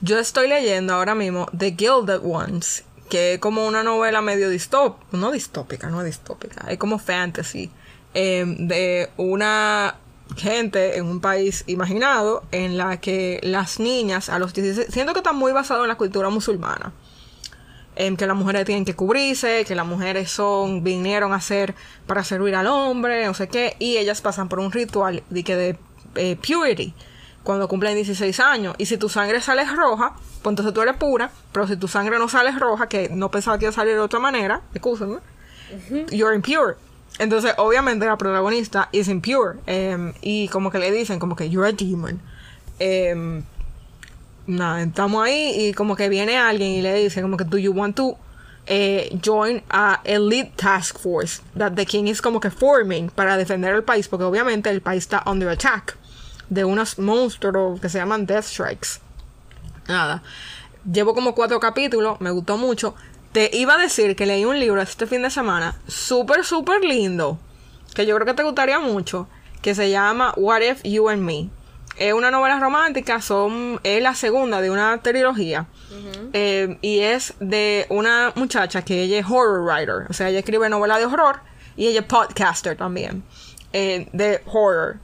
Yo 0.00 0.18
estoy 0.18 0.48
leyendo 0.48 0.94
ahora 0.94 1.14
mismo 1.14 1.46
The 1.56 1.74
Gilded 1.76 2.20
Ones. 2.22 2.84
Que 3.08 3.34
es 3.34 3.38
como 3.40 3.66
una 3.66 3.82
novela 3.82 4.20
medio 4.22 4.50
distópica. 4.50 5.16
No 5.16 5.30
distópica, 5.30 5.88
no 5.88 6.02
distópica. 6.02 6.70
Es 6.70 6.78
como 6.78 6.98
fantasy. 6.98 7.70
eh, 8.14 8.44
de 8.46 9.10
una 9.16 9.96
gente 10.36 10.98
en 10.98 11.06
un 11.06 11.20
país 11.20 11.64
imaginado 11.66 12.42
en 12.52 12.76
la 12.76 13.00
que 13.00 13.40
las 13.42 13.80
niñas 13.80 14.28
a 14.28 14.38
los 14.38 14.52
16 14.52 14.88
siento 14.90 15.12
que 15.12 15.20
está 15.20 15.32
muy 15.32 15.52
basado 15.52 15.82
en 15.82 15.88
la 15.88 15.96
cultura 15.96 16.28
musulmana 16.28 16.92
em, 17.96 18.16
que 18.16 18.26
las 18.26 18.36
mujeres 18.36 18.64
tienen 18.64 18.84
que 18.84 18.94
cubrirse, 18.94 19.64
que 19.64 19.74
las 19.74 19.86
mujeres 19.86 20.30
son, 20.30 20.84
vinieron 20.84 21.32
a 21.32 21.40
ser 21.40 21.74
para 22.06 22.22
servir 22.24 22.54
al 22.54 22.66
hombre, 22.66 23.24
no 23.26 23.34
sé 23.34 23.48
qué, 23.48 23.76
y 23.78 23.96
ellas 23.96 24.20
pasan 24.20 24.48
por 24.48 24.60
un 24.60 24.70
ritual 24.70 25.22
de 25.30 25.44
que 25.44 25.56
de 25.56 25.78
eh, 26.14 26.36
purity 26.36 26.94
cuando 27.42 27.68
cumplen 27.68 27.94
16 27.94 28.40
años. 28.40 28.74
Y 28.78 28.86
si 28.86 28.96
tu 28.96 29.08
sangre 29.08 29.40
sale 29.40 29.64
roja, 29.64 30.14
pues 30.42 30.52
entonces 30.52 30.74
tú 30.74 30.82
eres 30.82 30.96
pura, 30.96 31.30
pero 31.52 31.66
si 31.66 31.76
tu 31.76 31.88
sangre 31.88 32.18
no 32.18 32.28
sale 32.28 32.52
roja, 32.52 32.88
que 32.88 33.08
no 33.08 33.30
pensaba 33.30 33.58
que 33.58 33.64
iba 33.64 33.70
a 33.70 33.74
salir 33.74 33.94
de 33.94 34.00
otra 34.00 34.18
manera, 34.18 34.60
excúsenme, 34.74 35.18
you're 36.10 36.34
impure. 36.34 36.76
Entonces, 37.18 37.54
obviamente, 37.56 38.06
la 38.06 38.16
protagonista 38.16 38.88
is 38.92 39.08
impure. 39.08 39.58
em, 39.66 40.12
y 40.20 40.48
como 40.48 40.70
que 40.70 40.78
le 40.78 40.90
dicen, 40.92 41.18
como 41.18 41.34
que 41.34 41.48
you're 41.48 41.68
a 41.68 41.72
demon. 41.72 42.20
Em, 42.78 43.42
nada, 44.48 44.82
estamos 44.82 45.22
ahí 45.22 45.68
y 45.68 45.74
como 45.74 45.94
que 45.94 46.08
viene 46.08 46.36
alguien 46.36 46.70
y 46.70 46.82
le 46.82 46.94
dice 46.94 47.20
como 47.20 47.36
que 47.36 47.44
do 47.44 47.58
you 47.58 47.72
want 47.72 47.96
to 47.96 48.16
eh, 48.66 49.18
join 49.22 49.62
a 49.70 50.00
elite 50.04 50.52
task 50.56 50.98
force 50.98 51.42
that 51.56 51.72
the 51.72 51.84
king 51.84 52.06
is 52.06 52.20
como 52.20 52.40
que 52.40 52.50
forming 52.50 53.10
para 53.10 53.36
defender 53.36 53.74
el 53.74 53.82
país 53.82 54.08
porque 54.08 54.24
obviamente 54.24 54.70
el 54.70 54.80
país 54.80 55.04
está 55.04 55.22
under 55.26 55.48
attack 55.48 55.96
de 56.50 56.64
unos 56.64 56.98
monstruos 56.98 57.80
que 57.80 57.88
se 57.88 57.98
llaman 57.98 58.26
death 58.26 58.44
strikes 58.44 58.88
nada 59.86 60.22
llevo 60.90 61.14
como 61.14 61.34
cuatro 61.34 61.60
capítulos 61.60 62.20
me 62.20 62.30
gustó 62.30 62.56
mucho 62.56 62.94
te 63.32 63.50
iba 63.52 63.74
a 63.74 63.78
decir 63.78 64.16
que 64.16 64.26
leí 64.26 64.44
un 64.44 64.58
libro 64.58 64.80
este 64.80 65.06
fin 65.06 65.22
de 65.22 65.30
semana 65.30 65.78
súper 65.86 66.44
súper 66.44 66.82
lindo 66.82 67.38
que 67.94 68.06
yo 68.06 68.14
creo 68.14 68.26
que 68.26 68.34
te 68.34 68.42
gustaría 68.42 68.78
mucho 68.80 69.28
que 69.62 69.74
se 69.74 69.90
llama 69.90 70.32
What 70.36 70.60
If 70.62 70.82
You 70.84 71.08
and 71.08 71.22
Me 71.22 71.50
es 71.98 72.12
una 72.12 72.30
novela 72.30 72.60
romántica, 72.60 73.20
son, 73.20 73.80
es 73.82 74.00
la 74.02 74.14
segunda 74.14 74.60
de 74.60 74.70
una 74.70 75.02
trilogía. 75.02 75.66
Eh, 76.32 76.78
y 76.80 77.00
es 77.00 77.34
de 77.40 77.86
una 77.90 78.32
muchacha 78.36 78.82
que 78.82 79.02
ella 79.02 79.18
es 79.18 79.26
horror 79.26 79.62
writer. 79.64 80.06
O 80.08 80.12
sea, 80.12 80.28
ella 80.28 80.38
escribe 80.38 80.68
novela 80.68 80.98
de 80.98 81.06
horror 81.06 81.40
y 81.76 81.88
ella 81.88 82.00
es 82.00 82.06
podcaster 82.06 82.76
también. 82.76 83.24
eh, 83.72 84.08
de 84.12 84.40
horror. 84.46 84.98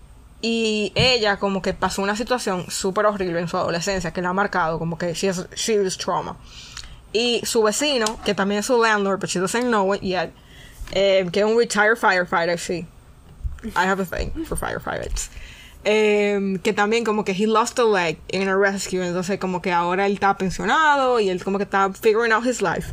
Y 0.47 0.93
ella 0.95 1.39
como 1.39 1.63
que 1.63 1.73
pasó 1.73 2.03
una 2.03 2.17
situación 2.17 2.71
súper 2.71 3.07
horrible 3.07 3.41
en 3.41 3.49
su 3.49 3.57
adolescencia 3.57 4.13
que 4.13 4.21
la 4.21 4.29
ha 4.29 4.33
marcado, 4.35 4.79
como 4.79 4.99
que 4.99 5.15
she 5.15 5.31
has 5.31 5.49
serious 5.55 5.97
trauma. 5.97 6.37
Y 7.15 7.41
su 7.47 7.63
vecino, 7.63 8.05
que 8.27 8.35
también 8.35 8.59
es 8.59 8.67
su 8.67 8.79
landlord, 8.79 9.21
but 9.21 9.31
she 9.31 9.41
doesn't 9.41 9.69
know 9.69 9.95
it 9.95 10.03
yet, 10.03 10.35
eh, 10.93 11.27
que 11.33 11.41
es 11.41 11.47
un 11.47 11.57
retired 11.57 11.97
firefighter, 11.97 12.59
sí. 12.59 12.87
I 13.75 13.87
have 13.87 14.03
a 14.03 14.05
thing 14.05 14.45
for 14.45 14.59
firefighters. 14.59 15.31
Eh, 15.83 16.59
que 16.63 16.75
también 16.75 17.07
como 17.07 17.25
que 17.25 17.33
he 17.33 17.47
lost 17.47 17.79
a 17.79 17.85
leg 17.85 18.19
in 18.29 18.47
a 18.47 18.55
rescue, 18.55 19.01
entonces 19.01 19.39
como 19.39 19.63
que 19.63 19.73
ahora 19.73 20.05
él 20.05 20.13
está 20.13 20.37
pensionado 20.37 21.21
y 21.21 21.31
él 21.31 21.43
como 21.43 21.57
que 21.57 21.65
está 21.65 21.91
figuring 21.95 22.33
out 22.33 22.45
his 22.45 22.61
life. 22.61 22.93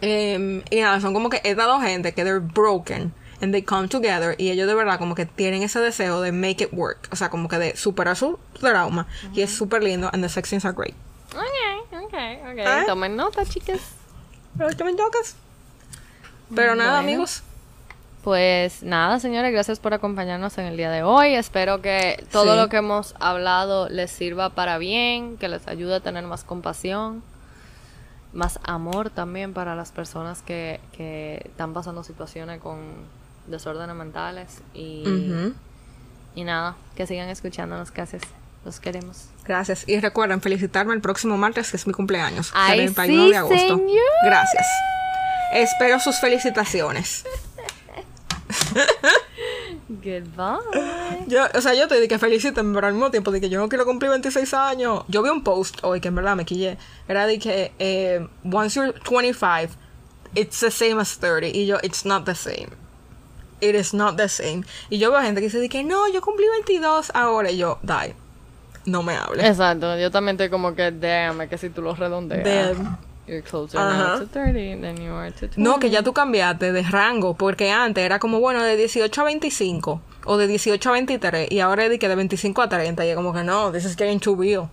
Em, 0.00 0.64
y 0.68 0.80
nada, 0.80 1.00
son 1.00 1.14
como 1.14 1.30
que 1.30 1.40
he 1.44 1.54
dado 1.54 1.80
gente 1.80 2.12
que 2.12 2.24
they're 2.24 2.40
broken 2.40 3.12
and 3.40 3.52
they 3.52 3.62
come 3.62 3.88
together 3.88 4.34
y 4.38 4.50
ellos 4.50 4.66
de 4.66 4.74
verdad 4.74 4.98
como 4.98 5.14
que 5.14 5.26
tienen 5.26 5.62
ese 5.62 5.80
deseo 5.80 6.20
de 6.20 6.32
make 6.32 6.62
it 6.64 6.68
work. 6.72 7.08
O 7.12 7.16
sea, 7.16 7.30
como 7.30 7.48
que 7.48 7.58
de 7.58 7.76
superar 7.76 8.16
su 8.16 8.38
trauma. 8.60 9.06
Y 9.32 9.42
es 9.42 9.50
súper 9.54 9.82
lindo 9.82 10.08
and 10.12 10.22
the 10.22 10.28
sex 10.28 10.48
scenes 10.48 10.64
are 10.64 10.74
great. 10.76 10.94
Ok, 11.34 11.92
ok, 11.92 12.14
ok. 12.52 12.58
¿Ah? 12.66 12.82
Tomen 12.86 13.16
nota, 13.16 13.44
chicas. 13.44 13.80
Pero 14.58 14.74
también 14.76 14.96
tocas. 14.96 15.36
Pero 16.54 16.74
nada, 16.74 16.94
Bueno. 17.00 17.08
amigos. 17.08 17.42
Pues 18.24 18.82
nada, 18.82 19.18
señores, 19.18 19.50
gracias 19.52 19.78
por 19.80 19.94
acompañarnos 19.94 20.58
en 20.58 20.66
el 20.66 20.76
día 20.76 20.90
de 20.90 21.02
hoy. 21.02 21.34
Espero 21.34 21.80
que 21.80 22.22
todo 22.30 22.52
Sí. 22.52 22.58
lo 22.60 22.68
que 22.68 22.76
hemos 22.76 23.14
hablado 23.18 23.88
les 23.88 24.10
sirva 24.10 24.50
para 24.50 24.76
bien, 24.76 25.38
que 25.38 25.48
les 25.48 25.66
ayude 25.68 25.94
a 25.94 26.00
tener 26.00 26.24
más 26.24 26.44
compasión, 26.44 27.22
más 28.34 28.60
amor 28.64 29.08
también 29.08 29.54
para 29.54 29.74
las 29.74 29.90
personas 29.92 30.42
que, 30.42 30.80
que 30.92 31.40
están 31.46 31.72
pasando 31.72 32.04
situaciones 32.04 32.60
con 32.60 32.78
desórdenes 33.50 33.96
mentales. 33.96 34.58
Y, 34.74 35.02
Ujú. 35.06 35.54
y 36.34 36.44
nada, 36.44 36.76
que 36.96 37.06
sigan 37.06 37.28
escuchándonos, 37.28 37.92
gracias. 37.92 38.22
Los 38.64 38.78
queremos. 38.78 39.28
Gracias. 39.46 39.88
Y 39.88 39.98
recuerden 40.00 40.42
felicitarme 40.42 40.92
el 40.94 41.00
próximo 41.00 41.38
martes, 41.38 41.70
que 41.70 41.78
es 41.78 41.86
mi 41.86 41.94
cumpleaños. 41.94 42.50
Ay, 42.54 42.90
31 42.90 43.24
sí, 43.24 43.30
de 43.30 43.36
agosto. 43.36 43.82
Gracias. 44.22 44.66
Espero 45.54 45.98
sus 45.98 46.20
felicitaciones. 46.20 47.24
Goodbye. 49.88 51.24
Yo, 51.26 51.46
o 51.54 51.60
sea, 51.60 51.74
yo 51.74 51.88
te 51.88 51.96
dije 51.96 52.08
que 52.08 52.18
feliciten, 52.18 52.72
pero 52.72 52.86
al 52.86 52.92
mismo 52.92 53.10
tiempo 53.10 53.30
de 53.30 53.40
que 53.40 53.48
yo 53.48 53.58
no 53.58 53.68
quiero 53.68 53.84
cumplir 53.84 54.10
26 54.10 54.54
años. 54.54 55.04
Yo 55.08 55.22
vi 55.22 55.30
un 55.30 55.42
post 55.42 55.78
hoy 55.82 56.00
que 56.00 56.08
en 56.08 56.14
verdad 56.14 56.36
me 56.36 56.44
quillé. 56.44 56.78
Era 57.08 57.26
de 57.26 57.38
que 57.38 57.72
eh, 57.78 58.26
once 58.44 58.78
you're 58.78 58.92
25, 59.08 59.72
it's 60.34 60.60
the 60.60 60.70
same 60.70 61.00
as 61.00 61.18
30. 61.18 61.48
Y 61.48 61.66
yo, 61.66 61.78
it's 61.82 62.04
not 62.04 62.24
the 62.24 62.34
same. 62.34 62.68
It 63.60 63.74
is 63.74 63.92
not 63.94 64.16
the 64.16 64.28
same. 64.28 64.62
Y 64.88 64.98
yo 64.98 65.10
veo 65.10 65.20
gente 65.20 65.40
que 65.40 65.48
dice 65.48 65.68
que 65.68 65.84
no, 65.84 66.08
yo 66.12 66.20
cumplí 66.22 66.46
22 66.48 67.10
ahora. 67.14 67.50
Y 67.50 67.58
yo, 67.58 67.78
die. 67.82 68.14
No 68.86 69.02
me 69.02 69.14
hables. 69.14 69.44
Exacto, 69.44 69.98
yo 69.98 70.10
también 70.10 70.36
estoy 70.36 70.48
como 70.48 70.74
que, 70.74 70.90
déjame 70.90 71.48
que 71.48 71.58
si 71.58 71.68
tú 71.70 71.82
lo 71.82 71.94
redondeas. 71.94 72.44
Damn. 72.76 72.98
You're 73.26 73.42
closer 73.42 73.78
Ajá. 73.78 74.16
now 74.16 74.18
to 74.18 74.26
30 74.26 74.80
than 74.80 74.96
you 74.96 75.12
are 75.12 75.30
to 75.30 75.46
20. 75.46 75.60
No, 75.60 75.78
que 75.78 75.88
ya 75.90 76.02
tú 76.02 76.12
cambiaste 76.12 76.72
de 76.72 76.82
rango, 76.82 77.34
porque 77.34 77.70
antes 77.70 78.02
era 78.02 78.18
como, 78.18 78.40
bueno, 78.40 78.62
de 78.64 78.76
18 78.76 79.20
a 79.20 79.24
25 79.24 80.00
o 80.24 80.36
de 80.36 80.46
18 80.48 80.88
a 80.88 80.92
23 80.92 81.52
y 81.52 81.60
ahora 81.60 81.84
es 81.84 81.90
de 81.90 81.98
que 82.00 82.08
de 82.08 82.16
25 82.16 82.62
a 82.62 82.68
30 82.68 83.06
y 83.06 83.08
es 83.10 83.14
como 83.14 83.32
que 83.32 83.44
no, 83.44 83.70
this 83.70 83.84
is 83.84 83.94
getting 83.94 84.18
too 84.18 84.34
real. 84.34 84.68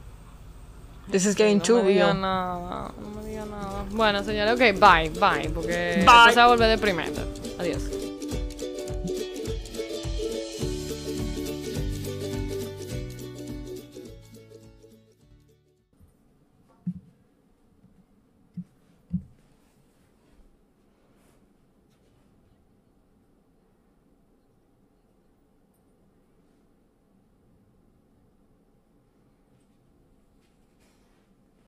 This 1.11 1.25
is 1.25 1.35
getting 1.35 1.59
no 1.59 1.63
too 1.63 1.83
me 1.83 1.89
diga 1.89 2.05
real. 2.05 2.21
nada, 2.21 2.91
no 2.99 3.21
me 3.21 3.27
diga 3.29 3.45
nada. 3.45 3.85
Bueno, 3.91 4.23
señores, 4.23 4.53
ok, 4.53 4.79
bye, 4.79 5.09
bye, 5.19 5.49
porque 5.53 6.03
Bye. 6.05 6.33
se 6.33 6.39
va 6.39 6.45
a 6.45 6.47
volver 6.47 6.69
deprimente. 6.69 7.21